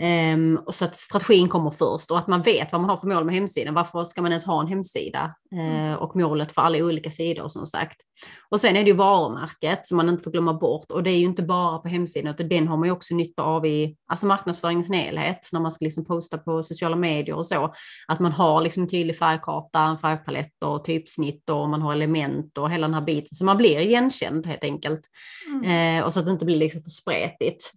Ehm, 0.00 0.60
och 0.66 0.74
så 0.74 0.84
att 0.84 0.96
strategin 0.96 1.48
kommer 1.48 1.70
först 1.70 2.10
och 2.10 2.18
att 2.18 2.26
man 2.26 2.42
vet 2.42 2.72
vad 2.72 2.80
man 2.80 2.90
har 2.90 2.96
för 2.96 3.06
mål 3.06 3.24
med 3.24 3.34
hemsidan. 3.34 3.74
Varför 3.74 4.04
ska 4.04 4.22
man 4.22 4.32
ens 4.32 4.44
ha 4.44 4.60
en 4.60 4.66
hemsida? 4.66 5.34
Eh, 5.56 5.94
och 5.94 6.16
målet 6.16 6.52
för 6.52 6.62
alla 6.62 6.78
olika 6.78 7.10
sidor 7.10 7.48
som 7.48 7.66
sagt. 7.66 8.00
Och 8.48 8.60
sen 8.60 8.76
är 8.76 8.84
det 8.84 8.90
ju 8.90 8.96
varumärket 8.96 9.86
som 9.86 9.96
man 9.96 10.08
inte 10.08 10.22
får 10.22 10.30
glömma 10.30 10.54
bort. 10.54 10.90
Och 10.90 11.02
det 11.02 11.10
är 11.10 11.18
ju 11.18 11.24
inte 11.24 11.42
bara 11.42 11.78
på 11.78 11.88
hemsidan 11.88 12.34
utan 12.34 12.48
den 12.48 12.68
har 12.68 12.76
man 12.76 12.88
ju 12.88 12.92
också 12.92 13.14
nytta 13.14 13.42
av 13.42 13.66
i 13.66 13.96
alltså 14.06 14.26
marknadsföringens 14.26 14.88
helhet. 14.88 15.48
När 15.52 15.60
man 15.60 15.72
ska 15.72 15.84
liksom 15.84 16.04
posta 16.04 16.38
på 16.38 16.62
sociala 16.62 16.96
medier 16.96 17.36
och 17.36 17.46
så. 17.46 17.74
Att 18.08 18.20
man 18.20 18.32
har 18.32 18.60
liksom 18.60 18.82
en 18.82 18.88
tydlig 18.88 19.18
färgkarta, 19.18 19.80
en 19.80 19.98
färgpalett 19.98 20.62
och 20.64 20.84
typsnitt 20.84 21.50
och 21.50 21.68
man 21.68 21.82
har 21.82 21.92
element 21.92 22.58
och 22.58 22.70
hela 22.70 22.86
den 22.86 22.94
här 22.94 23.02
biten. 23.02 23.34
Så 23.34 23.44
man 23.44 23.56
blir 23.56 23.78
igenkänd 23.78 24.46
helt 24.46 24.64
enkelt. 24.64 25.00
Mm. 25.48 25.98
Eh, 25.98 26.04
och 26.04 26.12
så 26.12 26.20
att 26.20 26.26
det 26.26 26.32
inte 26.32 26.44
blir 26.44 26.56
liksom 26.56 26.82
för 26.82 26.90
spretigt. 26.90 27.72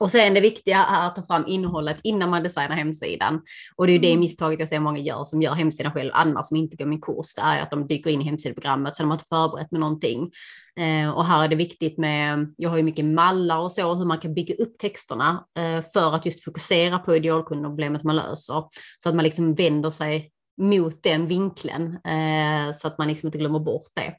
Och 0.00 0.10
sen 0.10 0.34
det 0.34 0.40
viktiga 0.40 0.84
är 0.84 1.06
att 1.06 1.16
ta 1.16 1.22
fram 1.22 1.44
innehållet 1.46 1.96
innan 2.02 2.30
man 2.30 2.42
designar 2.42 2.76
hemsidan. 2.76 3.40
Och 3.76 3.86
det 3.86 3.92
är 3.92 3.94
ju 3.94 3.98
det 3.98 4.08
Mm. 4.08 4.20
misstaget 4.20 4.60
jag 4.60 4.68
ser 4.68 4.80
många 4.80 4.98
gör 4.98 5.24
som 5.24 5.42
gör 5.42 5.52
hemsidan 5.52 5.92
själv, 5.92 6.10
annars 6.14 6.46
som 6.46 6.56
inte 6.56 6.76
går 6.76 6.86
min 6.86 7.00
kurs, 7.00 7.34
det 7.34 7.42
är 7.42 7.62
att 7.62 7.70
de 7.70 7.86
dyker 7.86 8.10
in 8.10 8.20
i 8.20 8.24
hemsideprogrammet, 8.24 8.96
sen 8.96 9.04
har 9.04 9.08
man 9.08 9.14
inte 9.14 9.28
förberett 9.28 9.70
med 9.70 9.80
någonting. 9.80 10.30
Eh, 10.76 11.10
och 11.10 11.24
här 11.24 11.44
är 11.44 11.48
det 11.48 11.56
viktigt 11.56 11.98
med, 11.98 12.54
jag 12.56 12.70
har 12.70 12.76
ju 12.76 12.82
mycket 12.82 13.04
mallar 13.04 13.58
och 13.58 13.72
så, 13.72 13.94
hur 13.94 14.04
man 14.04 14.18
kan 14.18 14.34
bygga 14.34 14.54
upp 14.54 14.78
texterna 14.78 15.46
eh, 15.58 15.84
för 15.92 16.14
att 16.14 16.26
just 16.26 16.44
fokusera 16.44 16.98
på 16.98 17.16
idealkunden 17.16 17.66
och 17.66 17.70
problemet 17.70 18.04
man 18.04 18.16
löser. 18.16 18.64
Så 18.98 19.08
att 19.08 19.14
man 19.14 19.24
liksom 19.24 19.54
vänder 19.54 19.90
sig 19.90 20.30
mot 20.60 21.02
den 21.02 21.26
vinkeln 21.26 21.98
eh, 22.04 22.72
så 22.74 22.86
att 22.86 22.98
man 22.98 23.08
liksom 23.08 23.26
inte 23.26 23.38
glömmer 23.38 23.58
bort 23.58 23.88
det. 23.94 24.14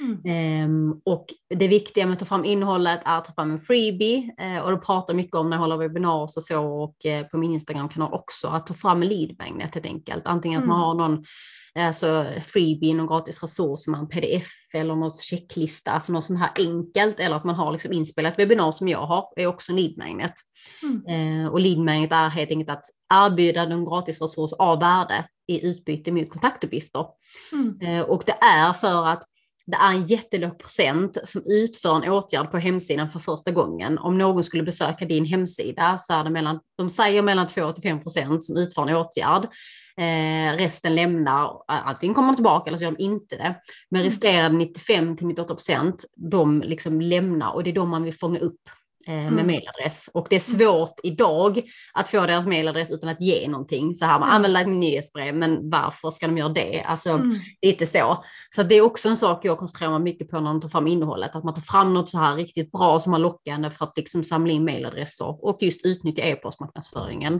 Mm. 0.00 0.20
Ehm, 0.24 1.00
och 1.04 1.26
det 1.54 1.68
viktiga 1.68 2.06
med 2.06 2.12
att 2.12 2.18
ta 2.18 2.24
fram 2.24 2.44
innehållet 2.44 3.00
är 3.04 3.18
att 3.18 3.24
ta 3.24 3.32
fram 3.32 3.50
en 3.50 3.60
freebie 3.60 4.34
eh, 4.38 4.58
och 4.64 4.70
då 4.70 4.78
pratar 4.78 5.14
mycket 5.14 5.34
om 5.34 5.50
när 5.50 5.56
jag 5.56 5.62
håller 5.62 5.76
webbinarier 5.76 6.22
och 6.22 6.30
så 6.30 6.62
och 6.64 7.06
eh, 7.06 7.26
på 7.26 7.38
min 7.38 7.52
Instagram-kanal 7.52 8.12
också 8.12 8.48
att 8.48 8.66
ta 8.66 8.74
fram 8.74 9.02
en 9.02 9.08
lead 9.08 9.36
magnet 9.38 9.74
helt 9.74 9.86
enkelt. 9.86 10.26
Antingen 10.26 10.60
att 10.60 10.66
man 10.68 10.76
Mm. 10.76 10.84
har 10.86 10.94
någon 10.94 11.24
alltså 11.74 12.26
freebie, 12.44 12.94
någon 12.94 13.06
gratis 13.06 13.42
resurs 13.42 13.80
som 13.80 13.94
en 13.94 14.08
pdf 14.08 14.48
eller 14.74 14.94
någon 14.94 15.10
checklista, 15.10 15.90
alltså 15.90 16.12
något 16.12 16.24
sånt 16.24 16.38
här 16.38 16.50
enkelt 16.56 17.20
eller 17.20 17.36
att 17.36 17.44
man 17.44 17.54
har 17.54 17.72
liksom 17.72 17.92
inspelat 17.92 18.38
webbinar 18.38 18.72
som 18.72 18.88
jag 18.88 19.06
har 19.06 19.24
är 19.36 19.46
också 19.46 19.72
lead 19.72 19.96
magnet. 19.98 20.32
Mm. 20.82 21.06
Eh, 21.44 21.48
och 21.52 21.60
lead 21.60 21.78
magnet 21.78 22.12
är 22.12 22.28
helt 22.28 22.50
enkelt 22.50 22.70
att 22.70 22.84
erbjuda 23.14 23.64
någon 23.68 23.84
gratis 23.84 24.20
resurs 24.20 24.52
av 24.52 24.78
värde 24.80 25.24
i 25.46 25.66
utbyte 25.66 26.12
mot 26.12 26.30
kontaktuppgifter. 26.30 27.06
Mm. 27.52 27.80
Eh, 27.80 28.02
Och 28.02 28.22
det 28.26 28.36
är 28.40 28.72
för 28.72 29.06
att 29.06 29.22
det 29.70 29.76
är 29.76 29.92
en 29.92 30.04
jättelåg 30.04 30.58
procent 30.58 31.18
som 31.24 31.42
utför 31.46 31.96
en 31.96 32.10
åtgärd 32.12 32.50
på 32.50 32.58
hemsidan 32.58 33.10
för 33.10 33.18
första 33.18 33.50
gången. 33.50 33.98
Om 33.98 34.18
någon 34.18 34.44
skulle 34.44 34.62
besöka 34.62 35.04
din 35.04 35.24
hemsida 35.24 35.98
så 35.98 36.12
är 36.12 36.24
det 36.24 36.30
mellan, 36.30 36.60
de 36.78 36.90
säger 36.90 37.22
mellan 37.22 37.46
2 37.46 37.72
till 37.72 37.82
5 37.82 38.02
procent 38.02 38.44
som 38.44 38.56
utför 38.56 38.82
en 38.82 38.96
åtgärd. 38.96 39.44
Eh, 39.98 40.56
resten 40.58 40.94
lämnar, 40.94 41.62
antingen 41.68 42.14
kommer 42.14 42.28
de 42.28 42.34
tillbaka 42.34 42.70
eller 42.70 42.78
så 42.78 42.84
gör 42.84 42.90
de 42.92 43.02
inte 43.04 43.36
det. 43.36 43.54
Men 43.90 44.00
Mm. 44.00 44.10
resterande 44.10 44.58
95 44.58 45.16
till 45.16 45.26
98 45.26 45.54
procent, 45.54 46.04
de 46.16 46.62
liksom 46.62 47.00
lämnar 47.00 47.52
och 47.52 47.64
det 47.64 47.70
är 47.70 47.74
de 47.74 47.88
man 47.88 48.02
vill 48.02 48.14
fånga 48.14 48.38
upp 48.38 48.60
med 49.14 49.26
Mm. 49.32 49.46
mailadress. 49.46 50.10
Och 50.14 50.26
det 50.30 50.36
är 50.36 50.40
svårt 50.40 50.94
idag 51.02 51.62
att 51.94 52.08
få 52.08 52.20
deras 52.20 52.46
mailadress 52.46 52.90
utan 52.90 53.08
att 53.08 53.20
ge 53.20 53.48
någonting. 53.48 53.94
Så 53.94 54.04
här, 54.04 54.18
man 54.18 54.28
Mm. 54.28 54.34
använder 54.36 54.60
ett 54.60 54.68
nyhetsbrev, 54.78 55.34
men 55.34 55.70
varför 55.70 56.10
ska 56.10 56.26
de 56.26 56.38
göra 56.38 56.48
det? 56.48 56.80
Alltså, 56.82 57.10
Mm. 57.10 57.30
Lite 57.62 57.86
så. 57.86 58.24
Så 58.54 58.62
det 58.62 58.74
är 58.74 58.82
också 58.82 59.08
en 59.08 59.16
sak 59.16 59.44
jag 59.44 59.58
koncentrerar 59.58 59.90
mig 59.90 60.00
mycket 60.00 60.28
på 60.28 60.36
när 60.36 60.42
man 60.42 60.60
tar 60.60 60.68
fram 60.68 60.86
innehållet. 60.86 61.34
Att 61.34 61.44
man 61.44 61.54
tar 61.54 61.60
fram 61.60 61.94
något 61.94 62.08
så 62.08 62.18
här 62.18 62.36
riktigt 62.36 62.72
bra 62.72 63.00
som 63.00 63.14
är 63.14 63.18
lockande 63.18 63.70
för 63.70 63.84
att 63.84 63.96
liksom 63.96 64.24
samla 64.24 64.52
in 64.52 64.64
mailadresser 64.64 65.44
och 65.44 65.58
just 65.62 65.84
utnyttja 65.86 66.22
e-postmarknadsföringen. 66.22 67.34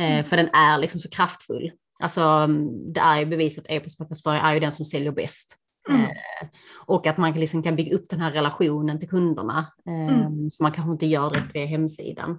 Eh, 0.00 0.12
Mm. 0.12 0.24
för 0.24 0.36
den 0.36 0.48
är 0.54 0.78
liksom 0.78 1.00
så 1.00 1.08
kraftfull. 1.10 1.70
Alltså 2.02 2.20
mm, 2.20 2.92
det 2.92 3.00
är 3.00 3.18
ju 3.20 3.26
bevisat 3.26 3.64
att 3.64 3.70
e-postmarknadsföring 3.70 4.40
är 4.40 4.54
ju 4.54 4.60
den 4.60 4.72
som 4.72 4.84
säljer 4.84 5.12
bäst. 5.12 5.56
Mm. 5.88 6.00
Eh, 6.00 6.48
och 6.86 7.06
att 7.06 7.18
man 7.18 7.32
liksom 7.32 7.62
kan 7.62 7.76
bygga 7.76 7.96
upp 7.96 8.08
den 8.08 8.20
här 8.20 8.32
relationen 8.32 8.98
till 8.98 9.08
kunderna 9.08 9.72
eh, 9.86 10.16
Mm. 10.16 10.50
som 10.50 10.64
man 10.64 10.72
kanske 10.72 10.92
inte 10.92 11.06
gör 11.06 11.30
direkt 11.30 11.54
via 11.54 11.66
hemsidan. 11.66 12.38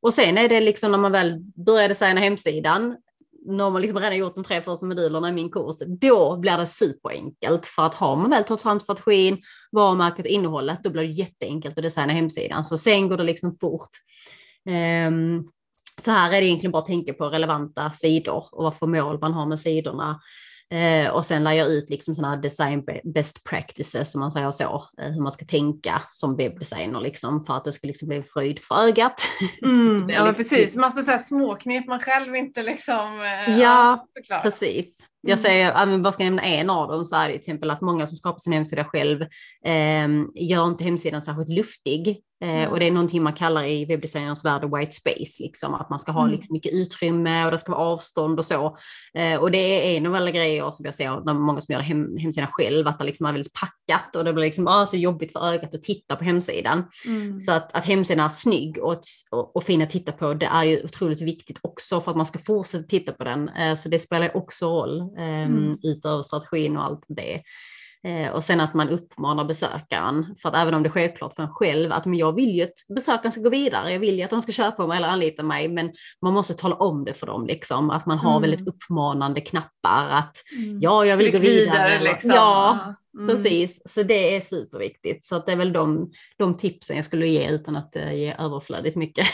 Och 0.00 0.14
sen 0.14 0.38
är 0.38 0.48
det 0.48 0.60
liksom 0.60 0.90
när 0.90 0.98
man 0.98 1.12
väl 1.12 1.40
börjar 1.66 1.88
designa 1.88 2.20
hemsidan, 2.20 2.96
när 3.46 3.70
man 3.70 3.82
liksom 3.82 4.00
redan 4.00 4.18
gjort 4.18 4.34
de 4.34 4.44
tre 4.44 4.62
första 4.62 4.86
modulerna 4.86 5.28
i 5.28 5.32
min 5.32 5.50
kurs, 5.50 5.76
då 6.00 6.36
blir 6.36 6.58
det 6.58 6.66
superenkelt. 6.66 7.66
För 7.66 7.86
att 7.86 7.94
har 7.94 8.16
man 8.16 8.30
väl 8.30 8.44
tagit 8.44 8.62
fram 8.62 8.80
strategin, 8.80 9.38
varumärket 9.72 10.26
och 10.26 10.30
innehållet, 10.30 10.78
då 10.82 10.90
blir 10.90 11.02
det 11.02 11.08
jätteenkelt 11.08 11.78
att 11.78 11.84
designa 11.84 12.12
hemsidan. 12.12 12.64
Så 12.64 12.78
sen 12.78 13.08
går 13.08 13.16
det 13.16 13.24
liksom 13.24 13.52
fort. 13.60 13.90
Ehm, 14.68 15.44
så 16.00 16.10
här 16.10 16.32
är 16.32 16.40
det 16.40 16.46
egentligen 16.46 16.72
bara 16.72 16.82
att 16.82 16.86
tänka 16.86 17.14
på 17.14 17.24
relevanta 17.28 17.90
sidor 17.90 18.44
och 18.52 18.64
vad 18.64 18.76
för 18.76 18.86
mål 18.86 19.18
man 19.20 19.32
har 19.32 19.46
med 19.46 19.60
sidorna. 19.60 20.20
Eh, 20.72 21.10
och 21.10 21.26
sen 21.26 21.44
lär 21.44 21.52
jag 21.52 21.68
ut 21.68 21.90
liksom 21.90 22.14
sådana 22.14 22.34
här 22.34 22.42
design 22.42 22.84
best 23.04 23.44
practices, 23.44 24.12
som 24.12 24.20
man 24.20 24.32
säger 24.32 24.50
så, 24.50 24.88
eh, 24.98 25.10
hur 25.12 25.22
man 25.22 25.32
ska 25.32 25.44
tänka 25.44 26.02
som 26.08 26.36
webbdesigner 26.36 27.00
liksom, 27.00 27.44
för 27.44 27.56
att 27.56 27.64
det 27.64 27.72
ska 27.72 27.86
liksom 27.86 28.08
bli 28.08 28.22
fröjd 28.22 28.60
för 28.64 28.74
ögat. 28.88 29.20
Mm. 29.62 30.08
Ja 30.10 30.32
precis, 30.36 30.76
massa 30.76 31.02
så 31.02 31.10
här 31.10 31.18
småknep 31.18 31.86
man 31.86 32.00
själv 32.00 32.36
inte 32.36 32.62
liksom... 32.62 33.20
eh, 33.20 33.58
Ja, 33.58 34.06
såklart. 34.16 34.42
Precis. 34.42 34.98
Jag 35.22 35.38
Mm. 35.38 35.42
säger, 35.42 35.98
bara 35.98 36.12
ska 36.12 36.22
jag 36.24 36.30
nämna 36.30 36.42
en 36.42 36.70
av 36.70 36.88
dem 36.88 37.04
så 37.04 37.16
är 37.16 37.26
det 37.26 37.32
till 37.32 37.38
exempel 37.38 37.70
att 37.70 37.80
många 37.80 38.06
som 38.06 38.16
skapar 38.16 38.38
sin 38.38 38.52
hemsida 38.52 38.84
själv 38.84 39.22
eh, 39.64 40.08
gör 40.34 40.66
inte 40.68 40.84
hemsidan 40.84 41.22
särskilt 41.22 41.48
luftig. 41.48 42.08
Eh, 42.42 42.48
Mm. 42.48 42.70
och 42.70 42.80
det 42.80 42.86
är 42.86 42.90
någonting 42.90 43.22
man 43.22 43.32
kallar 43.32 43.64
i 43.64 43.84
webbdesigners 43.84 44.44
värld 44.44 44.64
white 44.76 44.92
space, 44.92 45.42
liksom, 45.42 45.74
att 45.74 45.90
man 45.90 46.00
ska 46.00 46.12
ha 46.12 46.20
Mm. 46.22 46.32
liksom, 46.32 46.52
mycket 46.52 46.72
utrymme 46.72 47.44
och 47.44 47.50
det 47.50 47.58
ska 47.58 47.72
vara 47.72 47.82
avstånd 47.82 48.38
och 48.38 48.46
så. 48.46 48.76
Eh, 49.14 49.40
och 49.40 49.50
det 49.50 49.58
är 49.58 49.96
en 49.96 50.06
av 50.06 50.14
alla 50.14 50.30
grejer 50.30 50.70
som 50.70 50.84
jag 50.84 50.94
ser 50.94 51.24
när 51.24 51.34
många 51.34 51.60
som 51.60 51.72
gör 51.72 51.80
hem, 51.80 52.16
hemsidan 52.16 52.48
själv, 52.52 52.88
att 52.88 52.98
det 52.98 53.04
liksom 53.04 53.26
är 53.26 53.32
väldigt 53.32 53.52
packat 53.52 54.16
och 54.16 54.24
det 54.24 54.32
blir 54.32 54.44
liksom, 54.44 54.66
ah, 54.68 54.86
så 54.86 54.96
jobbigt 54.96 55.32
för 55.32 55.40
ögat 55.52 55.74
att 55.74 55.82
titta 55.82 56.16
på 56.16 56.24
hemsidan. 56.24 56.84
Mm. 57.06 57.40
Så 57.40 57.52
att, 57.52 57.76
att 57.76 57.84
hemsidan 57.84 58.24
är 58.24 58.28
snygg 58.28 58.78
och, 58.78 59.00
och, 59.30 59.56
och 59.56 59.64
fin 59.64 59.82
att 59.82 59.90
titta 59.90 60.12
på, 60.12 60.34
det 60.34 60.46
är 60.46 60.64
ju 60.64 60.84
otroligt 60.84 61.20
viktigt 61.22 61.58
också 61.62 62.00
för 62.00 62.10
att 62.10 62.16
man 62.16 62.26
ska 62.26 62.38
fortsätta 62.38 62.84
titta 62.84 63.12
på 63.12 63.24
den. 63.24 63.48
Eh, 63.48 63.74
så 63.76 63.88
det 63.88 63.98
spelar 63.98 64.36
också 64.36 64.66
roll 64.66 65.00
Mm. 65.18 65.78
utöver 65.82 66.22
strategin 66.22 66.76
och 66.76 66.84
allt 66.84 67.04
det. 67.08 67.42
Eh, 68.04 68.32
och 68.32 68.44
sen 68.44 68.60
att 68.60 68.74
man 68.74 68.88
uppmanar 68.88 69.44
besökaren, 69.44 70.34
för 70.42 70.48
att 70.48 70.56
även 70.56 70.74
om 70.74 70.82
det 70.82 70.88
är 70.88 70.90
självklart 70.90 71.34
för 71.34 71.42
en 71.42 71.48
själv 71.48 71.92
att 71.92 72.04
men 72.04 72.18
jag 72.18 72.32
vill 72.32 72.50
ju 72.54 72.62
att 72.62 72.94
besökaren 72.94 73.32
ska 73.32 73.40
gå 73.40 73.50
vidare, 73.50 73.92
jag 73.92 74.00
vill 74.00 74.16
ju 74.16 74.22
att 74.22 74.30
de 74.30 74.42
ska 74.42 74.52
köpa 74.52 74.86
mig 74.86 74.96
eller 74.96 75.08
anlita 75.08 75.42
mig, 75.42 75.68
men 75.68 75.92
man 76.22 76.32
måste 76.32 76.54
tala 76.54 76.74
om 76.74 77.04
det 77.04 77.14
för 77.14 77.26
dem, 77.26 77.46
liksom, 77.46 77.90
att 77.90 78.06
man 78.06 78.18
har 78.18 78.36
Mm. 78.36 78.50
väldigt 78.50 78.68
uppmanande 78.68 79.40
knappar, 79.40 80.08
att 80.10 80.36
Mm. 80.58 80.80
ja, 80.80 81.04
jag 81.06 81.16
vill 81.16 81.26
Tryck 81.30 81.42
gå 81.42 81.48
vidare. 81.48 81.90
eller- 81.94 82.10
liksom. 82.12 82.30
Ja, 82.30 82.78
Mm. 83.18 83.28
Precis, 83.28 83.82
så 83.94 84.02
det 84.02 84.36
är 84.36 84.40
superviktigt. 84.40 85.24
Så 85.24 85.38
det 85.38 85.52
är 85.52 85.56
väl 85.56 85.72
de, 85.72 86.10
de 86.38 86.56
tipsen 86.56 86.96
jag 86.96 87.04
skulle 87.04 87.26
ge 87.26 87.48
utan 87.50 87.76
att 87.76 87.96
eh, 87.96 88.12
ge 88.14 88.34
överflödigt 88.38 88.96
mycket. 88.96 89.26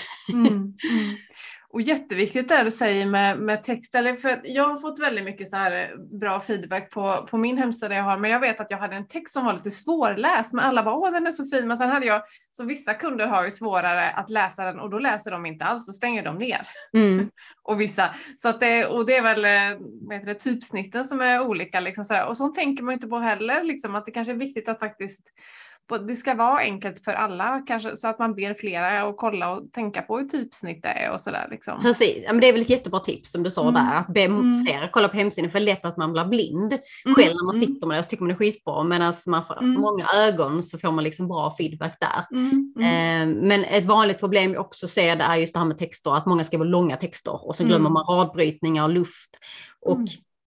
Och 1.70 1.83
jätteviktigt 1.83 2.48
det 2.48 2.62
du 2.62 2.70
säger 2.70 3.07
med, 3.07 3.38
med 3.38 3.64
text. 3.64 3.94
Eller 3.94 4.16
för 4.16 4.40
jag 4.44 4.68
har 4.68 4.76
fått 4.76 5.00
väldigt 5.00 5.24
mycket 5.24 5.48
så 5.48 5.57
här 5.57 5.72
eh, 5.72 6.18
bra 6.18 6.40
feedback 6.40 6.90
på, 6.90 7.26
på 7.31 7.38
min 7.38 7.59
hemsida 7.59 7.94
jag 7.94 8.02
har. 8.02 8.18
Men 8.18 8.31
jag 8.31 8.40
vet 8.40 8.61
att 8.61 8.70
jag 8.70 8.78
hade 8.78 8.96
en 8.96 9.07
text 9.07 9.33
som 9.33 9.44
var 9.44 9.54
lite 9.54 9.70
svårläst. 9.70 10.52
Men 10.52 10.64
alla 10.64 10.83
bara 10.83 10.94
åh 10.94 11.12
den 11.12 11.26
är 11.26 11.31
så 11.31 11.46
fin. 11.46 11.68
Men 11.68 11.76
sen 11.76 11.90
hade 11.90 12.07
jag, 12.07 12.22
så 12.52 12.64
vissa 12.64 12.94
kunder 12.94 13.26
har 13.26 13.44
ju 13.44 13.50
svårare 13.50 14.11
att 14.11 14.31
läsa 14.31 14.64
den 14.64 14.81
och 14.81 14.90
då 14.90 14.98
läser 14.98 15.31
de 15.31 15.46
inte 15.46 15.64
alls. 15.64 15.87
Då 15.87 15.92
stänger 15.92 16.22
de 16.22 16.38
ner. 16.38 16.68
Mm. 16.96 17.31
Och 17.62 17.81
vissa. 17.81 18.14
Så 18.37 18.48
att 18.48 18.61
det, 18.61 18.87
och 18.87 19.07
det 19.07 19.16
är 19.16 19.22
väl 19.22 19.44
eh, 19.44 19.87
vad 20.09 20.26
det, 20.26 20.35
typsnitten 20.35 21.04
som 21.04 21.20
är 21.20 21.40
olika. 21.40 21.81
Liksom 21.81 22.04
så 22.04 22.14
här. 22.14 22.26
Och 22.26 22.37
så 22.37 22.48
tänker 22.48 22.83
man 22.83 22.94
inte 22.94 23.07
på 23.07 23.18
heller. 23.18 23.64
Liksom, 23.64 23.94
att 23.94 24.07
det 24.07 24.12
kanske 24.12 24.33
är 24.33 24.37
viktigt 24.37 24.68
att 24.68 24.78
faktiskt 24.78 25.22
det 25.96 26.16
ska 26.16 26.35
vara 26.35 26.59
enkelt 26.59 27.05
för 27.05 27.12
alla, 27.12 27.62
kanske 27.66 27.96
så 27.96 28.09
att 28.09 28.18
man 28.18 28.35
ber 28.35 28.55
flera 28.55 29.05
och 29.05 29.16
kolla 29.16 29.51
och 29.51 29.72
tänka 29.72 30.03
på 30.03 30.18
hur 30.18 30.29
typsnitt 30.29 30.83
det 30.83 30.88
är 30.88 31.12
och 31.12 31.20
sådär. 31.20 31.48
Liksom. 31.51 31.81
Precis, 31.83 32.24
men 32.27 32.40
det 32.40 32.48
är 32.48 32.53
väl 32.53 32.62
ett 32.62 32.70
jättebra 32.70 33.01
tips 33.01 33.33
som 33.33 33.42
du 33.42 33.51
sa 33.51 33.62
mm. 33.62 33.74
där, 33.74 33.94
att 33.94 34.07
be 34.07 34.24
mm. 34.24 34.64
flera 34.64 34.88
kolla 34.88 35.09
på 35.09 35.16
hemsidan, 35.16 35.51
för 35.51 35.61
det 35.61 35.64
är 35.64 35.66
lätt 35.66 35.85
att 35.85 35.96
man 35.96 36.12
blir 36.12 36.24
blind 36.24 36.72
mm. 37.05 37.14
själv 37.14 37.35
när 37.37 37.44
man 37.44 37.55
mm. 37.55 37.66
sitter 37.66 37.87
med 37.87 37.94
det 37.94 37.98
och 37.98 38.05
så 38.05 38.09
tycker 38.09 38.22
man 38.22 38.29
det 38.29 38.35
är 38.35 38.38
skitbra, 38.38 38.83
medan 38.83 39.14
man 39.27 39.44
får 39.44 39.59
mm. 39.62 39.81
många 39.81 40.07
ögon 40.14 40.62
så 40.62 40.79
får 40.79 40.92
man 40.92 41.05
liksom 41.05 41.29
bra 41.29 41.55
feedback 41.59 41.96
där. 42.01 42.38
Eh, 42.81 43.27
men 43.27 43.64
ett 43.64 43.85
vanligt 43.85 44.20
problem 44.20 44.53
jag 44.53 44.61
också 44.61 44.88
ser 44.88 45.16
det 45.16 45.24
är 45.24 45.37
just 45.37 45.55
det 45.55 45.61
här 45.61 45.66
med 45.66 45.79
texter, 45.79 46.14
att 46.16 46.27
många 46.27 46.44
skriver 46.44 46.64
långa 46.64 46.96
texter 46.96 47.48
och 47.48 47.57
så 47.57 47.64
glömmer 47.64 47.90
man 47.90 48.05
radbrytningar 48.05 48.83
och 48.83 48.90
luft. 48.90 49.38
Och 49.81 49.98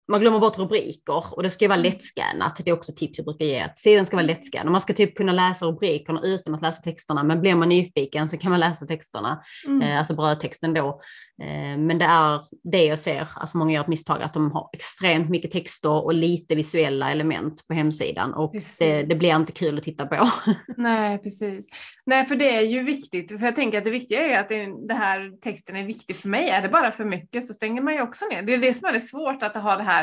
man 0.09 0.19
glömmer 0.19 0.39
bort 0.39 0.59
rubriker 0.59 1.35
och 1.35 1.43
det 1.43 1.49
ska 1.49 1.65
ju 1.65 1.69
vara 1.69 1.79
mm. 1.79 1.91
lättskannat. 1.91 2.61
Det 2.63 2.69
är 2.69 2.73
också 2.73 2.91
tips 2.95 3.17
jag 3.17 3.25
brukar 3.25 3.45
ge. 3.45 3.59
Att 3.59 3.79
sidan 3.79 4.05
ska 4.05 4.15
vara 4.15 4.23
mm. 4.23 4.35
lättskannad. 4.35 4.71
Man 4.71 4.81
ska 4.81 4.93
typ 4.93 5.15
kunna 5.15 5.31
läsa 5.31 5.65
rubrikerna 5.65 6.21
utan 6.23 6.55
att 6.55 6.61
läsa 6.61 6.81
texterna. 6.81 7.23
Men 7.23 7.41
blir 7.41 7.55
man 7.55 7.69
nyfiken 7.69 8.29
så 8.29 8.37
kan 8.37 8.51
man 8.51 8.59
läsa 8.59 8.85
texterna, 8.85 9.43
mm. 9.65 9.81
eh, 9.81 9.99
alltså 9.99 10.15
brödtexten 10.15 10.73
då. 10.73 11.01
Eh, 11.41 11.77
men 11.77 11.97
det 11.97 12.05
är 12.05 12.41
det 12.63 12.85
jag 12.85 12.99
ser, 12.99 13.27
alltså 13.35 13.57
många 13.57 13.73
gör 13.73 13.81
ett 13.81 13.87
misstag 13.87 14.21
att 14.21 14.33
de 14.33 14.51
har 14.51 14.69
extremt 14.73 15.29
mycket 15.29 15.51
texter 15.51 16.05
och 16.05 16.13
lite 16.13 16.55
visuella 16.55 17.11
element 17.11 17.67
på 17.67 17.73
hemsidan 17.73 18.33
och 18.33 18.55
det, 18.79 19.03
det, 19.03 19.19
blir 19.19 19.35
inte 19.35 19.51
kul 19.51 19.77
att 19.77 19.83
titta 19.83 20.05
på. 20.05 20.29
Nej, 20.77 21.17
precis. 21.17 21.69
Nej, 22.05 22.25
för 22.25 22.35
det 22.35 22.55
är 22.55 22.61
ju 22.61 22.83
viktigt, 22.83 23.39
för 23.39 23.45
jag 23.45 23.55
tänker 23.55 23.77
att 23.77 23.85
det 23.85 23.91
viktiga 23.91 24.21
är 24.21 24.39
att 24.39 24.49
det, 24.49 24.87
det 24.87 24.93
här 24.93 25.41
texten 25.41 25.75
är 25.75 25.85
viktig 25.85 26.15
för 26.15 26.29
mig. 26.29 26.49
Är 26.49 26.61
det 26.61 26.69
bara 26.69 26.91
för 26.91 27.05
mycket 27.05 27.45
så 27.45 27.53
stänger 27.53 27.81
man 27.81 27.93
ju 27.93 28.01
också 28.01 28.25
ner. 28.25 28.41
Det 28.41 28.53
är 28.53 28.57
det 28.57 28.73
som 28.73 28.89
är 28.89 28.93
det 28.93 29.01
svårt 29.01 29.43
att 29.43 29.55
ha 29.55 29.75
det 29.75 29.83
här 29.83 29.98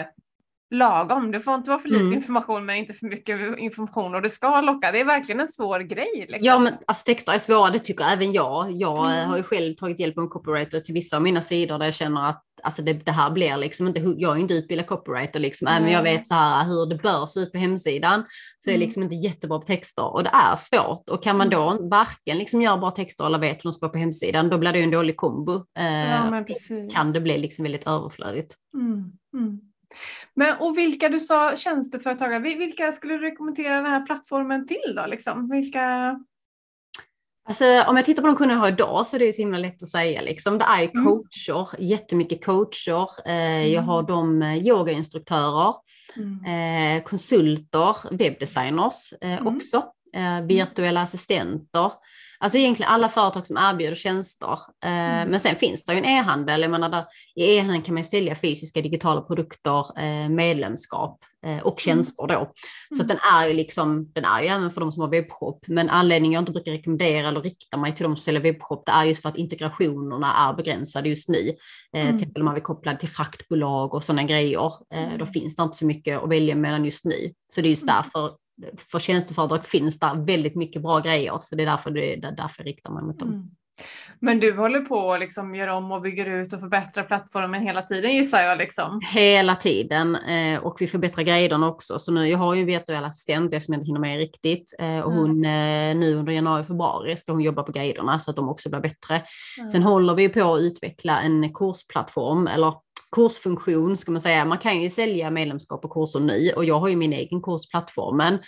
lagom. 0.70 1.30
Det 1.30 1.40
får 1.40 1.54
inte 1.54 1.70
vara 1.70 1.78
för 1.78 1.88
lite 1.88 2.00
mm. 2.00 2.14
information 2.14 2.66
men 2.66 2.76
inte 2.76 2.92
för 2.92 3.06
mycket 3.06 3.58
information 3.58 4.14
och 4.14 4.22
det 4.22 4.30
ska 4.30 4.60
locka. 4.60 4.92
Det 4.92 5.00
är 5.00 5.04
verkligen 5.04 5.40
en 5.40 5.48
svår 5.48 5.80
grej. 5.80 6.26
Liksom. 6.28 6.46
Ja 6.46 6.58
men 6.58 6.74
alltså 6.86 7.04
texter 7.04 7.32
är 7.32 7.38
svåra, 7.38 7.70
det 7.70 7.78
tycker 7.78 8.04
även 8.04 8.32
jag. 8.32 8.72
Jag 8.72 9.12
mm. 9.12 9.28
har 9.28 9.36
ju 9.36 9.42
själv 9.42 9.74
tagit 9.74 10.00
hjälp 10.00 10.18
av 10.18 10.24
en 10.24 10.30
copywriter 10.30 10.80
till 10.80 10.94
vissa 10.94 11.16
av 11.16 11.22
mina 11.22 11.42
sidor 11.42 11.78
där 11.78 11.84
jag 11.84 11.94
känner 11.94 12.28
att 12.28 12.42
alltså 12.62 12.82
det, 12.82 12.92
det 12.92 13.12
här 13.12 13.30
blir 13.30 13.56
liksom 13.56 13.88
inte, 13.88 14.00
jag 14.00 14.36
är 14.36 14.40
inte 14.40 14.54
utbildad 14.54 14.86
copywriter 14.86 15.40
liksom, 15.40 15.68
mm. 15.68 15.82
även 15.82 15.92
jag 15.92 16.02
vet 16.02 16.26
så 16.26 16.34
här 16.34 16.64
hur 16.64 16.86
det 16.86 16.96
bör 16.96 17.26
se 17.26 17.40
ut 17.40 17.52
på 17.52 17.58
hemsidan 17.58 18.24
så 18.58 18.70
är 18.70 18.72
jag 18.72 18.76
mm. 18.76 18.86
liksom 18.86 19.02
inte 19.02 19.14
jättebra 19.14 19.58
på 19.58 19.66
texter 19.66 20.14
och 20.14 20.22
det 20.22 20.30
är 20.32 20.56
svårt 20.56 21.10
och 21.10 21.22
kan 21.22 21.36
man 21.36 21.50
då 21.50 21.70
mm. 21.70 21.88
varken 21.88 22.38
liksom 22.38 22.62
göra 22.62 22.76
bra 22.76 22.90
texter 22.90 23.26
eller 23.26 23.38
vet 23.38 23.64
hur 23.64 23.70
de 23.70 23.72
ska 23.72 23.86
vara 23.86 23.92
på 23.92 23.98
hemsidan 23.98 24.50
då 24.50 24.58
blir 24.58 24.72
det 24.72 24.78
ju 24.78 24.84
en 24.84 24.90
dålig 24.90 25.16
kombo. 25.16 25.54
Eh, 25.78 26.10
ja, 26.10 26.44
kan 26.92 27.12
det 27.12 27.20
bli 27.20 27.38
liksom 27.38 27.62
väldigt 27.62 27.86
överflödigt. 27.86 28.54
Mm. 30.36 30.48
mm. 30.48 30.58
Men, 30.58 30.68
och 30.68 30.78
vilka 30.78 31.08
du 31.08 31.20
sa 31.20 31.56
tjänsteföretagare, 31.56 32.38
vilka 32.38 32.92
skulle 32.92 33.14
du 33.14 33.20
rekommendera 33.20 33.76
den 33.76 33.86
här 33.86 34.06
plattformen 34.06 34.66
till 34.66 34.94
då? 34.96 35.06
Liksom? 35.06 35.48
Vilka... 35.50 36.18
Alltså, 37.48 37.82
om 37.82 37.96
jag 37.96 38.04
tittar 38.04 38.22
på 38.22 38.26
de 38.26 38.36
kunder 38.36 38.54
jag 38.54 38.60
har 38.60 38.68
idag 38.68 39.06
så 39.06 39.16
är 39.16 39.20
det 39.20 39.32
så 39.32 39.42
himla 39.42 39.58
lätt 39.58 39.82
att 39.82 39.88
säga. 39.88 40.20
Liksom. 40.20 40.58
Det 40.58 40.64
är 40.64 40.82
mm. 40.82 41.04
coacher, 41.04 41.76
mm. 41.76 41.88
jättemycket 41.88 42.44
coacher. 42.44 43.08
Eh, 43.26 43.66
jag 43.66 43.82
har 43.82 43.98
mm. 43.98 44.06
de 44.06 44.42
eh, 44.42 44.66
yogainstruktörer, 44.66 45.74
mm. 46.16 46.44
eh, 46.44 47.02
konsulter, 47.04 48.16
webbdesigners 48.16 49.14
mm. 49.20 49.46
också, 49.46 49.84
eh, 50.14 50.40
virtuella 50.40 51.00
assistenter. 51.00 51.92
Alltså 52.38 52.58
egentligen 52.58 52.92
alla 52.92 53.08
företag 53.08 53.46
som 53.46 53.56
erbjuder 53.56 53.94
tjänster. 53.94 54.52
Eh, 54.84 54.90
mm. 54.90 55.28
Men 55.28 55.40
sen 55.40 55.56
finns 55.56 55.84
det 55.84 55.92
ju 55.92 55.98
en 55.98 56.04
e-handel. 56.04 56.62
Jag 56.62 56.70
menar 56.70 56.88
där, 56.88 57.04
I 57.34 57.56
e-handeln 57.56 57.82
kan 57.82 57.94
man 57.94 58.04
sälja 58.04 58.36
fysiska 58.36 58.80
digitala 58.80 59.20
produkter, 59.20 60.00
eh, 60.00 60.28
medlemskap 60.28 61.18
eh, 61.46 61.58
och 61.58 61.72
mm. 61.72 61.78
tjänster 61.78 62.26
då. 62.26 62.52
Så 62.96 63.02
mm. 63.02 63.06
den 63.06 63.18
är 63.32 63.48
ju 63.48 63.54
liksom, 63.54 64.12
den 64.12 64.24
är 64.24 64.42
ju 64.42 64.48
även 64.48 64.70
för 64.70 64.80
de 64.80 64.92
som 64.92 65.02
har 65.02 65.08
webbshop. 65.08 65.64
Men 65.68 65.90
anledningen 65.90 66.32
jag 66.32 66.42
inte 66.42 66.52
brukar 66.52 66.72
rekommendera 66.72 67.28
eller 67.28 67.42
rikta 67.42 67.76
mig 67.76 67.94
till 67.94 68.02
de 68.02 68.16
som 68.16 68.22
säljer 68.22 68.42
webbshop, 68.42 68.86
det 68.86 68.92
är 68.92 69.04
just 69.04 69.22
för 69.22 69.28
att 69.28 69.36
integrationerna 69.36 70.34
är 70.34 70.54
begränsade 70.54 71.08
just 71.08 71.28
nu. 71.28 71.56
Mm. 71.92 72.06
Till 72.06 72.14
exempel 72.14 72.42
om 72.42 72.44
man 72.44 72.54
vill 72.54 72.62
koppla 72.62 72.96
till 72.96 73.08
fraktbolag 73.08 73.94
och 73.94 74.04
sådana 74.04 74.22
grejer. 74.22 74.72
Då 74.90 74.96
mm. 75.14 75.26
finns 75.26 75.56
det 75.56 75.62
inte 75.62 75.76
så 75.76 75.86
mycket 75.86 76.22
att 76.22 76.30
välja 76.30 76.54
mellan 76.54 76.84
just 76.84 77.04
nu. 77.04 77.32
Så 77.48 77.60
det 77.60 77.66
är 77.66 77.70
just 77.70 77.88
mm. 77.88 77.94
därför 77.96 78.30
för 78.78 78.98
tjänsteföretag 78.98 79.66
finns 79.66 79.98
det 79.98 80.12
väldigt 80.26 80.56
mycket 80.56 80.82
bra 80.82 81.00
grejer, 81.00 81.38
så 81.42 81.56
det 81.56 81.62
är 81.62 81.66
därför, 81.66 81.90
det, 81.90 82.14
är 82.14 82.20
därför 82.20 82.62
jag 82.62 82.66
riktar 82.66 82.92
mig 82.92 83.02
mot 83.02 83.18
dem. 83.18 83.28
Mm. 83.28 83.50
Men 84.20 84.40
du 84.40 84.56
håller 84.56 84.80
på 84.80 85.12
att 85.12 85.20
liksom 85.20 85.54
göra 85.54 85.76
om 85.76 85.92
och 85.92 86.00
bygger 86.00 86.26
ut 86.26 86.52
och 86.52 86.60
förbättrar 86.60 87.04
plattformen 87.04 87.62
hela 87.62 87.82
tiden 87.82 88.12
gissar 88.12 88.40
jag? 88.40 88.58
Liksom. 88.58 89.00
Hela 89.12 89.54
tiden 89.54 90.16
eh, 90.16 90.58
och 90.58 90.76
vi 90.80 90.86
förbättrar 90.86 91.24
guiderna 91.24 91.68
också. 91.68 91.98
Så 91.98 92.12
nu, 92.12 92.28
jag 92.28 92.38
har 92.38 92.54
ju 92.54 92.60
en 92.60 92.66
virtuell 92.66 93.04
assistent 93.04 93.54
eftersom 93.54 93.72
jag 93.72 93.80
inte 93.80 93.86
hinner 93.86 94.00
med 94.00 94.18
riktigt 94.18 94.74
eh, 94.78 95.00
och 95.00 95.12
hon 95.12 95.44
mm. 95.44 96.00
nu 96.00 96.14
under 96.14 96.32
januari 96.32 96.62
och 96.62 96.66
februari 96.66 97.16
ska 97.16 97.32
hon 97.32 97.40
jobba 97.40 97.62
på 97.62 97.72
guiderna 97.72 98.20
så 98.20 98.30
att 98.30 98.36
de 98.36 98.48
också 98.48 98.68
blir 98.68 98.80
bättre. 98.80 99.22
Mm. 99.58 99.70
Sen 99.70 99.82
håller 99.82 100.14
vi 100.14 100.28
på 100.28 100.54
att 100.54 100.60
utveckla 100.60 101.20
en 101.20 101.54
kursplattform 101.54 102.46
eller 102.46 102.74
kursfunktion 103.16 103.96
ska 103.96 104.12
man 104.12 104.20
säga. 104.20 104.44
Man 104.44 104.58
kan 104.58 104.82
ju 104.82 104.90
sälja 104.90 105.30
medlemskap 105.30 105.84
och 105.84 105.92
kurser 105.92 106.20
nu 106.20 106.52
och 106.56 106.64
jag 106.64 106.80
har 106.80 106.88
ju 106.88 106.96
min 106.96 107.12
egen 107.12 107.42
kursplattformen. 107.42 108.38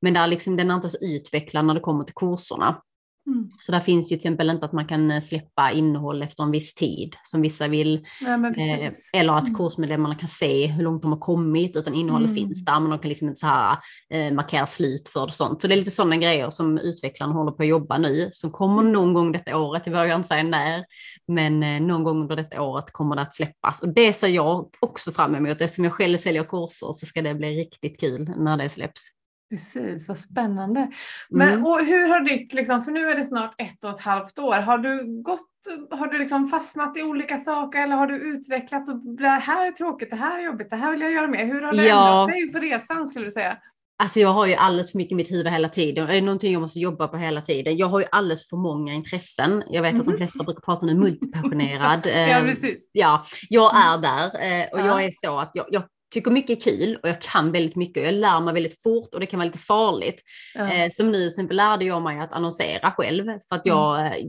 Men 0.00 0.14
där 0.14 0.26
liksom, 0.26 0.56
den 0.56 0.70
är 0.70 0.74
inte 0.74 0.88
så 0.88 0.98
utvecklad 1.00 1.64
när 1.64 1.74
det 1.74 1.80
kommer 1.80 2.04
till 2.04 2.14
kurserna. 2.14 2.82
Mm. 3.28 3.48
Så 3.60 3.72
där 3.72 3.80
finns 3.80 4.06
ju 4.06 4.08
till 4.08 4.16
exempel 4.16 4.50
inte 4.50 4.66
att 4.66 4.72
man 4.72 4.86
kan 4.86 5.10
eh, 5.10 5.20
släppa 5.20 5.72
innehåll 5.72 6.22
efter 6.22 6.42
en 6.42 6.50
viss 6.50 6.74
tid 6.74 7.16
som 7.24 7.42
vissa 7.42 7.68
vill. 7.68 8.06
Ja, 8.20 8.34
eh, 8.34 8.90
eller 9.12 9.32
att 9.32 9.48
mm. 9.48 9.54
kursmedlemmarna 9.54 10.14
kan 10.14 10.28
se 10.28 10.66
hur 10.66 10.84
långt 10.84 11.02
de 11.02 11.12
har 11.12 11.18
kommit 11.18 11.76
utan 11.76 11.94
innehållet 11.94 12.30
mm. 12.30 12.42
finns 12.42 12.64
där 12.64 12.80
men 12.80 12.90
de 12.90 12.98
kan 12.98 13.08
liksom 13.08 13.28
inte 13.28 13.40
så 13.40 13.46
här, 13.46 13.78
eh, 14.10 14.32
markera 14.32 14.66
slut 14.66 15.08
för 15.08 15.20
det 15.20 15.26
och 15.26 15.34
sånt. 15.34 15.62
Så 15.62 15.68
det 15.68 15.74
är 15.74 15.76
lite 15.76 15.90
sådana 15.90 16.16
grejer 16.16 16.50
som 16.50 16.78
utvecklarna 16.78 17.32
håller 17.32 17.52
på 17.52 17.62
att 17.62 17.68
jobba 17.68 17.98
nu 17.98 18.30
som 18.32 18.50
kommer 18.50 18.80
mm. 18.80 18.92
någon 18.92 19.14
gång 19.14 19.32
detta 19.32 19.58
året. 19.58 19.82
Jag 19.86 19.92
vågar 19.92 20.16
inte 20.16 20.28
säga 20.28 20.42
när 20.42 20.84
men 21.28 21.62
eh, 21.62 21.80
någon 21.80 22.04
gång 22.04 22.20
under 22.20 22.36
detta 22.36 22.62
året 22.62 22.92
kommer 22.92 23.16
det 23.16 23.22
att 23.22 23.34
släppas 23.34 23.82
och 23.82 23.88
det 23.88 24.12
ser 24.12 24.28
jag 24.28 24.68
också 24.80 25.12
fram 25.12 25.34
emot. 25.34 25.60
Eftersom 25.60 25.84
jag 25.84 25.92
själv 25.92 26.16
säljer 26.16 26.44
kurser 26.44 26.92
så 26.92 27.06
ska 27.06 27.22
det 27.22 27.34
bli 27.34 27.60
riktigt 27.60 28.00
kul 28.00 28.30
när 28.36 28.56
det 28.56 28.68
släpps. 28.68 29.17
Precis, 29.50 30.08
vad 30.08 30.18
spännande. 30.18 30.90
Men 31.30 31.48
mm. 31.48 31.66
och 31.66 31.78
hur 31.78 32.08
har 32.08 32.20
ditt, 32.20 32.52
liksom, 32.52 32.82
för 32.82 32.92
nu 32.92 33.10
är 33.10 33.16
det 33.16 33.24
snart 33.24 33.60
ett 33.60 33.84
och 33.84 33.90
ett 33.90 34.00
halvt 34.00 34.38
år, 34.38 34.54
har 34.54 34.78
du 34.78 35.22
gått, 35.22 35.48
har 35.90 36.06
du 36.06 36.18
liksom 36.18 36.48
fastnat 36.48 36.96
i 36.96 37.02
olika 37.02 37.38
saker 37.38 37.82
eller 37.82 37.96
har 37.96 38.06
du 38.06 38.16
utvecklats 38.16 38.90
och 38.90 38.98
det 39.16 39.28
här 39.28 39.66
är 39.66 39.72
tråkigt, 39.72 40.10
det 40.10 40.16
här 40.16 40.38
är 40.38 40.44
jobbigt, 40.44 40.70
det 40.70 40.76
här 40.76 40.90
vill 40.90 41.00
jag 41.00 41.12
göra 41.12 41.26
mer. 41.26 41.44
Hur 41.44 41.62
har 41.62 41.72
det 41.72 41.86
ja. 41.86 42.20
ändrat 42.20 42.36
sig 42.36 42.52
på 42.52 42.58
resan 42.58 43.06
skulle 43.06 43.24
du 43.24 43.30
säga? 43.30 43.58
Alltså 44.02 44.20
jag 44.20 44.28
har 44.28 44.46
ju 44.46 44.54
alldeles 44.54 44.90
för 44.90 44.98
mycket 44.98 45.12
i 45.12 45.14
mitt 45.14 45.30
huvud 45.30 45.52
hela 45.52 45.68
tiden. 45.68 46.06
Det 46.06 46.16
är 46.16 46.22
någonting 46.22 46.52
jag 46.52 46.62
måste 46.62 46.80
jobba 46.80 47.08
på 47.08 47.16
hela 47.16 47.40
tiden. 47.40 47.76
Jag 47.76 47.86
har 47.86 48.00
ju 48.00 48.06
alldeles 48.12 48.48
för 48.48 48.56
många 48.56 48.92
intressen. 48.92 49.64
Jag 49.70 49.82
vet 49.82 49.90
mm 49.90 50.00
att 50.00 50.06
de 50.06 50.10
mhm. 50.10 50.16
flesta 50.18 50.44
brukar 50.44 50.60
prata 50.60 50.86
om 50.86 51.00
multipassionerad. 51.00 52.00
ja, 52.04 52.10
ehm, 52.10 52.46
precis. 52.46 52.90
Ja, 52.92 53.26
jag 53.48 53.76
är 53.76 53.98
där 53.98 54.26
eh, 54.26 54.68
och 54.72 54.80
ja. 54.80 54.86
jag 54.86 55.04
är 55.04 55.10
så 55.12 55.38
att 55.38 55.50
jag, 55.54 55.66
jag 55.70 55.82
tycker 56.10 56.30
mycket 56.30 56.66
är 56.66 56.70
kul 56.70 56.98
och 57.02 57.08
jag 57.08 57.22
kan 57.22 57.52
väldigt 57.52 57.76
mycket. 57.76 58.04
Jag 58.04 58.14
lär 58.14 58.40
mig 58.40 58.54
väldigt 58.54 58.82
fort 58.82 59.14
och 59.14 59.20
det 59.20 59.26
kan 59.26 59.38
vara 59.38 59.46
lite 59.46 59.58
farligt. 59.58 60.22
Ja. 60.54 60.72
Eh, 60.72 60.90
som 60.90 61.06
nu 61.06 61.18
till 61.18 61.28
exempel 61.28 61.56
lärde 61.56 61.84
jag 61.84 62.02
mig 62.02 62.20
att 62.20 62.32
annonsera 62.32 62.90
själv 62.90 63.24
för 63.48 63.56
att 63.56 63.66
jag 63.66 64.06
mm 64.06 64.28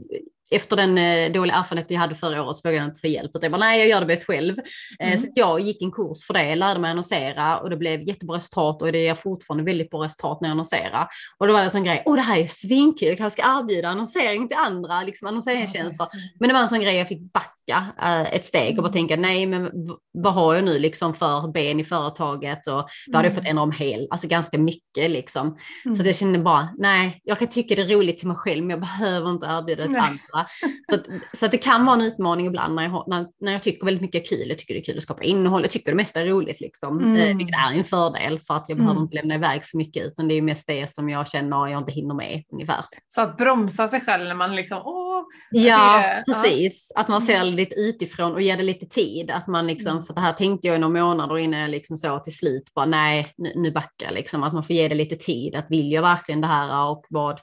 efter 0.50 0.76
den 0.76 0.98
eh, 0.98 1.32
dåliga 1.32 1.56
erfarenheten 1.56 1.94
jag 1.94 2.00
hade 2.00 2.14
förra 2.14 2.42
året 2.42 2.56
så 2.56 2.60
vågade 2.64 2.76
jag 2.76 2.90
inte 2.90 3.00
få 3.00 3.06
hjälp. 3.06 3.30
Jag 3.42 3.52
bara, 3.52 3.58
nej, 3.58 3.78
jag 3.78 3.88
gör 3.88 4.00
det 4.00 4.06
bäst 4.06 4.26
själv. 4.26 4.58
Eh, 5.00 5.08
mm. 5.08 5.18
Så 5.18 5.26
jag 5.34 5.60
gick 5.60 5.82
en 5.82 5.92
kurs 5.92 6.24
för 6.26 6.34
det, 6.34 6.54
lärde 6.54 6.80
mig 6.80 6.90
annonsera 6.90 7.58
och 7.58 7.70
det 7.70 7.76
blev 7.76 8.02
jättebra 8.02 8.36
resultat 8.36 8.82
och 8.82 8.92
det 8.92 9.06
är 9.06 9.14
fortfarande 9.14 9.64
väldigt 9.64 9.90
bra 9.90 10.04
resultat 10.04 10.40
när 10.40 10.48
jag 10.48 10.52
annonserar. 10.52 11.08
Och 11.38 11.46
då 11.46 11.52
var 11.52 11.60
det 11.60 11.64
en 11.64 11.70
sån 11.70 11.84
grej, 11.84 12.02
åh 12.06 12.16
det 12.16 12.22
här 12.22 12.38
är 12.38 12.46
svinkul, 12.46 13.08
jag 13.08 13.18
kanske 13.18 13.42
ska 13.42 13.60
erbjuda 13.60 13.88
annonsering 13.88 14.48
till 14.48 14.56
andra 14.56 15.02
liksom 15.02 15.28
annonseringstjänster. 15.28 16.06
Ja, 16.12 16.18
men 16.40 16.48
det 16.48 16.54
var 16.54 16.60
en 16.60 16.68
sån 16.68 16.80
grej 16.80 16.96
jag 16.96 17.08
fick 17.08 17.32
backa 17.32 17.86
äh, 18.02 18.34
ett 18.34 18.44
steg 18.44 18.78
och 18.78 18.82
bara 18.82 18.88
mm. 18.88 18.92
tänka, 18.92 19.16
nej 19.16 19.46
men 19.46 19.70
vad 20.12 20.34
har 20.34 20.54
jag 20.54 20.64
nu 20.64 20.78
liksom 20.78 21.14
för 21.14 21.52
ben 21.52 21.80
i 21.80 21.84
företaget 21.84 22.66
och 22.66 22.88
då 23.06 23.16
hade 23.16 23.28
jag 23.28 23.34
fått 23.34 23.44
mm. 23.44 23.50
ändra 23.50 23.62
om 23.62 23.72
hel, 23.72 24.08
alltså 24.10 24.28
ganska 24.28 24.58
mycket 24.58 25.10
liksom. 25.10 25.56
Mm. 25.84 25.96
Så 25.96 26.06
jag 26.06 26.16
kände 26.16 26.38
bara, 26.38 26.68
nej, 26.78 27.20
jag 27.24 27.38
kan 27.38 27.48
tycka 27.48 27.74
det 27.74 27.82
är 27.82 27.96
roligt 27.96 28.18
till 28.18 28.28
mig 28.28 28.36
själv 28.36 28.62
men 28.62 28.70
jag 28.70 28.80
behöver 28.80 29.30
inte 29.30 29.46
erbjuda 29.46 29.82
det 29.82 29.88
till 29.88 29.98
andra. 29.98 30.39
Så, 30.90 30.94
att, 30.94 31.06
så 31.32 31.44
att 31.44 31.50
det 31.50 31.58
kan 31.58 31.86
vara 31.86 31.96
en 31.96 32.02
utmaning 32.02 32.46
ibland 32.46 32.74
när 32.74 32.82
jag, 32.82 33.04
när, 33.06 33.26
när 33.40 33.52
jag 33.52 33.62
tycker 33.62 33.84
väldigt 33.84 34.02
mycket 34.02 34.22
är 34.22 34.36
kul. 34.36 34.48
Jag 34.48 34.58
tycker 34.58 34.74
det 34.74 34.80
är 34.80 34.84
kul 34.84 34.96
att 34.96 35.02
skapa 35.02 35.22
innehåll. 35.22 35.62
Jag 35.62 35.70
tycker 35.70 35.90
det 35.90 35.96
mesta 35.96 36.20
är 36.20 36.26
roligt, 36.26 36.60
liksom, 36.60 36.98
mm. 36.98 37.16
eh, 37.16 37.36
vilket 37.36 37.56
är 37.56 37.72
en 37.72 37.84
fördel 37.84 38.40
för 38.40 38.54
att 38.54 38.64
jag 38.68 38.76
mm. 38.76 38.86
behöver 38.86 39.02
inte 39.02 39.16
lämna 39.16 39.34
iväg 39.34 39.64
så 39.64 39.76
mycket, 39.76 40.06
utan 40.06 40.28
det 40.28 40.34
är 40.34 40.42
mest 40.42 40.66
det 40.66 40.94
som 40.94 41.08
jag 41.08 41.28
känner 41.28 41.66
jag 41.66 41.80
inte 41.80 41.92
hinner 41.92 42.14
med 42.14 42.42
ungefär. 42.52 42.84
Så 43.08 43.20
att 43.20 43.36
bromsa 43.36 43.88
sig 43.88 44.00
själv 44.00 44.24
när 44.24 44.34
man 44.34 44.56
liksom, 44.56 44.82
åh, 44.84 45.10
Ja, 45.50 46.02
det, 46.26 46.32
precis. 46.32 46.92
Ja. 46.94 47.00
Att 47.00 47.08
man 47.08 47.22
ser 47.22 47.32
det 47.32 47.40
mm. 47.40 47.54
lite 47.54 47.74
utifrån 47.74 48.32
och 48.32 48.42
ger 48.42 48.56
det 48.56 48.62
lite 48.62 48.86
tid. 48.86 49.30
Att 49.30 49.46
man 49.46 49.66
liksom, 49.66 49.92
mm. 49.92 50.04
för 50.04 50.14
det 50.14 50.20
här 50.20 50.32
tänkte 50.32 50.66
jag 50.66 50.76
i 50.76 50.78
några 50.78 51.04
månader 51.04 51.38
innan 51.38 51.60
jag 51.60 51.70
liksom 51.70 51.98
så 51.98 52.18
till 52.18 52.36
slut 52.36 52.74
bara 52.74 52.86
nej, 52.86 53.34
nu, 53.36 53.52
nu 53.56 53.70
backar 53.70 54.12
liksom. 54.12 54.42
Att 54.42 54.52
man 54.52 54.64
får 54.64 54.76
ge 54.76 54.88
det 54.88 54.94
lite 54.94 55.16
tid. 55.16 55.54
Att 55.54 55.66
vill 55.70 55.92
jag 55.92 56.02
verkligen 56.02 56.40
det 56.40 56.46
här 56.46 56.90
och 56.90 57.04
vad, 57.08 57.40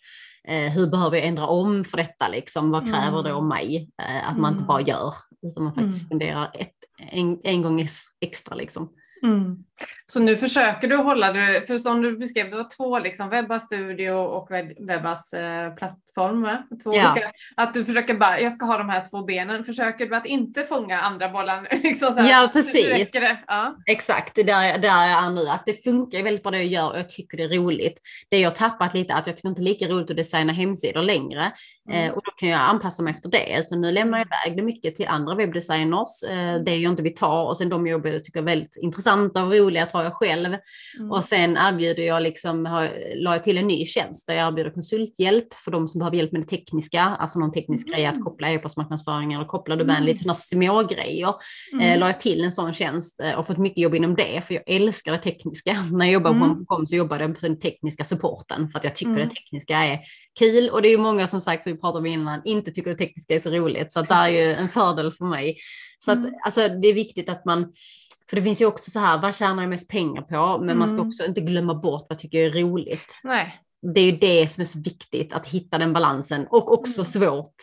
eh, 0.48 0.72
hur 0.72 0.88
behöver 0.88 1.18
jag 1.18 1.26
ändra 1.26 1.48
om 1.48 1.86
för 1.86 1.98
detta 1.98 2.28
liksom? 2.28 2.72
Vad 2.72 2.92
kräver 2.92 3.24
det 3.24 3.34
av 3.34 3.44
mm. 3.44 3.48
mig? 3.48 3.90
Eh, 4.02 4.30
att 4.30 4.38
man 4.38 4.54
inte 4.54 4.66
bara 4.66 4.82
gör, 4.82 5.14
utan 5.42 5.64
man 5.64 5.74
faktiskt 5.74 6.02
mm. 6.02 6.10
funderar 6.10 6.52
ett, 6.54 6.76
en, 6.98 7.40
en 7.44 7.62
gång 7.62 7.88
extra 8.22 8.56
liksom. 8.56 8.90
Mm. 9.24 9.64
Så 10.06 10.20
nu 10.20 10.38
försöker 10.38 10.88
du 10.88 10.96
hålla 10.96 11.34
det, 11.34 11.68
för 11.68 11.78
som 11.78 12.01
du 12.01 12.18
beskrev, 12.18 12.49
det 12.49 12.56
var 12.56 12.78
två 12.78 12.99
liksom, 12.99 13.30
Webbas 13.30 13.66
studio 13.66 14.12
och 14.12 14.51
Webbas 14.80 15.34
eh, 15.34 15.74
plattform. 15.76 16.41
Va? 16.41 16.64
Två 16.84 16.95
Ja. 16.95 17.12
olika, 17.12 17.32
att 17.56 17.74
du 17.74 17.86
försöker 17.86 18.14
bara, 18.14 18.39
jag 18.39 18.51
ska 18.51 18.66
ha 18.66 18.78
de 18.78 18.89
här 18.89 19.04
två 19.12 19.24
benen. 19.24 19.64
Försöker 19.64 20.06
du 20.06 20.16
att 20.16 20.26
inte 20.26 20.64
fånga 20.64 20.99
andra 20.99 21.30
bollar? 21.30 21.68
Liksom 21.84 22.14
så 22.14 22.20
här, 22.20 22.30
Ja, 22.30 22.49
precis. 22.54 23.12
det. 23.12 23.38
Ja. 23.47 23.76
Exakt, 23.86 24.36
det 24.36 24.41
är 24.41 24.45
där, 24.45 24.78
där 24.78 25.08
jag 25.08 25.24
är 25.26 25.30
nu. 25.30 25.47
Att 25.47 25.64
det 25.66 25.84
funkar 25.84 26.24
väldigt 26.24 26.43
bra 26.43 26.51
det 26.51 26.58
jag 26.58 26.66
gör 26.68 26.91
och 26.91 26.99
jag 26.99 27.10
tycker 27.10 27.38
det 27.38 27.43
är 27.43 27.49
roligt. 27.60 28.01
Det 28.30 28.39
jag 28.39 28.56
tappat 28.56 28.93
lite 28.93 29.14
är 29.14 29.18
att 29.18 29.28
jag 29.28 29.36
tycker 29.36 29.49
inte 29.49 29.62
lika 29.62 29.88
roligt 29.88 30.12
att 30.12 30.18
designa 30.18 30.54
hemsidor 30.54 31.01
längre. 31.01 31.51
Mm. 31.89 32.04
Eh, 32.10 32.16
och 32.16 32.22
då 32.26 32.32
kan 32.32 32.49
jag 32.49 32.60
anpassa 32.62 33.04
mig 33.04 33.14
efter 33.14 33.30
det. 33.30 33.70
Så 33.70 33.76
nu 33.76 33.91
lämnar 33.91 34.18
jag 34.18 34.28
iväg 34.28 34.58
det 34.58 34.64
mycket 34.64 34.95
till 34.95 35.08
andra 35.08 35.36
webbdesigners. 35.36 36.24
Eh, 36.30 36.64
det 36.64 36.76
jag 36.76 36.91
inte 36.91 37.04
vill 37.04 37.16
ta 37.16 37.43
och 37.43 37.58
sen 37.58 37.70
de 37.70 37.88
jag 37.88 38.24
tycker 38.24 38.39
är 38.39 38.43
väldigt 38.43 38.78
intressanta 38.82 39.43
och 39.43 39.51
roliga 39.54 39.66
tar 39.86 40.03
jag 40.03 40.13
själv. 40.13 40.55
Mm. 40.99 41.11
Och 41.11 41.24
sen 41.24 41.57
erbjuder 41.57 42.03
jag 42.03 42.24
liksom, 42.24 42.65
har, 42.65 42.91
la 43.15 43.34
jag 43.34 43.43
till 43.43 43.57
en 43.57 43.68
ny 43.68 43.86
tjänst 43.86 44.28
där 44.28 44.34
jag 44.34 44.47
erbjuder 44.47 44.72
konsulthjälp 44.72 45.53
för 45.53 45.72
de 45.72 45.88
som 45.88 45.99
behöver 45.99 46.18
hjälp 46.18 46.32
med 46.32 46.41
det 46.41 46.47
tekniska, 46.47 47.01
alltså 47.01 47.39
någon 47.39 47.51
teknisk 47.51 47.88
grej 47.93 48.05
att 48.05 48.13
Mm. 48.13 48.24
koppla 48.24 48.51
e-postmarknadsföring 48.51 49.34
eller 49.34 49.45
koppla 49.45 49.76
Mm. 49.76 50.03
lite 50.03 50.20
sådana 50.20 50.34
små 50.34 50.84
grejer. 50.84 51.34
Mm. 51.74 51.86
Eh, 51.86 51.99
la 51.99 52.07
jag 52.07 52.20
till 52.20 52.43
en 52.43 52.51
sån 52.51 52.74
tjänst 52.74 53.20
eh, 53.20 53.32
och 53.39 53.47
fått 53.47 53.57
mycket 53.57 53.78
jobb 53.78 53.95
inom 53.95 54.15
det, 54.15 54.41
för 54.47 54.53
jag 54.53 54.63
älskar 54.68 55.11
det 55.11 55.18
tekniska. 55.18 55.74
När 55.91 56.05
jag 56.05 56.13
jobbade 56.13 56.36
Mm. 56.36 56.65
på 56.65 56.76
kom 56.76 56.88
så 56.88 56.95
jobbade 56.95 57.24
jag 57.24 57.39
på 57.39 57.45
den 57.45 57.59
tekniska 57.59 58.03
supporten 58.05 58.70
för 58.70 58.78
att 58.80 58.84
jag 58.84 58.95
tycker 58.95 59.11
Mm. 59.11 59.28
det 59.30 59.36
tekniska 59.36 59.78
är 59.78 59.99
kul 60.39 60.70
och 60.70 60.82
det 60.82 60.88
är 60.88 60.91
ju 60.91 60.97
många 60.97 61.28
som 61.28 61.41
sagt, 61.41 61.68
vi 61.68 61.78
pratade 61.78 61.99
om 61.99 62.05
innan, 62.05 62.41
inte 62.45 62.72
tycker 62.72 62.89
det 62.91 62.97
tekniska 62.97 63.36
är 63.36 63.39
så 63.39 63.49
roligt. 63.49 63.91
Så 63.91 64.01
det 64.01 64.13
är 64.13 64.28
ju 64.30 64.51
en 64.53 64.68
fördel 64.70 65.11
för 65.11 65.26
mig. 65.26 65.57
Så 65.99 66.11
att 66.11 66.18
Mm. 66.18 66.34
alltså, 66.45 66.68
det 66.68 66.88
är 66.88 66.93
viktigt 66.93 67.30
att 67.30 67.45
man 67.45 67.74
för 68.30 68.36
det 68.36 68.41
finns 68.43 68.61
ju 68.61 68.65
också 68.65 68.91
så 68.91 68.99
här, 68.99 69.21
vad 69.21 69.36
tjänar 69.36 69.63
jag 69.63 69.69
mest 69.69 69.89
pengar 69.89 70.21
på? 70.21 70.63
Men 70.65 70.78
man 70.78 70.88
ska 70.88 70.95
Mm. 70.95 71.07
också 71.07 71.25
inte 71.25 71.41
glömma 71.41 71.73
bort 71.75 72.01
vad 72.01 72.15
jag 72.15 72.19
tycker 72.19 72.39
är 72.39 72.51
roligt. 72.61 73.19
Nej. 73.23 73.61
Det 73.93 73.99
är 74.01 74.05
ju 74.05 74.17
det 74.17 74.51
som 74.51 74.61
är 74.61 74.65
så 74.65 74.80
viktigt, 74.80 75.34
att 75.34 75.47
hitta 75.47 75.78
den 75.78 75.93
balansen 75.93 76.47
och 76.49 76.73
också 76.73 77.01
Mm. 77.01 77.05
svårt. 77.05 77.55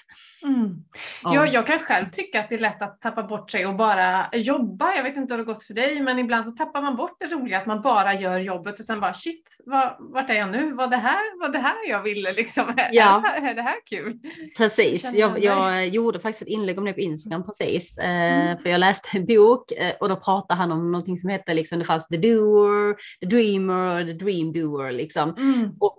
Mm. 0.45 0.85
Ja. 1.23 1.35
Jag, 1.35 1.55
jag 1.55 1.67
kan 1.67 1.79
själv 1.79 2.11
tycka 2.11 2.41
att 2.41 2.49
det 2.49 2.55
är 2.55 2.59
lätt 2.59 2.83
att 2.83 3.01
tappa 3.01 3.23
bort 3.23 3.51
sig 3.51 3.67
och 3.67 3.75
bara 3.75 4.25
jobba. 4.33 4.95
Jag 4.97 5.03
vet 5.03 5.17
inte 5.17 5.35
hur 5.35 5.39
det 5.39 5.51
har 5.51 5.55
gått 5.55 5.65
för 5.65 5.75
dig, 5.75 6.01
men 6.01 6.19
ibland 6.19 6.47
så 6.47 6.51
tappar 6.51 6.83
man 6.83 6.97
bort 6.97 7.17
det 7.21 7.27
roliga 7.27 7.59
att 7.59 7.67
man 7.67 7.83
bara 7.83 8.15
gör 8.15 8.41
jobbet 8.41 8.79
och 8.79 8.85
sen 8.85 9.01
bara 9.01 9.15
shit, 9.15 9.57
var, 9.67 9.97
vart 10.01 10.31
är 10.31 10.35
jag 10.35 10.51
nu? 10.51 10.73
Var 10.73 10.87
det 10.87 10.97
här, 10.97 11.41
var 11.41 11.49
det 11.49 11.59
här 11.59 11.89
jag 11.89 12.03
ville 12.03 12.33
liksom? 12.33 12.65
Ja. 12.93 13.17
är, 13.17 13.23
det 13.23 13.29
här, 13.29 13.51
är 13.51 13.55
det 13.55 13.63
här 13.63 13.77
kul? 13.91 14.19
Precis, 14.57 15.15
jag, 15.15 15.45
jag 15.45 15.89
gjorde 15.89 16.21
faktiskt 16.21 16.43
ett 16.43 16.49
inlägg 16.49 16.79
om 16.79 16.85
det 16.85 16.93
på 16.93 17.01
Instagram 17.01 17.47
precis. 17.47 17.99
Eh, 17.99 18.25
Mm. 18.25 18.59
För 18.59 18.71
jag 18.71 18.79
läste 18.79 19.19
en 19.19 19.27
bok 19.27 19.73
eh, 19.73 19.93
och 20.01 20.09
då 20.09 20.17
pratade 20.17 20.59
han 20.59 20.73
om 20.73 20.93
någonting 20.93 21.17
som 21.17 21.31
hette 21.31 21.55
liksom, 21.55 21.79
det 21.79 21.85
fanns 21.85 22.09
the 22.09 22.17
doer, 22.17 22.97
the 23.21 23.27
dreamer 23.27 24.05
the 24.05 24.13
dream 24.13 24.53
doer 24.53 24.93
liksom. 24.93 25.35
Mm. 25.39 25.71
Och, 25.81 25.94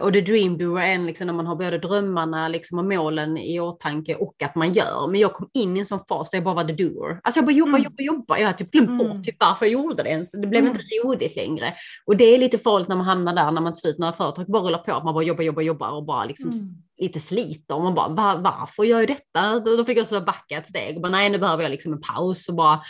och 0.00 0.12
the 0.12 0.20
dream 0.20 0.58
doer 0.58 0.82
är 0.82 0.94
en, 0.94 1.06
liksom, 1.06 1.26
när 1.26 1.34
man 1.34 1.46
har 1.46 1.56
både 1.56 1.78
drömmarna 1.78 2.48
liksom, 2.48 2.78
och 2.78 2.84
målen 2.84 3.38
i 3.38 3.60
åtanke 3.60 4.14
och 4.14 4.42
att 4.44 4.54
man 4.54 4.72
gör. 4.72 5.08
Men 5.10 5.20
jag 5.20 5.32
kom 5.32 5.48
in 5.54 5.76
i 5.76 5.80
en 5.80 5.86
sån 5.86 6.00
fas 6.08 6.30
där 6.30 6.38
jag 6.38 6.44
bara 6.44 6.54
var 6.54 6.64
the 6.64 6.72
doer. 6.72 7.20
Alltså 7.22 7.38
jag 7.38 7.44
bara 7.46 7.52
jobba, 7.52 7.68
Mm. 7.78 7.82
jobba, 7.82 8.02
jobba. 8.02 8.38
Jag 8.38 8.46
har 8.48 8.52
typ 8.52 8.70
glömt 8.70 8.88
Mm. 8.88 8.98
bort 8.98 9.24
typ 9.24 9.36
varför 9.40 9.66
jag 9.66 9.72
gjorde 9.72 10.02
det 10.02 10.08
ens. 10.08 10.32
Det 10.32 10.46
blev 10.46 10.62
Mm. 10.64 10.72
inte 10.72 10.82
roligt 11.04 11.36
längre. 11.36 11.74
Och 12.06 12.16
det 12.16 12.24
är 12.24 12.38
lite 12.38 12.58
farligt 12.58 12.88
när 12.88 12.96
man 12.96 13.06
hamnar 13.06 13.34
där, 13.34 13.50
när 13.50 13.60
man 13.60 13.72
till 13.72 13.80
slut, 13.80 13.98
när 13.98 14.12
företag 14.12 14.46
bara 14.48 14.62
rullar 14.62 14.78
på, 14.78 14.92
att 14.92 15.04
man 15.04 15.14
bara 15.14 15.24
jobbar, 15.24 15.42
jobbar, 15.44 15.62
jobbar 15.62 15.90
och 15.90 16.04
bara 16.04 16.24
liksom 16.24 16.50
Mm. 16.50 16.62
lite 16.98 17.20
sliter. 17.20 17.74
Och 17.76 17.82
man 17.82 17.94
bara, 17.94 18.08
Va, 18.08 18.36
varför 18.44 18.84
gör 18.84 18.98
jag 18.98 19.08
detta? 19.08 19.60
Då, 19.60 19.76
då 19.76 19.84
fick 19.84 19.98
jag 19.98 20.06
så 20.06 20.20
backa 20.20 20.56
ett 20.58 20.66
steg 20.68 20.96
och 20.96 21.02
bara, 21.02 21.12
nej 21.12 21.30
nu 21.30 21.38
behöver 21.38 21.62
jag 21.62 21.70
liksom 21.70 21.92
en 21.92 22.00
paus 22.00 22.48
och 22.48 22.54
bara, 22.54 22.80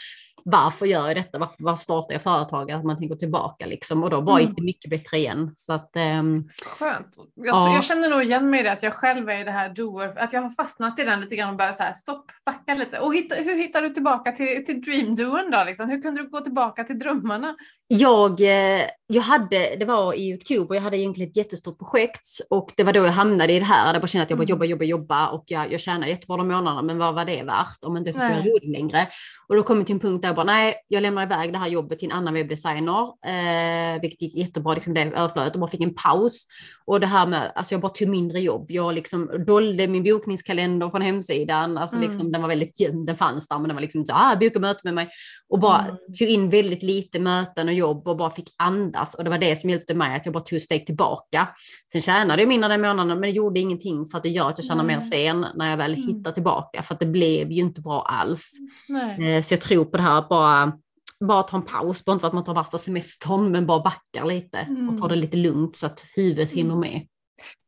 varför 0.49 0.86
gör 0.86 1.07
jag 1.07 1.16
detta? 1.16 1.38
Varför, 1.38 1.64
varför 1.64 1.82
startar 1.82 2.12
jag 2.12 2.22
företag? 2.22 2.70
Att 2.70 2.84
man 2.84 2.99
tänker 2.99 3.16
tillbaka 3.16 3.66
liksom 3.66 4.03
och 4.03 4.11
då 4.11 4.22
bara 4.22 4.40
Mm. 4.40 4.55
det 4.55 4.62
mycket 4.62 4.90
bättre 4.90 5.16
igen. 5.18 5.53
Så 5.57 5.72
att, 5.72 5.97
ehm, 5.97 6.49
Skönt. 6.66 7.07
Jag, 7.34 7.47
Ja. 7.47 7.74
jag 7.74 7.84
känner 7.84 8.09
nog 8.09 8.22
igen 8.22 8.51
mig 8.51 8.61
i 8.61 8.62
det 8.62 8.72
att 8.72 8.82
jag 8.82 8.94
själv 8.94 9.28
är 9.28 9.40
i 9.40 9.44
det 9.44 9.51
här 9.51 9.68
doer, 9.68 10.12
att 10.18 10.32
jag 10.32 10.42
har 10.42 10.51
fastnat 10.51 10.99
i 10.99 11.05
den 11.05 11.20
lite 11.20 11.36
grann 11.36 11.51
och 11.51 11.57
börjat 11.57 11.76
så 11.76 11.82
här 11.82 11.94
stopp, 11.94 12.24
backa 12.47 12.74
lite. 12.74 12.99
Och 12.99 13.14
hitta, 13.14 13.34
hur 13.34 13.57
hittar 13.57 13.82
du 13.82 13.88
tillbaka 13.90 14.32
till, 14.32 14.64
till 14.66 14.80
dreamdoern 14.80 15.51
då? 15.51 15.64
Liksom? 15.64 15.88
Hur 15.90 16.03
kunde 16.03 16.22
du 16.22 16.28
gå 16.30 16.40
tillbaka 16.40 16.84
till 16.84 16.99
drömmarna? 16.99 17.57
Jag, 17.88 18.40
eh, 18.40 18.82
jag 19.09 19.22
hade, 19.22 19.76
det 19.76 19.84
var 19.84 20.14
i 20.14 20.34
oktober, 20.36 20.74
jag 20.74 20.82
hade 20.82 20.98
egentligen 20.98 21.30
ett 21.30 21.36
jättestort 21.36 21.78
projekt 21.78 22.26
och 22.50 22.72
det 22.76 22.82
var 22.82 22.92
då 22.92 23.00
jag 23.00 23.12
hamnade 23.12 23.52
i 23.52 23.59
det 23.59 23.64
här. 23.64 23.92
Jag 23.92 24.02
bara 24.02 24.07
kände 24.07 24.22
att 24.22 24.30
jag 24.30 24.38
bara 24.38 24.42
Mm. 24.44 24.50
jobba, 24.50 24.64
jobba, 24.64 24.84
jobba 24.84 25.28
och 25.28 25.44
jag, 25.46 25.72
jag 25.72 25.80
tjänar 25.80 26.07
jättebra 26.07 26.36
de 26.36 26.48
månaderna, 26.48 26.82
men 26.82 26.98
vad 26.98 27.14
var 27.14 27.24
det 27.24 27.42
värt 27.42 27.78
om 27.82 27.96
inte 27.96 28.11
jag 28.11 28.18
var 28.18 28.28
Nej. 28.28 28.50
roligt 28.50 28.68
längre? 28.68 29.09
Och 29.48 29.57
då 29.57 29.62
kom 29.62 29.76
jag 29.76 29.86
till 29.86 29.94
en 29.94 30.00
punkt 30.00 30.22
där 30.22 30.28
jag 30.28 30.36
bara, 30.36 30.44
nej, 30.46 30.74
jag 30.88 31.02
lämnar 31.02 31.22
iväg 31.22 31.52
det 31.52 31.59
här 31.59 31.68
jobbet 31.68 31.98
till 31.98 32.11
en 32.11 32.16
annan 32.16 32.34
webbdesigner, 32.34 33.02
eh, 33.26 34.00
vilket 34.00 34.22
gick 34.22 34.34
jättebra, 34.36 34.74
liksom 34.74 34.94
det 34.94 35.00
överflödet 35.00 35.54
och 35.54 35.61
bara 35.61 35.70
fick 35.70 35.80
en 35.80 35.94
paus. 35.94 36.46
Och 36.84 37.00
det 37.00 37.07
här 37.07 37.26
med, 37.26 37.52
alltså 37.54 37.74
jag 37.74 37.80
bara 37.80 37.92
tog 37.92 38.09
mindre 38.09 38.40
jobb. 38.40 38.66
Jag 38.70 38.94
liksom 38.94 39.44
dolde 39.46 39.86
min 39.88 40.04
bokningskalender 40.04 40.90
från 40.90 41.02
hemsidan, 41.02 41.78
alltså 41.78 41.96
Mm. 41.96 42.09
liksom 42.09 42.32
den 42.32 42.40
var 42.42 42.48
väldigt 42.48 42.80
gömd, 42.80 43.07
den 43.07 43.16
fanns 43.16 43.48
där, 43.48 43.59
men 43.59 43.68
den 43.68 43.74
var 43.76 43.80
liksom 43.82 44.07
så, 44.07 44.12
ah, 44.14 44.36
boka 44.36 44.59
möte 44.59 44.80
med 44.84 44.94
mig. 44.94 45.09
Och 45.48 45.59
bara 45.59 45.80
Mm. 45.82 45.96
tog 46.18 46.28
in 46.28 46.50
väldigt 46.50 46.82
lite 46.82 47.18
möten 47.18 47.68
och 47.68 47.74
jobb 47.74 48.09
och 48.09 48.16
bara 48.16 48.30
fick 48.30 48.54
andas. 48.57 48.95
Och 49.18 49.24
det 49.24 49.30
var 49.30 49.38
det 49.38 49.61
som 49.61 49.70
hjälpte 49.70 49.94
mig, 49.94 50.16
att 50.16 50.26
jag 50.26 50.32
bara 50.32 50.44
tog 50.44 50.61
steg 50.61 50.86
tillbaka. 50.86 51.49
Sen 51.92 52.03
tjänade 52.03 52.42
jag 52.42 52.49
mindre 52.49 52.68
den 52.68 52.80
månaden, 52.80 53.09
men 53.09 53.20
det 53.20 53.30
gjorde 53.30 53.61
ingenting 53.61 54.07
för 54.07 54.16
att 54.18 54.22
det 54.22 54.28
gör 54.30 54.49
att 54.49 54.59
jag 54.59 54.64
tjänar 54.66 54.84
mer 54.84 54.97
Nej. 54.97 55.11
sen 55.11 55.47
när 55.55 55.70
jag 55.70 55.76
väl 55.76 55.94
Mm. 55.94 56.07
hittar 56.07 56.32
tillbaka. 56.32 56.82
För 56.82 56.94
att 56.94 57.01
det 57.01 57.07
blev 57.07 57.53
ju 57.53 57.61
inte 57.62 57.80
bra 57.80 58.03
alls. 58.03 58.51
Nej. 58.88 59.36
Eh, 59.36 59.42
Så 59.42 59.55
jag 59.55 59.61
tror 59.61 59.84
på 59.84 59.97
det 59.97 60.03
här 60.03 60.18
att 60.18 60.28
bara, 60.28 60.72
bara 61.20 61.42
ta 61.42 61.57
en 61.57 61.62
paus, 61.62 62.05
bara 62.05 62.12
inte 62.12 62.20
för 62.20 62.28
att 62.28 62.34
man 62.34 62.44
tar 62.44 62.55
värsta 62.55 62.78
semestern, 62.78 63.51
men 63.53 63.66
bara 63.66 63.80
backar 63.82 64.26
lite 64.26 64.66
och 64.92 64.99
tar 65.01 65.09
det 65.09 65.16
lite 65.16 65.36
lugnt 65.36 65.76
så 65.76 65.86
att 65.86 66.05
huvudet 66.16 66.51
hinner 66.51 66.74
Mm. 66.74 66.80
med. 66.80 67.07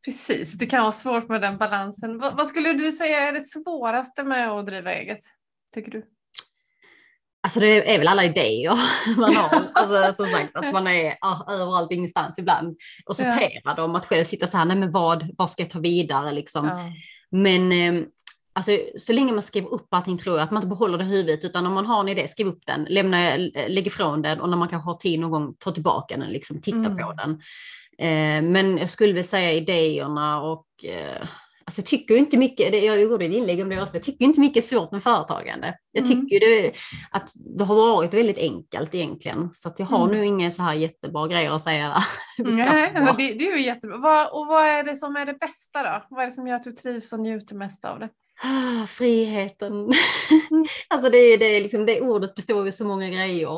Precis, 0.05 0.53
det 0.59 0.67
kan 0.67 0.83
vara 0.83 0.93
svårt 0.93 1.29
med 1.29 1.41
den 1.41 1.57
balansen. 1.59 2.19
Vad, 2.19 2.37
vad 2.37 2.47
skulle 2.47 2.73
du 2.73 2.93
säga 2.93 3.19
är 3.29 3.33
det 3.33 3.41
svåraste 3.41 4.25
med 4.25 4.51
att 4.51 4.67
driva 4.67 4.93
eget? 4.93 5.19
Tycker 5.75 5.91
du? 5.91 6.05
Alltså 7.49 7.61
det 7.61 7.95
är 7.95 7.99
väl 7.99 8.09
alla 8.09 8.25
idéer 8.25 8.79
man 9.17 9.37
har. 9.37 9.71
Alltså 9.75 10.23
som 10.23 10.33
sagt 10.33 10.57
att 10.57 10.73
man 10.73 10.87
är 10.87 11.15
ja, 11.21 11.47
överallt 11.51 11.93
ingenstans 11.93 12.39
ibland. 12.39 12.77
Och 13.07 13.17
sortera 13.17 13.75
dem, 13.75 13.95
att 13.95 14.07
själv 14.07 14.25
sitta 14.25 14.47
så 14.47 14.57
här, 14.57 14.65
nej 14.65 14.77
men 14.77 14.91
vad, 14.91 15.35
vad 15.39 15.51
ska 15.51 15.63
jag 15.63 15.71
ta 15.71 15.79
vidare 15.79 16.33
liksom. 16.33 16.67
Ja. 16.67 16.93
Men 17.31 17.73
eh, 17.73 18.05
alltså, 18.53 18.79
så 18.99 19.13
länge 19.13 19.33
man 19.33 19.43
skriver 19.43 19.69
upp 19.69 19.87
allting 19.91 20.19
tror 20.19 20.37
jag 20.37 20.45
att 20.45 20.51
man 20.51 20.63
inte 20.63 20.69
behåller 20.69 20.99
det 20.99 21.05
i 21.05 21.07
huvudet 21.07 21.45
utan 21.45 21.67
om 21.67 21.73
man 21.73 21.87
har 21.87 22.01
en 22.01 22.09
idé, 22.09 22.29
skriv 22.29 22.47
upp 22.47 22.63
den, 22.67 22.87
lämna, 22.91 23.37
lägg 23.69 23.87
ifrån 23.87 24.23
den 24.23 24.41
och 24.41 24.49
när 24.49 24.57
man 24.57 24.69
kanske 24.69 24.89
har 24.91 24.95
tid 24.95 25.21
någon 25.21 25.31
gång, 25.31 25.55
ta 25.59 25.73
tillbaka 25.73 26.17
den, 26.17 26.31
liksom, 26.31 26.61
titta 26.61 26.79
Mm. 26.79 26.97
på 26.97 27.13
den. 27.13 27.31
Eh, 27.99 28.43
men 28.43 28.79
jag 28.79 28.91
skulle 28.91 29.13
väl 29.13 29.25
säga 29.25 29.53
idéerna 29.53 30.43
och 30.43 30.67
eh, 30.85 31.27
alltså 31.69 31.81
jag 31.81 31.87
tycker 31.87 32.17
inte 32.17 32.37
mycket, 32.37 32.85
jag 32.85 33.01
gjorde 33.01 33.25
ett 33.25 33.33
inlägg 33.33 33.61
om 33.63 33.69
det 33.69 33.83
också, 33.83 33.97
jag 33.97 34.03
tycker 34.03 34.25
inte 34.25 34.41
mycket 34.41 34.65
är 34.65 34.69
svårt 34.69 34.93
med 34.93 35.03
företagande. 35.03 35.75
Jag 35.93 36.07
Mm. 36.07 36.21
tycker 36.27 36.41
det, 36.41 36.73
att 37.11 37.31
det 37.59 37.65
har 37.65 37.75
varit 37.75 38.15
väldigt 38.15 38.39
enkelt 38.39 38.95
egentligen 38.95 39.51
så 39.53 39.69
att 39.69 39.79
jag 39.79 39.87
har 39.87 40.05
Mm. 40.09 40.17
nu 40.19 40.27
inga 40.27 40.51
så 40.51 40.63
här 40.63 40.75
jättebra 40.75 41.29
grejer 41.29 41.51
att 41.51 41.63
säga 41.63 41.89
där. 41.89 42.05
Nej, 42.57 42.91
men 42.95 43.05
det, 43.17 43.33
det 43.35 43.49
är 43.49 43.57
ju 43.57 43.63
jättebra. 43.63 43.97
Vad, 43.99 44.29
och 44.33 44.47
vad 44.47 44.67
är 44.67 44.83
det 44.83 44.97
som 44.97 45.17
är 45.17 45.27
det 45.27 45.35
bästa 45.35 45.83
då? 45.83 46.03
Vad 46.11 46.23
är 46.23 46.27
det 46.27 46.33
som 46.33 46.47
gör 46.47 46.57
att 46.57 46.65
du 46.65 46.73
trivs 46.73 47.13
och 47.13 47.21
njuter 47.21 47.55
mest 47.55 47.85
av 47.85 47.99
det? 48.01 48.09
Ah, 48.43 48.87
friheten. 48.87 49.73
Mm. 49.73 49.93
alltså 50.89 51.11
det, 51.11 51.19
är- 51.19 51.39
det, 51.39 51.45
är 51.57 51.61
liksom, 51.61 51.87
det 51.87 52.01
ordet 52.01 52.35
består 52.35 52.67
ju 52.67 52.73
så 52.73 52.85
många 52.87 53.09
grejer. 53.09 53.49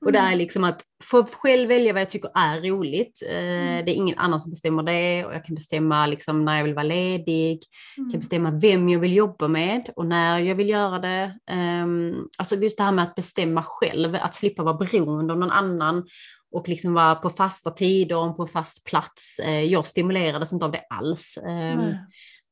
Och 0.00 0.12
det 0.12 0.18
är 0.18 0.26
Mm. 0.26 0.38
liksom 0.38 0.64
att 0.64 0.80
få 1.04 1.24
själv 1.24 1.68
välja 1.68 1.92
vad 1.92 2.02
jag 2.02 2.10
tycker 2.10 2.30
är 2.34 2.60
roligt. 2.60 3.22
Eh, 3.30 3.36
Mm. 3.36 3.84
Det 3.84 3.90
är 3.92 3.94
ingen 3.94 4.18
annan 4.18 4.40
som 4.40 4.50
bestämmer 4.50 4.82
det 4.82 5.24
och 5.24 5.34
jag 5.34 5.44
kan 5.44 5.54
bestämma 5.54 6.06
liksom 6.06 6.44
när 6.44 6.56
jag 6.56 6.64
vill 6.64 6.74
vara 6.74 6.82
ledig. 6.84 7.52
Jag 7.96 8.04
kan 8.04 8.08
Mm. 8.08 8.18
bestämma 8.20 8.50
vem 8.50 8.88
jag 8.88 9.00
vill 9.00 9.16
jobba 9.16 9.48
med 9.48 9.90
och 9.96 10.06
när 10.06 10.38
jag 10.38 10.54
vill 10.54 10.68
göra 10.68 10.98
det. 10.98 11.38
Um, 11.52 12.28
alltså 12.38 12.56
just 12.56 12.78
det 12.78 12.84
här 12.84 12.92
med 12.92 13.04
att 13.04 13.14
bestämma 13.14 13.62
själv, 13.66 14.14
att 14.14 14.34
slippa 14.34 14.62
vara 14.62 14.74
beroende 14.74 15.32
av 15.32 15.38
någon 15.38 15.50
annan 15.50 16.06
och 16.52 16.68
liksom 16.68 16.94
vara 16.94 17.14
på 17.14 17.30
fasta 17.30 17.70
tider 17.70 18.16
och 18.16 18.36
på 18.36 18.42
en 18.42 18.48
fast 18.48 18.84
plats. 18.84 19.38
Eh, 19.38 19.60
jag 19.64 19.86
stimulerades 19.86 20.52
inte 20.52 20.64
av 20.64 20.72
det 20.72 20.82
alls. 20.90 21.38
Nej. 21.44 21.98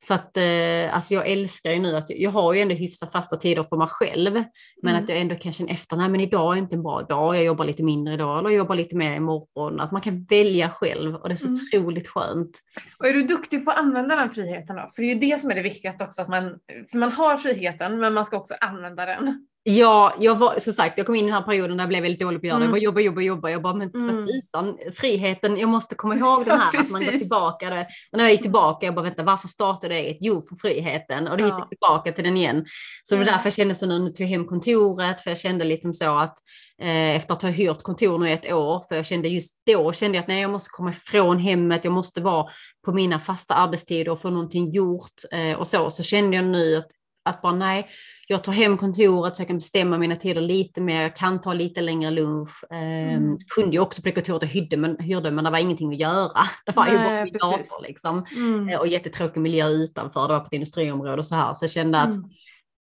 Så 0.03 0.15
att 0.15 0.37
eh, 0.37 0.95
alltså 0.95 1.15
jag 1.15 1.29
älskar 1.29 1.73
ju 1.73 1.79
nu 1.79 1.97
att 1.97 2.11
jag, 2.11 2.31
har 2.31 2.53
ju 2.55 2.61
ändå 2.61 2.75
hyfsat 2.75 3.13
fasta 3.13 3.37
tider 3.37 3.63
för 3.63 3.77
mig 3.77 3.89
själv. 3.91 4.33
Men 4.83 4.93
Mm. 4.95 5.03
att 5.05 5.09
jag 5.09 5.19
ändå 5.19 5.35
kan 5.35 5.53
känna 5.53 5.71
efter, 5.71 5.97
nej 5.97 6.09
men 6.09 6.21
idag 6.21 6.55
är 6.55 6.59
inte 6.59 6.75
en 6.75 6.83
bra 6.83 7.03
dag, 7.03 7.37
jag 7.37 7.45
jobbar 7.45 7.65
lite 7.65 7.83
mindre 7.83 8.15
idag 8.15 8.39
eller 8.39 8.51
jag 8.51 8.57
jobbar 8.59 8.77
lite 8.77 8.97
mer 8.97 9.17
imorgon. 9.17 9.81
Att 9.81 9.93
man 9.93 10.01
kan 10.03 10.25
välja 10.25 10.71
själv 10.71 11.15
och 11.15 11.29
det 11.29 11.35
är 11.35 11.37
så 11.37 11.47
Mm. 11.47 11.59
otroligt 11.83 12.09
skönt. 12.09 12.59
Och 12.99 13.07
är 13.07 13.13
du 13.13 13.23
duktig 13.23 13.65
på 13.65 13.71
att 13.71 13.79
använda 13.79 14.17
den 14.17 14.31
friheten 14.31 14.77
då? 14.77 14.89
För 14.95 15.03
det 15.03 15.09
är 15.11 15.15
ju 15.15 15.21
det 15.21 15.41
som 15.41 15.51
är 15.51 15.55
det 15.55 15.63
viktigaste 15.63 16.05
också, 16.05 16.23
att 16.23 16.29
man, 16.29 16.59
för 16.91 16.99
man 16.99 17.13
har 17.13 17.37
friheten 17.37 17.99
men 17.99 18.15
man 18.15 18.25
ska 18.25 18.37
också 18.37 18.55
använda 18.61 19.07
den. 19.07 19.47
Ja, 19.63 20.15
jag 20.21 20.39
var 20.39 20.59
som 20.59 20.73
sagt, 20.73 20.99
jag 20.99 21.07
kom 21.07 21.15
in 21.15 21.25
i 21.25 21.29
den 21.29 21.35
här 21.35 21.43
perioden 21.43 21.77
där 21.77 21.83
jag 21.85 21.89
blev 21.89 22.03
väldigt 22.03 22.21
dålig 22.21 22.41
på 22.41 22.45
att 22.45 22.49
göra 22.49 22.59
det. 22.59 22.65
Jag 22.65 22.73
bara 22.73 22.81
jobba, 22.81 23.01
jobba, 23.01 23.21
jobba. 23.21 23.51
Jag 23.51 23.63
bara, 23.63 23.75
men 23.75 23.91
mm. 23.95 24.27
tusan, 24.27 24.79
friheten, 24.95 25.57
jag 25.57 25.69
måste 25.69 25.95
komma 25.95 26.17
ihåg 26.17 26.45
den 26.45 26.61
här, 26.61 26.71
ja, 26.73 26.81
att 26.81 26.91
man 26.91 27.05
går 27.05 27.13
tillbaka. 27.13 27.71
Vet. 27.71 27.87
Och 28.13 28.19
när 28.19 28.25
jag 28.25 28.33
gick 28.33 28.43
tillbaka, 28.43 28.87
jag 28.87 28.95
bara, 28.95 29.03
vänta, 29.03 29.23
varför 29.23 29.49
startade 29.49 29.95
jag 29.95 30.05
eget? 30.05 30.19
Jo, 30.21 30.43
för 30.49 30.57
friheten. 30.57 31.29
Och 31.29 31.37
då 31.37 31.45
ja. 31.45 31.47
gick 31.47 31.59
jag 31.59 31.69
tillbaka 31.69 32.13
till 32.13 32.25
den 32.25 32.37
igen. 32.37 32.67
Så 33.03 33.15
det 33.15 33.19
var 33.19 33.27
därför 33.27 33.47
jag 33.47 33.55
kände 33.55 33.75
så 33.75 33.87
nu, 33.87 33.99
nu 33.99 34.11
tog 34.11 34.21
jag 34.21 34.29
hem 34.29 34.47
kontoret, 34.47 35.21
för 35.21 35.31
jag 35.31 35.39
kände 35.39 35.65
lite 35.65 35.95
så 35.95 36.19
att 36.19 36.39
eh, 36.83 37.17
efter 37.17 37.35
att 37.35 37.43
ha 37.43 37.51
hyrt 37.51 37.83
kontor 37.83 38.19
nu 38.19 38.29
i 38.29 38.33
ett 38.33 38.53
år, 38.53 38.85
för 38.89 38.97
jag 38.97 39.07
kände 39.07 39.29
just 39.29 39.63
då, 39.67 39.93
kände 39.93 40.17
jag 40.17 40.23
att 40.23 40.29
nej, 40.29 40.41
jag 40.41 40.51
måste 40.51 40.71
komma 40.71 40.91
ifrån 40.91 41.39
hemmet, 41.39 41.85
jag 41.85 41.93
måste 41.93 42.21
vara 42.21 42.47
på 42.85 42.93
mina 42.93 43.19
fasta 43.19 43.55
arbetstider 43.55 44.13
och 44.13 44.21
få 44.21 44.31
någonting 44.31 44.71
gjort 44.71 45.21
eh, 45.33 45.59
och 45.59 45.69
så. 45.69 45.91
Så 45.91 46.03
kände 46.03 46.37
jag 46.37 46.45
nu 46.45 46.77
att, 46.77 46.89
att 47.25 47.43
bara 47.43 47.53
nej, 47.53 47.91
jag 48.31 48.45
tar 48.45 48.53
hem 48.53 48.77
kontoret 48.77 49.37
så 49.37 49.43
jag 49.43 49.47
kan 49.49 49.59
bestämma 49.59 49.99
mina 49.99 50.17
tider 50.17 50.41
lite 50.41 50.81
mer, 50.81 51.03
jag 51.03 51.17
kan 51.17 51.41
ta 51.41 51.53
lite 51.53 51.81
längre 51.81 52.11
lunch. 52.11 52.65
Eh, 52.71 53.15
mm. 53.15 53.37
Kunde 53.55 53.77
ju 53.77 53.81
också 53.81 54.03
på 54.03 54.09
det 54.09 54.13
kontoret 54.13 54.43
jag 54.43 54.49
hyrde 54.49 54.77
men, 54.77 54.99
hyrde, 54.99 55.31
men 55.31 55.45
det 55.45 55.51
var 55.51 55.59
ingenting 55.59 55.93
att 55.93 55.99
göra. 55.99 56.43
Det 56.67 56.77
var 56.77 56.85
Nej, 56.85 56.93
ju 56.93 56.99
bara 56.99 57.25
min 57.25 57.33
dator 57.33 57.87
liksom. 57.87 58.25
Mm. 58.37 58.69
Eh, 58.69 58.79
och 58.79 58.87
jättetråkig 58.87 59.41
miljö 59.41 59.69
utanför, 59.69 60.29
det 60.29 60.35
var 60.35 60.41
på 60.41 60.47
ett 60.47 60.53
industriområde 60.53 61.19
och 61.19 61.27
så 61.27 61.35
här. 61.35 61.55
Så 61.55 61.65
jag 61.65 61.71
kände 61.71 62.01
att 62.01 62.15
mm. 62.15 62.31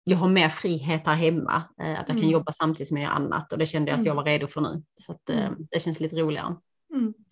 jag 0.05 0.17
har 0.17 0.29
mer 0.29 0.49
frihet 0.49 1.07
här 1.07 1.15
hemma, 1.15 1.63
eh, 1.83 1.91
att 1.91 1.97
jag 1.97 2.07
kan 2.07 2.19
mm. 2.19 2.31
jobba 2.31 2.53
samtidigt 2.53 2.89
som 2.89 2.97
jag 2.97 3.05
gör 3.05 3.13
annat 3.13 3.53
och 3.53 3.59
det 3.59 3.67
kände 3.67 3.91
jag 3.91 4.01
att 4.01 4.07
jag 4.07 4.13
mm. 4.13 4.25
var 4.25 4.31
redo 4.31 4.47
för 4.47 4.61
nu. 4.61 4.83
Så 4.95 5.13
att, 5.13 5.31
eh, 5.31 5.47
mm. 5.47 5.67
det 5.71 5.81
känns 5.81 6.01
lite 6.01 6.17
roligare. 6.17 6.57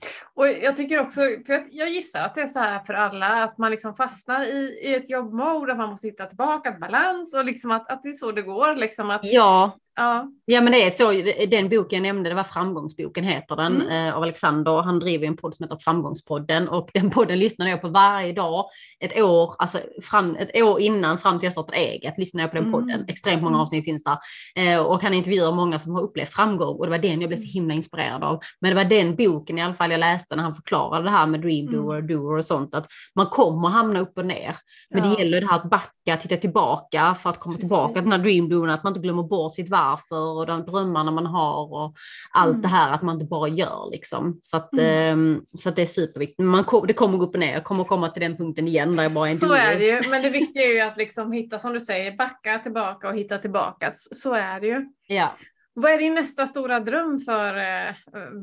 Mm. 0.04 0.14
Och 0.34 0.64
jag 0.64 0.76
tycker 0.76 1.00
också, 1.00 1.20
för 1.46 1.62
jag 1.70 1.90
gissar 1.90 2.20
att 2.20 2.34
det 2.34 2.40
är 2.40 2.46
så 2.46 2.58
här 2.58 2.84
för 2.84 2.94
alla, 2.94 3.44
att 3.44 3.58
man 3.58 3.70
liksom 3.70 3.96
fastnar 3.96 4.44
i, 4.44 4.80
i 4.82 4.94
ett 4.94 5.10
jobbmode, 5.10 5.72
att 5.72 5.78
man 5.78 5.90
måste 5.90 6.08
hitta 6.08 6.26
tillbaka 6.26 6.68
ett 6.68 6.80
balans 6.80 7.34
och 7.34 7.44
liksom 7.44 7.70
att, 7.70 7.90
att 7.90 8.02
det 8.02 8.08
är 8.08 8.12
så 8.12 8.32
det 8.32 8.42
går. 8.42 8.76
Liksom 8.76 9.10
att, 9.10 9.20
ja, 9.24 9.78
Ja. 9.96 10.28
ja 10.44 10.60
men 10.60 10.72
det 10.72 10.82
är 10.82 10.90
så, 10.90 11.12
den 11.46 11.68
boken 11.68 11.96
jag 11.96 12.02
nämnde, 12.02 12.30
det 12.30 12.34
var 12.34 12.44
Framgångsboken 12.44 13.24
heter 13.24 13.56
den, 13.56 13.82
mm. 13.82 14.08
eh, 14.08 14.16
av 14.16 14.22
Alexander. 14.22 14.82
Han 14.82 14.98
driver 14.98 15.26
en 15.26 15.36
podd 15.36 15.54
som 15.54 15.64
heter 15.64 15.78
Framgångspodden 15.80 16.68
och 16.68 16.90
den 16.94 17.10
podden 17.10 17.38
lyssnar 17.38 17.68
jag 17.68 17.80
på 17.80 17.88
varje 17.88 18.32
dag 18.32 18.64
ett 19.00 19.20
år, 19.20 19.54
alltså 19.58 19.78
fram, 20.02 20.36
ett 20.36 20.62
år 20.62 20.80
innan 20.80 21.18
fram 21.18 21.38
till 21.38 21.46
jag 21.46 21.52
startade 21.52 21.78
eget 21.78 22.18
lyssnar 22.18 22.42
jag 22.42 22.50
på 22.50 22.56
den 22.56 22.72
podden. 22.72 22.90
Mm. 22.90 23.06
Extremt 23.08 23.42
många 23.42 23.54
mm. 23.54 23.60
avsnitt 23.60 23.84
finns 23.84 24.04
där. 24.04 24.18
Eh, 24.56 24.80
och 24.80 25.02
han 25.02 25.14
intervjuar 25.14 25.52
många 25.52 25.78
som 25.78 25.94
har 25.94 26.02
upplevt 26.02 26.32
framgång 26.32 26.76
och 26.76 26.84
det 26.86 26.90
var 26.90 26.98
den 26.98 27.20
jag 27.20 27.28
blev 27.28 27.38
så 27.38 27.52
himla 27.52 27.74
inspirerad 27.74 28.24
av. 28.24 28.40
Men 28.60 28.70
det 28.70 28.76
var 28.76 28.84
den 28.84 29.16
boken 29.16 29.58
i 29.58 29.62
alla 29.62 29.74
fall 29.74 29.92
jag 29.94 30.00
läste 30.00 30.36
när 30.36 30.42
han 30.42 30.54
förklarade 30.54 31.04
det 31.04 31.10
här 31.10 31.26
med 31.26 31.40
dream 31.40 31.68
mm. 31.68 31.80
doer, 31.80 31.98
mm. 31.98 32.06
doer 32.06 32.36
och 32.36 32.44
sånt, 32.44 32.74
att 32.74 32.86
man 33.14 33.26
kommer 33.26 33.68
hamna 33.68 34.00
upp 34.00 34.18
och 34.18 34.26
ner. 34.26 34.56
Men 34.90 35.04
ja. 35.04 35.10
det 35.10 35.22
gäller 35.22 35.40
det 35.40 35.46
här 35.46 35.56
att 35.56 35.70
backa, 35.70 36.16
titta 36.16 36.36
tillbaka 36.36 37.14
för 37.14 37.30
att 37.30 37.38
komma 37.38 37.54
Precis. 37.54 37.68
tillbaka 37.68 37.92
till 37.92 38.02
den 38.02 38.12
här 38.12 38.18
dream 38.18 38.48
doer, 38.48 38.68
att 38.68 38.84
man 38.84 38.90
inte 38.90 39.00
glömmer 39.00 39.22
bort 39.22 39.54
sitt 39.54 39.70
varför 39.70 40.38
och 40.38 40.46
de 40.46 40.64
drömmarna 40.64 41.10
man 41.10 41.26
har 41.26 41.74
och 41.74 41.94
allt 42.32 42.50
mm. 42.50 42.62
det 42.62 42.68
här 42.68 42.92
att 42.92 43.02
man 43.02 43.14
inte 43.14 43.26
bara 43.26 43.48
gör 43.48 43.90
liksom. 43.90 44.38
Så 44.42 44.56
att, 44.56 44.72
mm. 44.72 45.34
eh, 45.34 45.40
så 45.58 45.68
att 45.68 45.76
det 45.76 45.82
är 45.82 45.86
superviktigt. 45.86 46.40
Man, 46.40 46.64
det 46.86 46.92
kommer 46.92 47.18
gå 47.18 47.24
upp 47.24 47.34
och 47.34 47.40
ner, 47.40 47.52
jag 47.52 47.64
kommer 47.64 47.84
komma 47.84 48.08
till 48.08 48.22
den 48.22 48.36
punkten 48.36 48.68
igen 48.68 48.96
där 48.96 49.02
jag 49.02 49.12
bara 49.12 49.28
är 49.28 49.32
en 49.32 49.38
Så 49.38 49.52
är 49.52 49.78
det 49.78 49.86
ju, 49.86 50.10
men 50.10 50.22
det 50.22 50.30
viktiga 50.30 50.62
är 50.62 50.72
ju 50.72 50.80
att 50.80 50.96
liksom 50.96 51.32
hitta 51.32 51.58
som 51.58 51.72
du 51.72 51.80
säger, 51.80 52.16
backa 52.16 52.58
tillbaka 52.58 53.08
och 53.08 53.16
hitta 53.16 53.38
tillbaka. 53.38 53.92
Så 53.94 54.34
är 54.34 54.60
det 54.60 54.66
ju. 54.66 54.86
Ja. 55.06 55.32
Vad 55.74 55.92
är 55.92 55.98
din 55.98 56.14
nästa 56.14 56.46
stora 56.46 56.80
dröm 56.80 57.18
för 57.18 57.56
eh, 57.56 57.94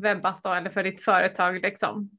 Webbas 0.01 0.41
då, 0.41 0.53
eller 0.53 0.69
för 0.69 0.83
ditt 0.83 1.01
företag 1.01 1.61
liksom? 1.61 2.09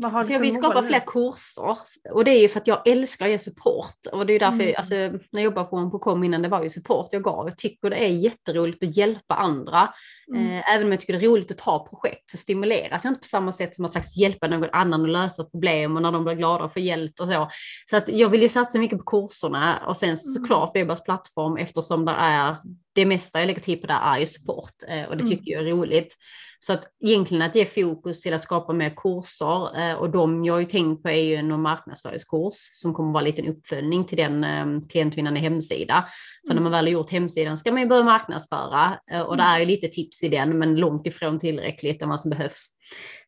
Vad 0.00 0.30
jag 0.30 0.40
vill 0.40 0.56
skapa 0.56 0.82
fler 0.82 1.02
kurser 1.06 1.78
och 2.12 2.24
det 2.24 2.30
är 2.30 2.40
ju 2.40 2.48
för 2.48 2.60
att 2.60 2.66
jag 2.66 2.88
älskar 2.88 3.26
att 3.26 3.32
ge 3.32 3.38
support 3.38 4.06
och 4.12 4.26
det 4.26 4.32
är 4.32 4.38
därför, 4.38 4.62
mm. 4.62 4.74
alltså, 4.78 4.94
när 4.94 5.20
jag 5.30 5.42
jobbade 5.42 5.66
på 5.66 5.76
en 5.76 5.90
på 5.90 5.98
kom 5.98 6.24
innan 6.24 6.42
det 6.42 6.48
var 6.48 6.62
ju 6.62 6.70
support 6.70 7.08
jag 7.12 7.22
gav. 7.22 7.48
Jag 7.48 7.58
tycker 7.58 7.90
det 7.90 7.96
är 7.96 8.08
jätteroligt 8.08 8.82
att 8.82 8.96
hjälpa 8.96 9.34
andra. 9.34 9.94
Mm. 10.34 10.50
Eh, 10.50 10.74
även 10.74 10.86
om 10.86 10.92
jag 10.92 11.00
tycker 11.00 11.12
det 11.12 11.26
är 11.26 11.28
roligt 11.28 11.50
att 11.50 11.58
ta 11.58 11.86
projekt 11.88 12.30
så 12.30 12.36
stimuleras 12.36 13.04
jag 13.04 13.10
inte 13.10 13.20
på 13.20 13.26
samma 13.26 13.52
sätt 13.52 13.74
som 13.74 13.84
att 13.84 13.92
faktiskt 13.92 14.18
hjälpa 14.18 14.48
någon 14.48 14.70
annan 14.72 15.02
att 15.02 15.10
lösa 15.10 15.44
problem 15.44 15.96
och 15.96 16.02
när 16.02 16.12
de 16.12 16.24
blir 16.24 16.34
glada 16.34 16.68
för 16.68 16.80
hjälp 16.80 17.20
och 17.20 17.28
så. 17.28 17.50
Så 17.90 17.96
att 17.96 18.08
jag 18.08 18.28
vill 18.28 18.42
ju 18.42 18.48
satsa 18.48 18.78
mycket 18.78 18.98
på 18.98 19.04
kurserna 19.04 19.78
och 19.86 19.96
sen 19.96 20.08
mm. 20.08 20.16
såklart 20.16 20.76
Webbas 20.76 21.04
plattform 21.04 21.56
eftersom 21.56 22.04
det 22.04 22.14
är 22.18 22.56
det 22.92 23.06
mesta 23.06 23.38
jag 23.38 23.46
lägger 23.46 23.60
till 23.60 23.80
på 23.80 23.86
det 23.86 23.92
är 24.02 24.18
ju 24.18 24.26
support 24.26 24.74
eh, 24.88 25.08
och 25.08 25.16
det 25.16 25.22
mm. 25.22 25.28
tycker 25.28 25.52
jag 25.52 25.68
är 25.68 25.72
roligt. 25.72 26.16
Så 26.60 26.72
att 26.72 26.84
egentligen 27.04 27.42
att 27.42 27.54
ge 27.54 27.64
fokus 27.64 28.20
till 28.20 28.34
att 28.34 28.42
skapa 28.42 28.72
mer 28.72 28.94
kurser 28.96 29.80
eh, 29.80 29.94
och 29.94 30.10
de 30.10 30.44
jag 30.44 30.54
har 30.54 30.60
ju 30.60 30.66
tänkt 30.66 31.02
på 31.02 31.08
är 31.08 31.22
ju 31.22 31.34
en 31.34 31.60
marknadsföringskurs 31.60 32.54
som 32.72 32.94
kommer 32.94 33.12
vara 33.12 33.20
en 33.20 33.30
liten 33.30 33.48
uppföljning 33.48 34.04
till 34.04 34.16
den 34.16 34.44
eh, 34.44 34.88
klientvinnande 34.88 35.40
hemsida. 35.40 36.08
För 36.48 36.54
när 36.54 36.62
man 36.62 36.72
mm. 36.72 36.72
väl 36.72 36.84
har 36.84 36.92
gjort 36.92 37.10
hemsidan 37.10 37.58
ska 37.58 37.72
man 37.72 37.82
ju 37.82 37.88
börja 37.88 38.02
marknadsföra 38.02 38.98
eh, 39.12 39.20
och 39.20 39.36
det 39.36 39.42
mm. 39.42 39.54
är 39.54 39.60
ju 39.60 39.66
lite 39.66 39.88
tips 39.88 40.22
i 40.22 40.28
den 40.28 40.58
men 40.58 40.76
långt 40.76 41.06
ifrån 41.06 41.38
tillräckligt 41.38 42.02
än 42.02 42.08
vad 42.08 42.20
som 42.20 42.30
behövs. 42.30 42.68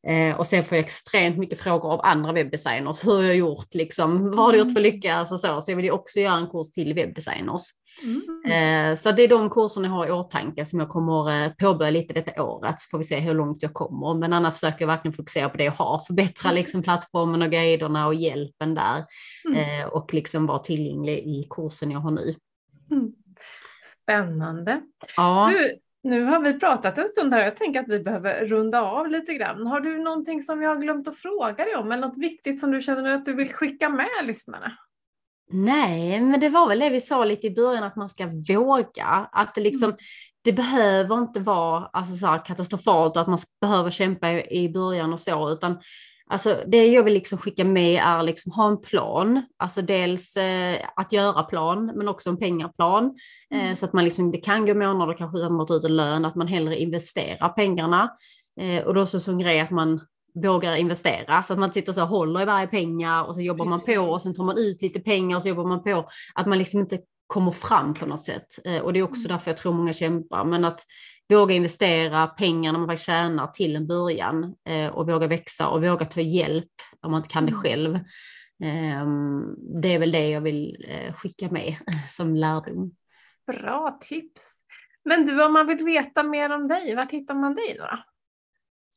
Eh, 0.09 0.39
och 0.39 0.47
sen 0.47 0.65
får 0.65 0.77
jag 0.77 0.85
extremt 0.85 1.39
mycket 1.39 1.61
frågor 1.61 1.93
av 1.93 2.01
andra 2.03 2.33
webbdesigners. 2.33 3.07
Hur 3.07 3.17
har 3.17 3.23
jag 3.23 3.37
gjort 3.37 3.75
liksom? 3.75 4.31
Vad 4.31 4.39
har 4.39 4.53
du 4.53 4.59
gjort 4.59 4.67
för 4.67 4.81
att 4.81 4.87
mm. 4.87 4.93
lyckas? 4.93 5.33
Och 5.33 5.41
så. 5.41 5.61
så 5.61 5.71
jag 5.71 5.77
vill 5.77 5.85
ju 5.85 5.91
också 5.91 6.21
göra 6.21 6.37
en 6.37 6.47
kurs 6.47 6.71
till 6.71 6.95
webbdesigners. 6.95 7.63
Mm. 8.03 8.23
Eh, 8.45 8.97
så 8.97 9.13
det 9.13 9.23
är 9.23 9.29
de 9.29 9.51
kurserna 9.51 9.89
jag 9.89 9.95
har 9.95 10.07
i 10.07 10.11
åtanke 10.11 10.65
som 10.65 10.79
jag 10.81 10.89
kommer 10.89 11.45
eh, 11.45 11.53
påbörja 11.53 11.91
lite 11.91 12.15
detta 12.15 12.43
året. 12.43 12.83
Får 12.91 12.99
vi 12.99 13.05
se 13.05 13.19
hur 13.19 13.35
långt 13.35 13.63
jag 13.63 13.75
kommer. 13.75 14.15
Men 14.15 14.33
annars 14.33 14.55
försöker 14.55 14.81
jag 14.81 14.87
verkligen 14.87 15.17
fokusera 15.17 15.49
på 15.49 15.57
det 15.57 15.65
jag 15.65 15.73
har. 15.73 15.99
Förbättra 16.07 16.53
liksom 16.53 16.83
plattformen 16.83 17.43
och 17.43 17.51
guiderna 17.51 18.07
och 18.07 18.15
hjälpen 18.15 18.75
där. 18.75 19.05
Mm. 19.49 19.89
Och 19.89 20.15
liksom 20.15 20.47
vara 20.47 20.59
tillgänglig 20.59 21.19
i 21.19 21.47
kursen 21.51 21.91
jag 21.91 22.01
har 22.01 22.11
nu. 22.11 22.35
Mm. 22.91 23.13
Spännande. 24.03 24.81
Ja. 25.17 25.53
Du, 25.53 25.79
nu 26.03 26.25
har 26.25 26.41
vi 26.41 26.59
pratat 26.59 26.99
en 26.99 27.09
stund 27.09 27.35
här 27.35 27.41
och 27.41 27.47
jag 27.47 27.57
tänker 27.57 27.81
att 27.81 27.89
vi 27.89 28.01
behöver 28.01 28.47
runda 28.47 28.83
av 28.83 29.09
lite 29.09 29.35
grann. 29.35 29.67
Har 29.67 29.81
du 29.81 29.99
någonting 29.99 30.43
som 30.43 30.59
vi 30.59 30.67
har 30.67 30.77
glömt 30.77 31.09
att 31.09 31.17
fråga 31.17 31.65
dig 31.65 31.77
om 31.77 31.93
eller 31.93 32.07
något 32.07 32.19
viktigt 32.19 32.61
som 32.61 32.71
du 32.71 32.81
känner 32.81 33.11
att 33.11 33.27
du 33.27 33.35
vill 33.35 33.53
skicka 33.53 33.89
med 33.89 34.09
lyssnarna? 34.23 34.73
Nej, 35.53 36.21
men 36.21 36.41
det 36.41 36.49
var 36.49 36.69
väl 36.69 36.79
det 36.79 36.91
vi 36.91 37.01
sa 37.01 37.25
lite 37.25 37.47
i 37.47 37.55
början 37.55 37.85
att 37.85 37.97
man 37.97 38.09
ska 38.09 38.27
våga. 38.49 39.29
Att 39.33 39.55
det 39.55 39.61
liksom, 39.61 39.89
mm. 39.89 39.97
det 40.45 40.53
behöver 40.53 41.19
inte 41.19 41.41
vara 41.41 41.87
alltså, 41.93 42.17
så 42.17 42.43
katastrofalt 42.45 43.17
och 43.17 43.23
att 43.23 43.29
man 43.29 43.39
behöver 43.61 43.91
kämpa 43.91 44.31
i 44.31 44.71
början 44.75 45.13
och 45.13 45.21
så, 45.21 45.51
utan 45.51 45.79
Alltså 46.31 46.63
det 46.67 46.87
jag 46.87 47.03
vill 47.03 47.15
liksom 47.15 47.39
skicka 47.39 47.65
med 47.65 48.03
är 48.05 48.23
liksom 48.23 48.53
ha 48.53 48.69
en 48.69 48.81
plan, 48.81 49.43
alltså 49.57 49.83
dels 49.83 50.37
eh, 50.37 50.79
att 50.97 51.13
göra 51.13 51.43
plan 51.43 51.93
men 51.95 52.09
också 52.09 52.31
en 52.31 52.37
pengaplan. 52.37 53.15
Eh, 53.55 53.65
mm. 53.65 53.77
Så 53.77 53.85
att 53.85 53.93
man 53.93 54.05
liksom, 54.05 54.31
det 54.31 54.39
kan 54.39 54.67
gå 54.67 54.75
månader 54.75 55.15
kanske 55.15 55.39
utan 55.39 55.67
ta 55.67 55.75
ut 55.75 55.85
en 55.85 55.97
lön, 55.97 56.25
att 56.25 56.35
man 56.35 56.47
hellre 56.47 56.81
investerar 56.81 57.49
pengarna. 57.49 58.11
Eh, 58.61 58.87
och 58.87 58.95
då 58.95 59.07
så 59.07 59.21
som 59.21 59.39
grej 59.39 59.61
att 59.61 59.71
man 59.71 60.01
vågar 60.35 60.77
investera 60.77 61.43
så 61.43 61.53
att 61.53 61.59
man 61.59 61.73
sitter 61.73 61.93
så 61.93 62.03
och 62.03 62.09
håller 62.09 62.43
i 62.43 62.45
varje 62.45 62.67
pengar 62.67 63.25
och 63.25 63.35
så 63.35 63.41
jobbar 63.41 63.65
Precis. 63.65 63.87
man 63.87 63.97
på 63.97 64.13
och 64.13 64.23
sen 64.23 64.35
tar 64.35 64.45
man 64.45 64.59
ut 64.59 64.83
lite 64.83 65.01
pengar 65.01 65.37
och 65.37 65.43
så 65.43 65.49
jobbar 65.49 65.65
man 65.65 65.83
på. 65.83 66.09
Att 66.35 66.47
man 66.47 66.59
liksom 66.59 66.81
inte 66.81 66.99
kommer 67.27 67.53
fram 67.53 67.95
på 67.95 68.07
något 68.07 68.25
sätt. 68.25 68.47
Eh, 68.65 68.79
och 68.79 68.93
det 68.93 68.99
är 68.99 69.03
också 69.03 69.21
mm. 69.21 69.29
därför 69.29 69.51
jag 69.51 69.57
tror 69.57 69.73
många 69.73 69.93
kämpar. 69.93 70.45
Men 70.45 70.65
att 70.65 70.81
våga 71.31 71.55
investera 71.55 72.27
pengarna 72.27 72.79
man 72.79 72.89
faktiskt 72.89 73.07
tjänar 73.07 73.47
till 73.47 73.77
en 73.77 73.87
början 73.87 74.55
eh, 74.69 74.87
och 74.87 75.11
våga 75.11 75.27
växa 75.27 75.69
och 75.69 75.85
våga 75.85 76.05
ta 76.07 76.21
hjälp 76.21 76.73
om 77.01 77.11
man 77.11 77.19
inte 77.19 77.33
kan 77.33 77.47
det 77.47 77.53
mm. 77.53 77.63
själv. 77.63 77.95
Eh, 78.65 79.07
det 79.83 79.95
är 79.95 79.99
väl 79.99 80.13
det 80.13 80.29
jag 80.29 80.41
vill 80.41 80.87
eh, 80.89 81.15
skicka 81.15 81.51
med 81.51 81.77
som 82.09 82.37
lärdom. 82.37 82.95
Bra 83.47 83.99
tips. 84.01 84.53
Men 85.05 85.27
du, 85.27 85.45
om 85.45 85.53
man 85.53 85.67
vill 85.67 85.85
veta 85.85 86.23
mer 86.23 86.53
om 86.53 86.69
dig, 86.69 86.95
var 86.95 87.07
hittar 87.07 87.35
man 87.35 87.55
dig 87.55 87.77
då? 87.79 87.99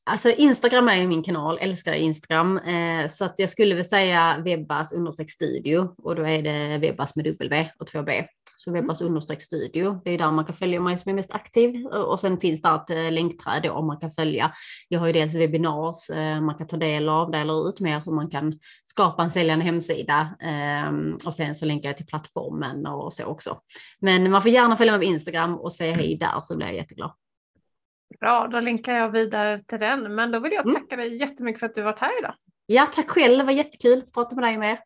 Alltså 0.06 0.30
Instagram 0.30 0.90
är 0.90 1.08
min 1.08 1.24
kanal, 1.24 1.58
älskar 1.62 1.94
Instagram. 1.94 2.58
Eh, 2.58 3.08
så 3.10 3.26
att 3.26 3.40
jag 3.40 3.50
skulle 3.50 3.76
väl 3.76 3.86
säga 3.86 4.38
webbas 4.44 4.94
understreck 4.94 5.32
studio 5.32 5.96
och 5.98 6.16
då 6.16 6.28
är 6.28 6.42
det 6.42 6.78
webbas 6.78 7.16
med 7.16 7.26
W 7.26 7.72
och 7.80 7.88
2B. 7.88 8.28
Så 8.56 8.72
webbas 8.72 9.02
understreck 9.02 9.42
studio. 9.42 10.02
Det 10.04 10.12
är 10.12 10.18
där 10.18 10.32
man 10.32 10.46
kan 10.46 10.56
följa 10.56 10.80
mig 10.80 10.98
som 10.98 11.10
är 11.10 11.14
mest 11.14 11.32
aktiv. 11.32 11.86
Och 11.86 12.20
sen 12.20 12.38
finns 12.38 12.62
det 12.62 12.70
ett 12.70 12.90
eh, 12.90 13.12
länkträd 13.12 13.66
om 13.72 13.88
man 13.88 14.00
kan 14.00 14.12
följa. 14.12 14.54
Jag 14.88 15.00
har 15.00 15.08
ju 15.08 15.14
dels 15.14 15.36
webbinars 15.36 16.10
eh, 16.10 16.42
man 16.42 16.56
kan 16.56 16.68
ta 16.68 16.78
del 16.78 17.10
av, 17.10 17.32
dela 17.32 17.54
ut 17.54 17.80
mer 17.80 18.02
hur 18.06 18.12
man 18.12 18.30
kan 18.30 18.60
skapa 18.86 19.24
en 19.24 19.32
säljande 19.32 19.66
hemsida. 19.66 20.36
Ehm, 20.40 21.18
och 21.26 21.36
sen 21.36 21.56
så 21.56 21.66
länkar 21.66 21.90
jag 21.90 21.98
till 21.98 22.06
plattformen 22.06 22.86
och 22.86 23.14
så 23.14 23.26
också. 23.26 23.58
Men 24.00 24.32
man 24.32 24.42
får 24.42 24.52
gärna 24.52 24.76
följa 24.76 24.92
mig 24.92 25.00
på 25.00 25.14
Instagram 25.14 25.56
och 25.56 25.74
säga 25.74 25.94
hej 25.94 26.18
där 26.18 26.40
så 26.42 26.58
blir 26.58 26.68
jag 26.68 26.76
jätteglad. 26.76 27.12
Bra, 28.20 28.48
då 28.48 28.60
länkar 28.60 28.94
jag 28.94 29.10
vidare 29.10 29.58
till 29.58 29.80
den. 29.80 30.16
Men 30.16 30.32
då 30.32 30.40
vill 30.40 30.52
jag 30.52 30.66
mm. 30.66 30.76
tacka 30.76 30.96
mm. 30.96 31.10
dig 31.10 31.18
jättemycket 31.20 31.60
för 31.60 31.66
att 31.66 31.76
du 31.76 31.82
varit 31.82 32.00
här 32.00 32.20
idag. 32.20 32.36
Ja, 32.66 32.86
tack 32.86 33.10
själv. 33.10 33.38
Det 33.38 33.44
var 33.44 33.52
jättekul 33.52 34.00
att 34.00 34.14
prata 34.14 34.36
med 34.36 34.44
dig 34.44 34.58
med. 34.58 34.78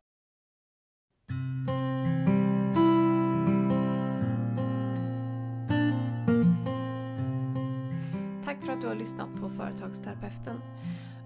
Att 8.78 8.82
du 8.82 8.88
har 8.88 8.95
lyssnat 8.95 9.36
på 9.41 9.49
Företagsterapeuten. 9.49 10.61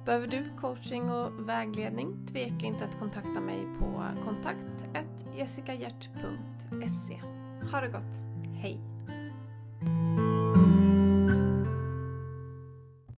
Behöver 0.06 0.28
du 0.28 0.44
coaching 0.62 1.12
och 1.12 1.50
vägledning? 1.50 2.28
Tveka 2.28 2.66
inte 2.66 2.86
att 2.86 3.00
kontakta 3.00 3.42
mig 3.42 3.68
på 3.80 4.04
kontakt 4.24 4.86
jessicahjert.se. 5.38 7.22
Ha 7.72 7.82
det 7.82 7.88
gott! 7.88 8.20
Hej! 8.62 8.80